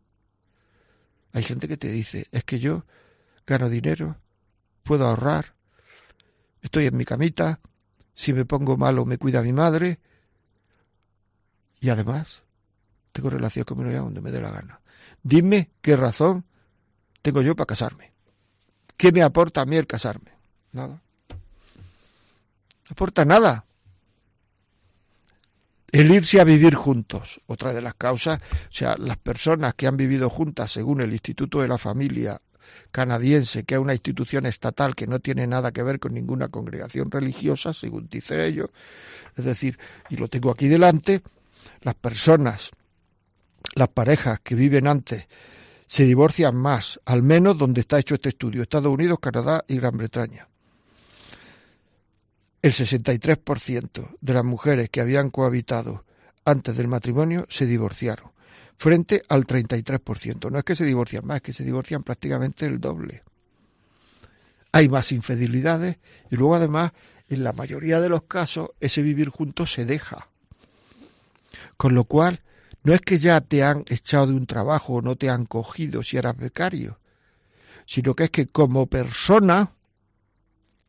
hay 1.32 1.44
gente 1.44 1.70
que 1.70 1.78
te 1.78 1.88
dice, 1.88 2.28
es 2.34 2.44
que 2.44 2.60
yo 2.60 2.84
gano 3.48 3.70
dinero, 3.70 4.18
puedo 4.84 5.08
ahorrar, 5.08 5.56
estoy 6.62 6.88
en 6.88 6.98
mi 6.98 7.06
camita, 7.06 7.62
si 8.16 8.34
me 8.34 8.44
pongo 8.44 8.76
malo 8.76 9.06
me 9.06 9.18
cuida 9.18 9.42
mi 9.42 9.54
madre, 9.54 10.02
y 11.80 11.88
además 11.88 12.42
tengo 13.14 13.30
relación 13.30 13.64
con 13.64 13.78
mi 13.78 13.86
novia 13.86 14.02
donde 14.02 14.20
me 14.20 14.30
dé 14.30 14.42
la 14.42 14.52
gana. 14.52 14.82
Dime 15.24 15.72
qué 15.82 15.96
razón 15.96 16.44
tengo 17.22 17.42
yo 17.42 17.56
para 17.56 17.68
casarme. 17.68 18.12
¿Qué 18.98 19.14
me 19.14 19.24
aporta 19.24 19.62
a 19.62 19.66
mí 19.66 19.78
el 19.78 19.88
casarme? 19.88 20.34
Nada. 20.74 21.02
Aporta 22.90 23.24
nada. 23.24 23.66
El 25.96 26.12
irse 26.12 26.42
a 26.42 26.44
vivir 26.44 26.76
juntos, 26.76 27.40
otra 27.48 27.74
de 27.74 27.82
las 27.82 27.94
causas, 27.94 28.42
o 28.42 28.74
sea, 28.74 28.98
las 28.98 29.16
personas 29.16 29.76
que 29.76 29.88
han 29.88 29.96
vivido 29.96 30.30
juntas 30.30 30.74
según 30.74 31.00
el 31.00 31.14
Instituto 31.14 31.62
de 31.62 31.70
la 31.70 31.78
Familia 31.78 32.42
canadiense, 32.92 33.64
que 33.64 33.76
es 33.76 33.80
una 33.80 33.94
institución 33.94 34.46
estatal 34.46 34.94
que 34.94 35.08
no 35.08 35.20
tiene 35.20 35.48
nada 35.48 35.72
que 35.72 35.84
ver 35.84 36.02
con 36.02 36.14
ninguna 36.14 36.50
congregación 36.50 37.10
religiosa, 37.10 37.74
según 37.74 38.10
dice 38.12 38.46
ellos, 38.46 38.72
es 39.38 39.46
decir, 39.46 39.80
y 40.10 40.18
lo 40.18 40.28
tengo 40.28 40.52
aquí 40.52 40.68
delante, 40.68 41.22
las 41.80 41.96
personas, 41.96 42.72
las 43.76 43.88
parejas 43.88 44.42
que 44.42 44.56
viven 44.56 44.88
antes 44.88 45.30
se 45.88 46.04
divorcian 46.04 46.58
más, 46.58 47.00
al 47.06 47.24
menos 47.24 47.58
donde 47.58 47.80
está 47.80 48.00
hecho 48.00 48.16
este 48.16 48.28
estudio, 48.28 48.64
Estados 48.64 48.92
Unidos, 48.92 49.20
Canadá 49.22 49.64
y 49.66 49.78
Gran 49.78 49.96
Bretaña. 49.96 50.50
El 52.66 52.74
63% 52.74 54.18
de 54.22 54.34
las 54.34 54.44
mujeres 54.44 54.90
que 54.90 55.00
habían 55.00 55.30
cohabitado 55.30 56.04
antes 56.46 56.76
del 56.76 56.88
matrimonio 56.88 57.46
se 57.48 57.68
divorciaron, 57.68 58.32
frente 58.76 59.22
al 59.30 59.46
33%. 59.46 60.50
No 60.50 60.58
es 60.58 60.64
que 60.64 60.76
se 60.76 60.84
divorcian 60.84 61.28
más, 61.28 61.36
es 61.36 61.42
que 61.44 61.54
se 61.54 61.64
divorcian 61.64 62.02
prácticamente 62.02 62.66
el 62.66 62.82
doble. 62.82 63.22
Hay 64.72 64.90
más 64.90 65.12
infidelidades 65.12 66.00
y 66.32 66.38
luego 66.38 66.56
además, 66.56 66.94
en 67.30 67.44
la 67.44 67.54
mayoría 67.54 68.02
de 68.02 68.10
los 68.10 68.24
casos, 68.24 68.72
ese 68.80 69.04
vivir 69.04 69.30
juntos 69.30 69.72
se 69.72 69.86
deja. 69.86 70.30
Con 71.78 71.94
lo 71.94 72.06
cual, 72.06 72.42
no 72.82 72.96
es 72.96 73.02
que 73.02 73.20
ya 73.20 73.42
te 73.42 73.64
han 73.64 73.86
echado 73.90 74.26
de 74.26 74.34
un 74.34 74.48
trabajo 74.48 74.94
o 74.94 75.02
no 75.04 75.18
te 75.18 75.30
han 75.30 75.46
cogido 75.46 76.02
si 76.02 76.18
eras 76.18 76.36
becario, 76.36 77.00
sino 77.86 78.16
que 78.16 78.24
es 78.24 78.32
que 78.32 78.48
como 78.48 78.88
persona 78.88 79.76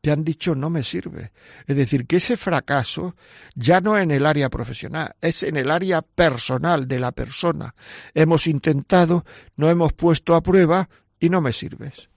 te 0.06 0.12
han 0.12 0.22
dicho 0.22 0.54
no 0.54 0.70
me 0.70 0.84
sirve. 0.84 1.32
Es 1.66 1.74
decir, 1.74 2.06
que 2.06 2.18
ese 2.18 2.36
fracaso 2.36 3.16
ya 3.56 3.80
no 3.80 3.96
es 3.96 4.04
en 4.04 4.12
el 4.12 4.24
área 4.24 4.48
profesional, 4.48 5.16
es 5.20 5.42
en 5.42 5.56
el 5.56 5.68
área 5.68 6.00
personal 6.00 6.86
de 6.86 7.00
la 7.00 7.10
persona. 7.10 7.74
Hemos 8.14 8.46
intentado, 8.46 9.24
no 9.56 9.68
hemos 9.68 9.94
puesto 9.94 10.36
a 10.36 10.44
prueba 10.44 10.88
y 11.18 11.28
no 11.28 11.40
me 11.40 11.52
sirves. 11.52 12.08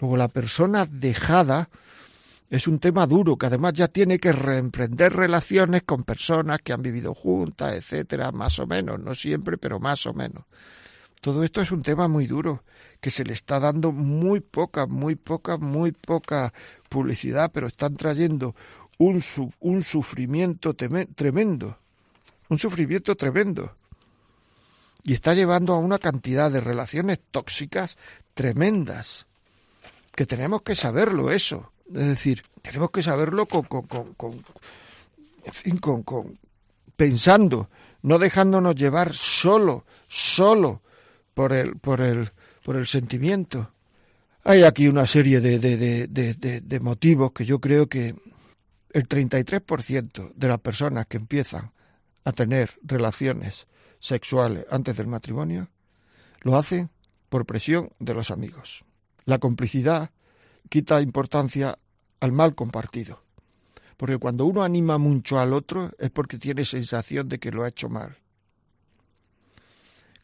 Luego 0.00 0.18
la 0.18 0.28
persona 0.28 0.84
dejada 0.84 1.70
es 2.50 2.68
un 2.68 2.78
tema 2.78 3.06
duro 3.06 3.38
que 3.38 3.46
además 3.46 3.72
ya 3.72 3.88
tiene 3.88 4.18
que 4.18 4.32
reemprender 4.32 5.14
relaciones 5.14 5.84
con 5.84 6.04
personas 6.04 6.58
que 6.62 6.74
han 6.74 6.82
vivido 6.82 7.14
juntas, 7.14 7.74
etcétera, 7.74 8.32
más 8.32 8.58
o 8.58 8.66
menos, 8.66 9.00
no 9.00 9.14
siempre, 9.14 9.56
pero 9.56 9.80
más 9.80 10.04
o 10.04 10.12
menos. 10.12 10.44
Todo 11.24 11.42
esto 11.42 11.62
es 11.62 11.72
un 11.72 11.82
tema 11.82 12.06
muy 12.06 12.26
duro, 12.26 12.64
que 13.00 13.10
se 13.10 13.24
le 13.24 13.32
está 13.32 13.58
dando 13.58 13.92
muy 13.92 14.40
poca, 14.40 14.86
muy 14.86 15.14
poca, 15.14 15.56
muy 15.56 15.92
poca 15.92 16.52
publicidad, 16.94 17.50
pero 17.52 17.66
están 17.66 17.96
trayendo 17.96 18.54
un, 18.98 19.20
un 19.60 19.82
sufrimiento 19.82 20.74
tremendo, 20.74 21.78
un 22.48 22.58
sufrimiento 22.58 23.16
tremendo. 23.16 23.74
Y 25.02 25.12
está 25.12 25.34
llevando 25.34 25.74
a 25.74 25.78
una 25.78 25.98
cantidad 25.98 26.50
de 26.52 26.60
relaciones 26.60 27.18
tóxicas 27.32 27.98
tremendas. 28.32 29.26
que 30.14 30.24
tenemos 30.24 30.62
que 30.62 30.76
saberlo 30.76 31.32
eso. 31.32 31.72
Es 31.88 32.06
decir, 32.14 32.44
tenemos 32.62 32.90
que 32.92 33.02
saberlo 33.02 33.46
con, 33.46 33.64
con, 33.64 34.14
con, 34.14 34.32
en 35.44 35.52
fin, 35.52 35.76
con, 35.78 36.04
con, 36.04 36.38
pensando, 36.96 37.68
no 38.02 38.18
dejándonos 38.18 38.76
llevar 38.76 39.12
solo, 39.12 39.84
solo 40.06 40.80
por 41.34 41.52
el, 41.52 41.76
por 41.76 42.00
el, 42.00 42.30
por 42.62 42.76
el 42.76 42.86
sentimiento. 42.86 43.74
Hay 44.44 44.62
aquí 44.62 44.88
una 44.88 45.06
serie 45.06 45.40
de, 45.40 45.58
de, 45.58 46.06
de, 46.06 46.60
de 46.60 46.80
motivos 46.80 47.32
que 47.32 47.46
yo 47.46 47.60
creo 47.60 47.88
que 47.88 48.14
el 48.90 49.08
33% 49.08 50.32
de 50.34 50.48
las 50.48 50.60
personas 50.60 51.06
que 51.06 51.16
empiezan 51.16 51.72
a 52.24 52.32
tener 52.32 52.72
relaciones 52.82 53.66
sexuales 54.00 54.66
antes 54.70 54.98
del 54.98 55.06
matrimonio 55.06 55.68
lo 56.42 56.56
hacen 56.58 56.90
por 57.30 57.46
presión 57.46 57.90
de 57.98 58.12
los 58.12 58.30
amigos. 58.30 58.84
La 59.24 59.38
complicidad 59.38 60.10
quita 60.68 61.00
importancia 61.00 61.78
al 62.20 62.32
mal 62.32 62.54
compartido. 62.54 63.22
Porque 63.96 64.18
cuando 64.18 64.44
uno 64.44 64.62
anima 64.62 64.98
mucho 64.98 65.38
al 65.38 65.54
otro 65.54 65.90
es 65.98 66.10
porque 66.10 66.38
tiene 66.38 66.66
sensación 66.66 67.28
de 67.28 67.38
que 67.38 67.50
lo 67.50 67.64
ha 67.64 67.68
hecho 67.68 67.88
mal. 67.88 68.18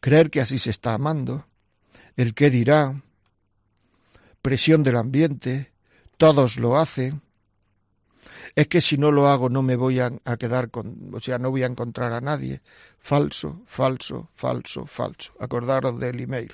Creer 0.00 0.30
que 0.30 0.40
así 0.40 0.58
se 0.58 0.70
está 0.70 0.94
amando, 0.94 1.46
el 2.16 2.34
qué 2.34 2.50
dirá, 2.50 2.94
presión 4.42 4.82
del 4.82 4.96
ambiente, 4.96 5.72
todos 6.16 6.56
lo 6.58 6.78
hacen, 6.78 7.22
es 8.54 8.66
que 8.68 8.80
si 8.80 8.98
no 8.98 9.12
lo 9.12 9.28
hago 9.28 9.48
no 9.48 9.62
me 9.62 9.76
voy 9.76 10.00
a, 10.00 10.10
quedar 10.38 10.70
con, 10.70 11.14
o 11.14 11.20
sea, 11.20 11.38
no 11.38 11.50
voy 11.50 11.62
a 11.62 11.66
encontrar 11.66 12.12
a 12.12 12.20
nadie. 12.20 12.60
Falso, 12.98 13.62
falso, 13.66 14.30
falso, 14.34 14.86
falso. 14.86 15.32
Acordaros 15.38 15.98
del 16.00 16.20
email. 16.20 16.52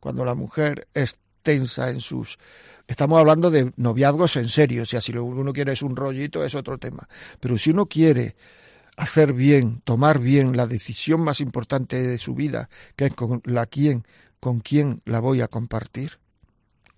Cuando 0.00 0.24
la 0.24 0.34
mujer 0.34 0.88
es 0.94 1.18
tensa 1.42 1.90
en 1.90 2.00
sus... 2.00 2.38
Estamos 2.86 3.18
hablando 3.18 3.50
de 3.50 3.72
noviazgos 3.76 4.36
en 4.36 4.48
serio, 4.48 4.82
o 4.82 4.86
sea, 4.86 5.00
si 5.00 5.12
lo 5.12 5.24
uno 5.24 5.52
quiere 5.52 5.72
es 5.72 5.82
un 5.82 5.96
rollito 5.96 6.44
es 6.44 6.54
otro 6.54 6.78
tema. 6.78 7.08
Pero 7.40 7.56
si 7.56 7.70
uno 7.70 7.86
quiere 7.86 8.36
hacer 8.96 9.32
bien, 9.32 9.80
tomar 9.84 10.18
bien 10.18 10.56
la 10.56 10.66
decisión 10.66 11.22
más 11.22 11.40
importante 11.40 12.00
de 12.02 12.18
su 12.18 12.34
vida, 12.34 12.68
que 12.96 13.06
es 13.06 13.14
con 13.14 13.40
la 13.44 13.66
quién, 13.66 14.04
con 14.40 14.60
quién 14.60 15.00
la 15.04 15.20
voy 15.20 15.40
a 15.40 15.48
compartir, 15.48 16.18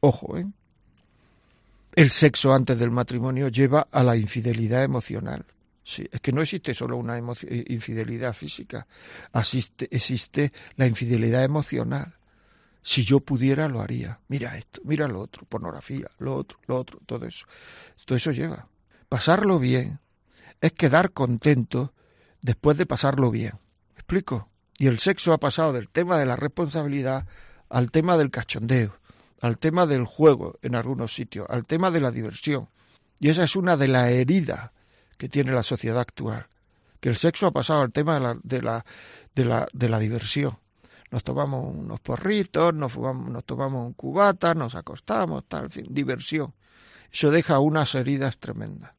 ojo, 0.06 0.36
¿eh? 0.36 0.46
el 1.96 2.10
sexo 2.10 2.52
antes 2.52 2.78
del 2.78 2.90
matrimonio 2.90 3.48
lleva 3.48 3.88
a 3.90 4.02
la 4.02 4.16
infidelidad 4.16 4.84
emocional. 4.84 5.46
Sí, 5.82 6.06
es 6.10 6.20
que 6.20 6.32
no 6.32 6.42
existe 6.42 6.74
solo 6.74 6.96
una 6.96 7.16
infidelidad 7.18 8.34
física, 8.34 8.86
existe 9.90 10.52
la 10.76 10.86
infidelidad 10.86 11.44
emocional. 11.44 12.14
Si 12.82 13.04
yo 13.04 13.20
pudiera, 13.20 13.66
lo 13.66 13.80
haría. 13.80 14.20
Mira 14.28 14.56
esto, 14.58 14.80
mira 14.84 15.08
lo 15.08 15.20
otro, 15.20 15.44
pornografía, 15.46 16.08
lo 16.18 16.36
otro, 16.36 16.58
lo 16.66 16.78
otro, 16.78 17.00
todo 17.06 17.24
eso. 17.26 17.46
Todo 18.04 18.18
eso 18.18 18.30
lleva. 18.30 18.68
Pasarlo 19.08 19.58
bien 19.58 20.00
es 20.60 20.72
quedar 20.72 21.12
contento 21.12 21.94
después 22.42 22.76
de 22.76 22.86
pasarlo 22.86 23.30
bien. 23.30 23.54
¿Me 23.94 24.00
explico? 24.00 24.48
Y 24.78 24.86
el 24.88 24.98
sexo 24.98 25.32
ha 25.32 25.38
pasado 25.38 25.72
del 25.72 25.88
tema 25.88 26.18
de 26.18 26.26
la 26.26 26.36
responsabilidad 26.36 27.26
al 27.68 27.90
tema 27.90 28.16
del 28.16 28.30
cachondeo 28.30 28.98
al 29.40 29.58
tema 29.58 29.86
del 29.86 30.04
juego 30.04 30.58
en 30.62 30.74
algunos 30.74 31.14
sitios, 31.14 31.46
al 31.48 31.64
tema 31.64 31.90
de 31.90 32.00
la 32.00 32.10
diversión. 32.10 32.68
Y 33.20 33.28
esa 33.28 33.44
es 33.44 33.56
una 33.56 33.76
de 33.76 33.88
las 33.88 34.10
heridas 34.10 34.70
que 35.16 35.28
tiene 35.28 35.52
la 35.52 35.62
sociedad 35.62 36.00
actual, 36.00 36.46
que 37.00 37.08
el 37.08 37.16
sexo 37.16 37.46
ha 37.46 37.52
pasado 37.52 37.80
al 37.82 37.92
tema 37.92 38.14
de 38.14 38.20
la, 38.20 38.38
de 38.42 38.62
la, 38.62 38.84
de 39.34 39.44
la, 39.44 39.68
de 39.72 39.88
la 39.88 39.98
diversión. 39.98 40.58
Nos 41.10 41.22
tomamos 41.22 41.74
unos 41.74 42.00
porritos, 42.00 42.74
nos, 42.74 42.92
fumamos, 42.92 43.30
nos 43.30 43.44
tomamos 43.44 43.86
un 43.86 43.92
cubata, 43.92 44.54
nos 44.54 44.74
acostamos, 44.74 45.44
tal, 45.46 45.64
en 45.64 45.70
fin, 45.70 45.86
diversión. 45.90 46.52
Eso 47.12 47.30
deja 47.30 47.58
unas 47.60 47.94
heridas 47.94 48.38
tremendas. 48.38 48.92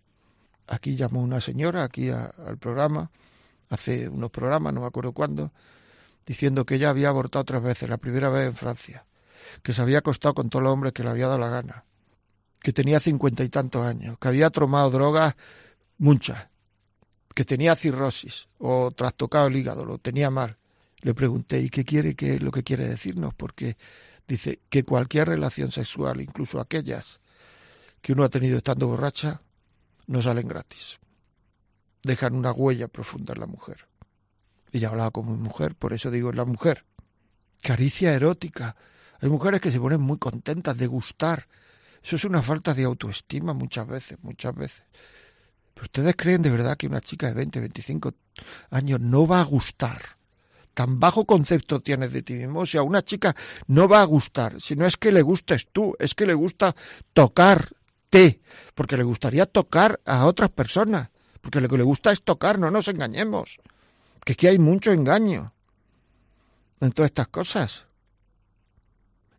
Aquí 0.67 0.95
llamó 0.95 1.21
una 1.21 1.41
señora, 1.41 1.83
aquí 1.83 2.09
al 2.09 2.57
programa, 2.59 3.11
hace 3.69 4.09
unos 4.09 4.31
programas, 4.31 4.73
no 4.73 4.81
me 4.81 4.87
acuerdo 4.87 5.11
cuándo, 5.11 5.51
diciendo 6.25 6.65
que 6.65 6.75
ella 6.75 6.89
había 6.89 7.09
abortado 7.09 7.45
tres 7.45 7.61
veces, 7.61 7.89
la 7.89 7.97
primera 7.97 8.29
vez 8.29 8.47
en 8.47 8.55
Francia 8.55 9.06
que 9.63 9.73
se 9.73 9.81
había 9.81 9.99
acostado 9.99 10.33
con 10.33 10.49
todos 10.49 10.63
los 10.63 10.71
hombres 10.71 10.93
que 10.93 11.03
le 11.03 11.09
había 11.09 11.27
dado 11.27 11.39
la 11.39 11.49
gana, 11.49 11.85
que 12.61 12.73
tenía 12.73 12.99
cincuenta 12.99 13.43
y 13.43 13.49
tantos 13.49 13.85
años, 13.85 14.17
que 14.19 14.27
había 14.27 14.49
tomado 14.49 14.89
drogas 14.89 15.35
muchas, 15.97 16.47
que 17.33 17.45
tenía 17.45 17.75
cirrosis 17.75 18.47
o 18.57 18.91
trastocado 18.91 19.47
el 19.47 19.55
hígado, 19.55 19.85
lo 19.85 19.97
tenía 19.99 20.29
mal. 20.29 20.57
Le 21.01 21.13
pregunté, 21.13 21.61
¿y 21.61 21.69
qué 21.69 21.85
quiere 21.85 22.15
que 22.15 22.39
lo 22.39 22.51
que 22.51 22.63
quiere 22.63 22.87
decirnos? 22.87 23.35
Porque 23.35 23.77
dice 24.27 24.59
que 24.69 24.83
cualquier 24.83 25.27
relación 25.27 25.71
sexual, 25.71 26.21
incluso 26.21 26.59
aquellas 26.59 27.19
que 28.01 28.13
uno 28.13 28.23
ha 28.23 28.29
tenido 28.29 28.57
estando 28.57 28.87
borracha, 28.87 29.41
no 30.07 30.21
salen 30.21 30.47
gratis. 30.47 30.99
Dejan 32.01 32.33
una 32.33 32.51
huella 32.51 32.87
profunda 32.87 33.33
en 33.33 33.41
la 33.41 33.47
mujer. 33.47 33.87
Ella 34.71 34.89
hablaba 34.89 35.11
como 35.11 35.35
mujer, 35.35 35.75
por 35.75 35.93
eso 35.93 36.09
digo 36.09 36.31
la 36.31 36.45
mujer. 36.45 36.85
Caricia 37.61 38.13
erótica, 38.13 38.75
hay 39.19 39.29
mujeres 39.29 39.61
que 39.61 39.71
se 39.71 39.79
ponen 39.79 40.01
muy 40.01 40.17
contentas 40.17 40.77
de 40.77 40.87
gustar. 40.87 41.47
Eso 42.03 42.15
es 42.15 42.23
una 42.23 42.41
falta 42.41 42.73
de 42.73 42.83
autoestima 42.83 43.53
muchas 43.53 43.87
veces, 43.87 44.17
muchas 44.21 44.55
veces. 44.55 44.83
¿Pero 45.73 45.85
ustedes 45.85 46.15
creen 46.15 46.41
de 46.41 46.49
verdad 46.49 46.77
que 46.77 46.87
una 46.87 47.01
chica 47.01 47.27
de 47.27 47.33
20, 47.33 47.59
25 47.59 48.13
años 48.71 48.99
no 48.99 49.27
va 49.27 49.41
a 49.41 49.43
gustar? 49.43 50.01
Tan 50.73 50.99
bajo 50.99 51.25
concepto 51.25 51.81
tienes 51.81 52.13
de 52.13 52.21
ti 52.21 52.33
mismo. 52.33 52.61
O 52.61 52.65
sea, 52.65 52.83
una 52.83 53.03
chica 53.03 53.35
no 53.67 53.87
va 53.87 54.01
a 54.01 54.05
gustar. 54.05 54.61
Si 54.61 54.75
no 54.75 54.85
es 54.85 54.95
que 54.95 55.11
le 55.11 55.23
gustes 55.23 55.67
tú, 55.71 55.95
es 55.97 56.13
que 56.13 56.27
le 56.27 56.35
gusta 56.35 56.75
tocarte. 57.13 58.41
Porque 58.75 58.95
le 58.95 59.03
gustaría 59.03 59.47
tocar 59.47 59.99
a 60.05 60.25
otras 60.25 60.51
personas. 60.51 61.09
Porque 61.41 61.61
lo 61.61 61.67
que 61.67 61.77
le 61.77 61.83
gusta 61.83 62.11
es 62.11 62.23
tocar, 62.23 62.59
no 62.59 62.69
nos 62.69 62.87
engañemos. 62.87 63.57
Que 64.23 64.33
aquí 64.33 64.45
hay 64.45 64.59
mucho 64.59 64.91
engaño 64.91 65.51
en 66.79 66.91
todas 66.91 67.09
estas 67.09 67.29
cosas. 67.29 67.86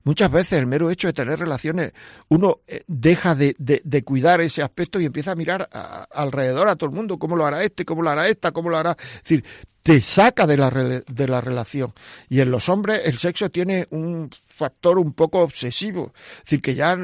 Muchas 0.09 0.31
veces 0.33 0.59
el 0.59 0.67
mero 0.67 0.91
hecho 0.91 1.07
de 1.07 1.13
tener 1.13 1.39
relaciones, 1.39 1.93
uno 2.29 2.61
eh, 2.67 2.83
deja 2.87 3.35
de, 3.35 3.55
de, 3.59 4.05
cuidar 4.05 4.41
ese 4.41 4.63
aspecto 4.63 4.99
y 4.99 5.05
empieza 5.05 5.33
a 5.33 5.35
mirar 5.35 5.69
alrededor 6.11 6.67
a 6.71 6.77
todo 6.77 6.89
el 6.89 6.97
mundo, 6.97 7.19
cómo 7.19 7.37
lo 7.37 7.45
hará 7.45 7.63
este, 7.63 7.85
cómo 7.85 8.01
lo 8.01 8.09
hará 8.09 8.27
esta, 8.27 8.51
cómo 8.51 8.71
lo 8.71 8.79
hará. 8.79 8.93
Es 8.93 9.23
decir, 9.23 9.45
te 9.83 10.01
saca 10.01 10.47
de 10.47 10.57
la, 10.57 10.71
de 10.71 11.29
la 11.29 11.43
relación. 11.43 11.93
Y 12.31 12.41
en 12.41 12.51
los 12.51 12.71
hombres 12.71 13.03
el 13.05 13.19
sexo 13.19 13.51
tiene 13.51 13.87
un 13.91 14.31
factor 14.47 14.99
un 14.99 15.13
poco 15.13 15.41
obsesivo. 15.41 16.15
Es 16.39 16.45
decir, 16.45 16.63
que 16.63 16.75
ya 16.75 16.97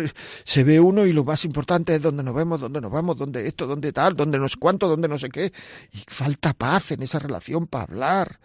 se 0.44 0.64
ve 0.64 0.80
uno 0.80 1.04
y 1.04 1.12
lo 1.12 1.24
más 1.24 1.44
importante 1.44 1.94
es 1.94 2.00
dónde 2.00 2.22
nos 2.22 2.34
vemos, 2.34 2.58
dónde 2.58 2.80
nos 2.80 2.90
vamos, 2.90 3.18
dónde 3.18 3.46
esto, 3.46 3.66
dónde 3.66 3.92
tal, 3.92 4.16
dónde 4.16 4.38
no 4.38 4.48
sé 4.48 4.56
cuánto, 4.58 4.88
dónde 4.88 5.08
no 5.08 5.18
sé 5.18 5.28
qué. 5.28 5.52
Y 5.92 6.04
falta 6.08 6.54
paz 6.54 6.92
en 6.92 7.02
esa 7.02 7.18
relación 7.18 7.66
para 7.66 7.84
hablar. 7.84 8.38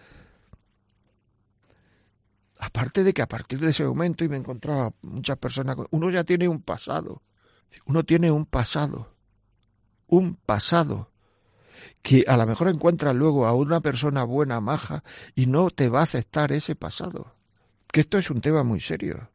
Aparte 2.60 3.06
de 3.06 3.14
que 3.14 3.22
a 3.22 3.28
partir 3.28 3.60
de 3.62 3.72
ese 3.72 3.86
momento, 3.86 4.26
y 4.26 4.30
me 4.30 4.36
encontraba 4.36 4.94
muchas 5.02 5.38
personas, 5.38 5.78
uno 5.92 6.10
ya 6.10 6.26
tiene 6.26 6.50
un 6.50 6.62
pasado, 6.62 7.24
uno 7.86 8.04
tiene 8.04 8.32
un 8.32 8.46
pasado, 8.46 9.16
un 10.08 10.36
pasado, 10.36 11.10
que 12.02 12.26
a 12.28 12.36
lo 12.36 12.46
mejor 12.46 12.68
encuentras 12.68 13.16
luego 13.16 13.48
a 13.48 13.54
una 13.54 13.80
persona 13.80 14.26
buena, 14.26 14.60
maja, 14.60 15.06
y 15.36 15.46
no 15.46 15.70
te 15.70 15.88
va 15.88 16.02
a 16.02 16.04
aceptar 16.04 16.52
ese 16.52 16.76
pasado. 16.76 17.34
Que 17.92 18.02
esto 18.02 18.18
es 18.18 18.30
un 18.30 18.42
tema 18.42 18.64
muy 18.66 18.82
serio. 18.82 19.32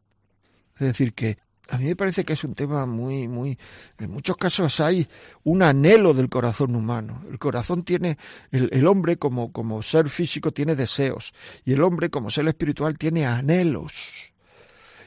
Es 0.75 0.87
decir, 0.87 1.15
que 1.15 1.39
a 1.71 1.79
mí 1.79 1.87
me 1.87 1.97
parece 1.97 2.25
que 2.25 2.35
es 2.35 2.45
un 2.45 2.55
tema 2.55 2.85
muy, 2.87 3.27
muy, 3.27 3.59
en 3.99 4.11
muchos 4.11 4.37
casos 4.37 4.81
hay 4.81 5.09
un 5.45 5.63
anhelo 5.63 6.13
del 6.13 6.29
corazón 6.29 6.77
humano. 6.77 7.25
El 7.31 7.39
corazón 7.39 7.85
tiene, 7.85 8.19
el, 8.51 8.69
el, 8.73 8.87
hombre 8.87 9.17
como, 9.17 9.51
como 9.51 9.83
ser 9.83 10.11
físico 10.11 10.53
tiene 10.53 10.77
deseos 10.77 11.33
y 11.65 11.73
el 11.73 11.83
hombre 11.83 12.11
como 12.11 12.31
ser 12.31 12.47
espiritual 12.49 12.99
tiene 12.99 13.27
anhelos. 13.27 13.95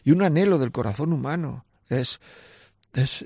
Y 0.03 0.12
un 0.12 0.24
anhelo 0.24 0.58
del 0.58 0.72
corazón 0.72 1.14
humano 1.14 1.66
es, 1.89 2.20
es, 2.93 3.24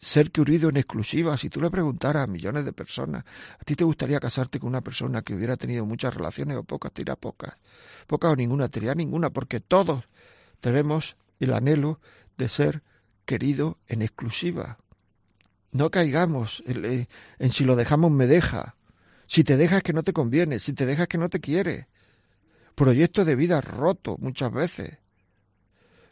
ser 0.00 0.30
querido 0.30 0.70
en 0.70 0.78
exclusiva. 0.78 1.36
Si 1.36 1.50
tú 1.50 1.60
le 1.60 1.70
preguntaras 1.70 2.24
a 2.24 2.26
millones 2.26 2.64
de 2.64 2.72
personas, 2.72 3.24
¿a 3.58 3.64
ti 3.64 3.74
te 3.74 3.84
gustaría 3.84 4.18
casarte 4.18 4.58
con 4.58 4.68
una 4.68 4.80
persona 4.80 5.22
que 5.22 5.34
hubiera 5.34 5.56
tenido 5.56 5.84
muchas 5.84 6.14
relaciones 6.14 6.56
o 6.56 6.64
pocas? 6.64 6.92
Te 6.92 7.04
pocas. 7.16 7.54
Pocas 8.06 8.32
o 8.32 8.36
ninguna, 8.36 8.68
te 8.68 8.94
ninguna, 8.94 9.30
porque 9.30 9.60
todos 9.60 10.04
tenemos 10.60 11.16
el 11.38 11.52
anhelo 11.52 12.00
de 12.40 12.48
ser 12.48 12.82
querido 13.26 13.78
en 13.86 14.02
exclusiva. 14.02 14.78
No 15.70 15.90
caigamos 15.90 16.64
en, 16.66 17.06
si 17.52 17.64
lo 17.64 17.76
dejamos 17.76 18.10
me 18.10 18.26
deja. 18.26 18.76
Si 19.28 19.44
te 19.44 19.56
dejas 19.56 19.82
que 19.82 19.92
no 19.92 20.02
te 20.02 20.12
conviene, 20.12 20.58
si 20.58 20.72
te 20.72 20.86
dejas 20.86 21.06
que 21.06 21.18
no 21.18 21.28
te 21.28 21.38
quiere. 21.38 21.86
Proyecto 22.74 23.24
de 23.24 23.36
vida 23.36 23.60
roto 23.60 24.16
muchas 24.18 24.50
veces. 24.50 24.98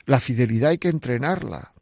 La 0.04 0.20
fidelidad 0.20 0.70
hay 0.70 0.78
que 0.78 0.88
entrenarla. 0.88 1.72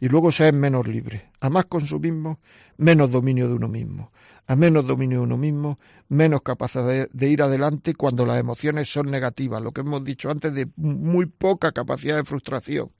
Y 0.00 0.08
luego 0.08 0.30
ser 0.30 0.54
menos 0.54 0.86
libre. 0.86 1.30
A 1.40 1.50
más 1.50 1.64
consumismo, 1.64 2.38
menos 2.76 3.10
dominio 3.10 3.48
de 3.48 3.54
uno 3.54 3.68
mismo. 3.68 4.12
A 4.46 4.54
menos 4.54 4.86
dominio 4.86 5.18
de 5.18 5.24
uno 5.24 5.36
mismo, 5.36 5.78
menos 6.08 6.42
capacidad 6.42 7.08
de 7.10 7.28
ir 7.28 7.42
adelante 7.42 7.94
cuando 7.94 8.26
las 8.26 8.38
emociones 8.38 8.92
son 8.92 9.10
negativas. 9.10 9.62
Lo 9.62 9.72
que 9.72 9.80
hemos 9.80 10.04
dicho 10.04 10.30
antes 10.30 10.54
de 10.54 10.68
muy 10.76 11.26
poca 11.26 11.72
capacidad 11.72 12.16
de 12.16 12.24
frustración 12.24 12.90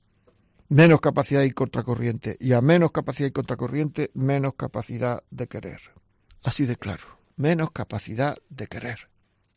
menos 0.69 1.01
capacidad 1.01 1.43
y 1.43 1.51
contracorriente. 1.51 2.37
Y 2.39 2.53
a 2.53 2.61
menos 2.61 2.91
capacidad 2.91 3.27
y 3.27 3.31
contracorriente, 3.31 4.11
menos 4.13 4.53
capacidad 4.55 5.23
de 5.29 5.47
querer. 5.47 5.81
Así 6.43 6.65
de 6.65 6.77
claro, 6.77 7.19
menos 7.35 7.71
capacidad 7.71 8.37
de 8.49 8.67
querer. 8.67 9.09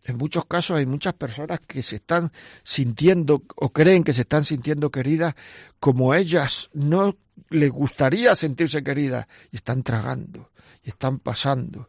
En 0.05 0.17
muchos 0.17 0.47
casos 0.47 0.79
hay 0.79 0.87
muchas 0.87 1.15
personas 1.15 1.61
que 1.61 1.83
se 1.83 1.97
están 1.97 2.33
sintiendo 2.65 3.45
o 3.55 3.73
creen 3.73 4.03
que 4.03 4.13
se 4.13 4.23
están 4.23 4.45
sintiendo 4.45 4.91
queridas 4.91 5.35
como 5.79 6.13
ellas 6.13 6.71
no 6.73 7.17
les 7.51 7.71
gustaría 7.71 8.35
sentirse 8.35 8.83
queridas 8.83 9.27
y 9.53 9.57
están 9.57 9.85
tragando 9.85 10.51
y 10.83 10.89
están 10.91 11.21
pasando. 11.21 11.89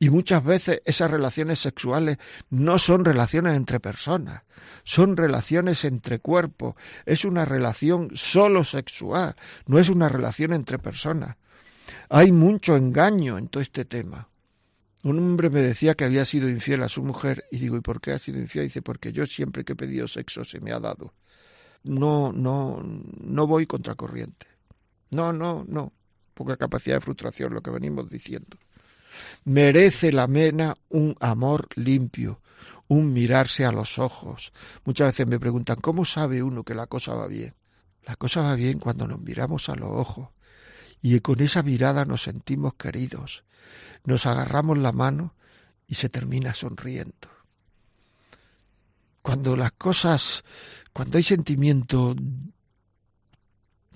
Y 0.00 0.10
muchas 0.10 0.44
veces 0.44 0.80
esas 0.84 1.10
relaciones 1.10 1.58
sexuales 1.58 2.18
no 2.50 2.78
son 2.78 3.04
relaciones 3.04 3.54
entre 3.54 3.80
personas, 3.80 4.42
son 4.84 5.16
relaciones 5.16 5.84
entre 5.84 6.20
cuerpos, 6.20 6.76
es 7.04 7.24
una 7.24 7.44
relación 7.44 8.10
solo 8.14 8.62
sexual, 8.62 9.34
no 9.66 9.78
es 9.78 9.88
una 9.88 10.08
relación 10.08 10.52
entre 10.52 10.78
personas. 10.78 11.36
Hay 12.08 12.30
mucho 12.30 12.76
engaño 12.76 13.38
en 13.38 13.48
todo 13.48 13.62
este 13.62 13.84
tema. 13.84 14.28
Un 15.02 15.18
hombre 15.18 15.50
me 15.50 15.62
decía 15.62 15.94
que 15.94 16.04
había 16.04 16.24
sido 16.24 16.48
infiel 16.48 16.82
a 16.82 16.88
su 16.88 17.02
mujer 17.02 17.44
y 17.50 17.58
digo, 17.58 17.76
¿y 17.76 17.80
por 17.80 18.00
qué 18.00 18.12
ha 18.12 18.18
sido 18.18 18.38
infiel? 18.38 18.66
dice, 18.66 18.82
porque 18.82 19.12
yo 19.12 19.26
siempre 19.26 19.64
que 19.64 19.72
he 19.72 19.76
pedido 19.76 20.06
sexo 20.06 20.44
se 20.44 20.60
me 20.60 20.72
ha 20.72 20.80
dado. 20.80 21.14
No, 21.84 22.32
no, 22.32 22.82
no 22.82 23.46
voy 23.46 23.66
contracorriente. 23.66 24.46
No, 25.10 25.32
no, 25.32 25.64
no. 25.66 25.92
Poca 26.34 26.56
capacidad 26.56 26.96
de 26.96 27.00
frustración, 27.00 27.54
lo 27.54 27.62
que 27.62 27.70
venimos 27.70 28.08
diciendo. 28.08 28.58
Merece 29.44 30.12
la 30.12 30.26
mena 30.26 30.76
un 30.88 31.16
amor 31.20 31.68
limpio, 31.76 32.40
un 32.88 33.12
mirarse 33.12 33.64
a 33.64 33.72
los 33.72 33.98
ojos. 33.98 34.52
Muchas 34.84 35.08
veces 35.08 35.26
me 35.26 35.38
preguntan, 35.38 35.76
¿cómo 35.80 36.04
sabe 36.04 36.42
uno 36.42 36.64
que 36.64 36.74
la 36.74 36.86
cosa 36.86 37.14
va 37.14 37.26
bien? 37.26 37.54
La 38.04 38.16
cosa 38.16 38.42
va 38.42 38.54
bien 38.54 38.78
cuando 38.78 39.06
nos 39.06 39.20
miramos 39.20 39.68
a 39.68 39.74
los 39.74 39.90
ojos 39.90 40.28
y 41.00 41.20
con 41.20 41.40
esa 41.40 41.62
mirada 41.62 42.04
nos 42.04 42.22
sentimos 42.22 42.74
queridos, 42.74 43.44
nos 44.04 44.26
agarramos 44.26 44.78
la 44.78 44.92
mano 44.92 45.34
y 45.86 45.94
se 45.94 46.08
termina 46.08 46.54
sonriendo. 46.54 47.28
Cuando 49.22 49.56
las 49.56 49.72
cosas, 49.72 50.42
cuando 50.92 51.18
hay 51.18 51.24
sentimientos 51.24 52.16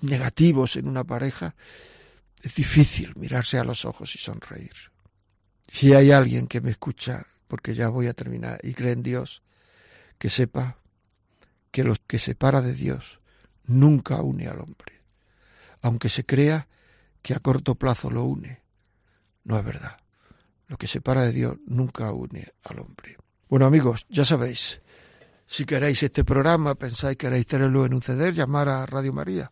negativos 0.01 0.75
en 0.75 0.87
una 0.87 1.03
pareja, 1.03 1.55
es 2.41 2.55
difícil 2.55 3.15
mirarse 3.15 3.57
a 3.57 3.63
los 3.63 3.85
ojos 3.85 4.15
y 4.15 4.19
sonreír. 4.19 4.92
Si 5.73 5.91
hay 5.91 6.11
alguien 6.11 6.45
que 6.45 6.61
me 6.61 6.69
escucha, 6.69 7.25
porque 7.47 7.73
ya 7.73 7.89
voy 7.89 8.05
a 8.05 8.13
terminar, 8.13 8.59
y 8.61 8.75
cree 8.75 8.91
en 8.91 9.01
Dios, 9.01 9.41
que 10.19 10.29
sepa 10.29 10.77
que 11.71 11.83
lo 11.83 11.95
que 12.05 12.19
separa 12.19 12.61
de 12.61 12.73
Dios 12.73 13.19
nunca 13.65 14.21
une 14.21 14.47
al 14.47 14.59
hombre, 14.59 15.01
aunque 15.81 16.09
se 16.09 16.27
crea 16.27 16.67
que 17.23 17.33
a 17.33 17.39
corto 17.39 17.73
plazo 17.73 18.11
lo 18.11 18.23
une. 18.23 18.61
No 19.45 19.57
es 19.57 19.65
verdad. 19.65 19.97
Lo 20.67 20.77
que 20.77 20.85
separa 20.85 21.23
de 21.23 21.31
Dios 21.31 21.57
nunca 21.65 22.13
une 22.13 22.53
al 22.65 22.77
hombre. 22.77 23.17
Bueno 23.49 23.65
amigos, 23.65 24.05
ya 24.09 24.23
sabéis, 24.23 24.79
si 25.47 25.65
queréis 25.65 26.03
este 26.03 26.23
programa, 26.23 26.75
pensáis 26.75 27.17
que 27.17 27.25
queréis 27.25 27.47
tenerlo 27.47 27.83
en 27.83 27.95
un 27.95 28.01
CD, 28.03 28.31
llamar 28.31 28.69
a 28.69 28.85
Radio 28.85 29.11
María. 29.11 29.51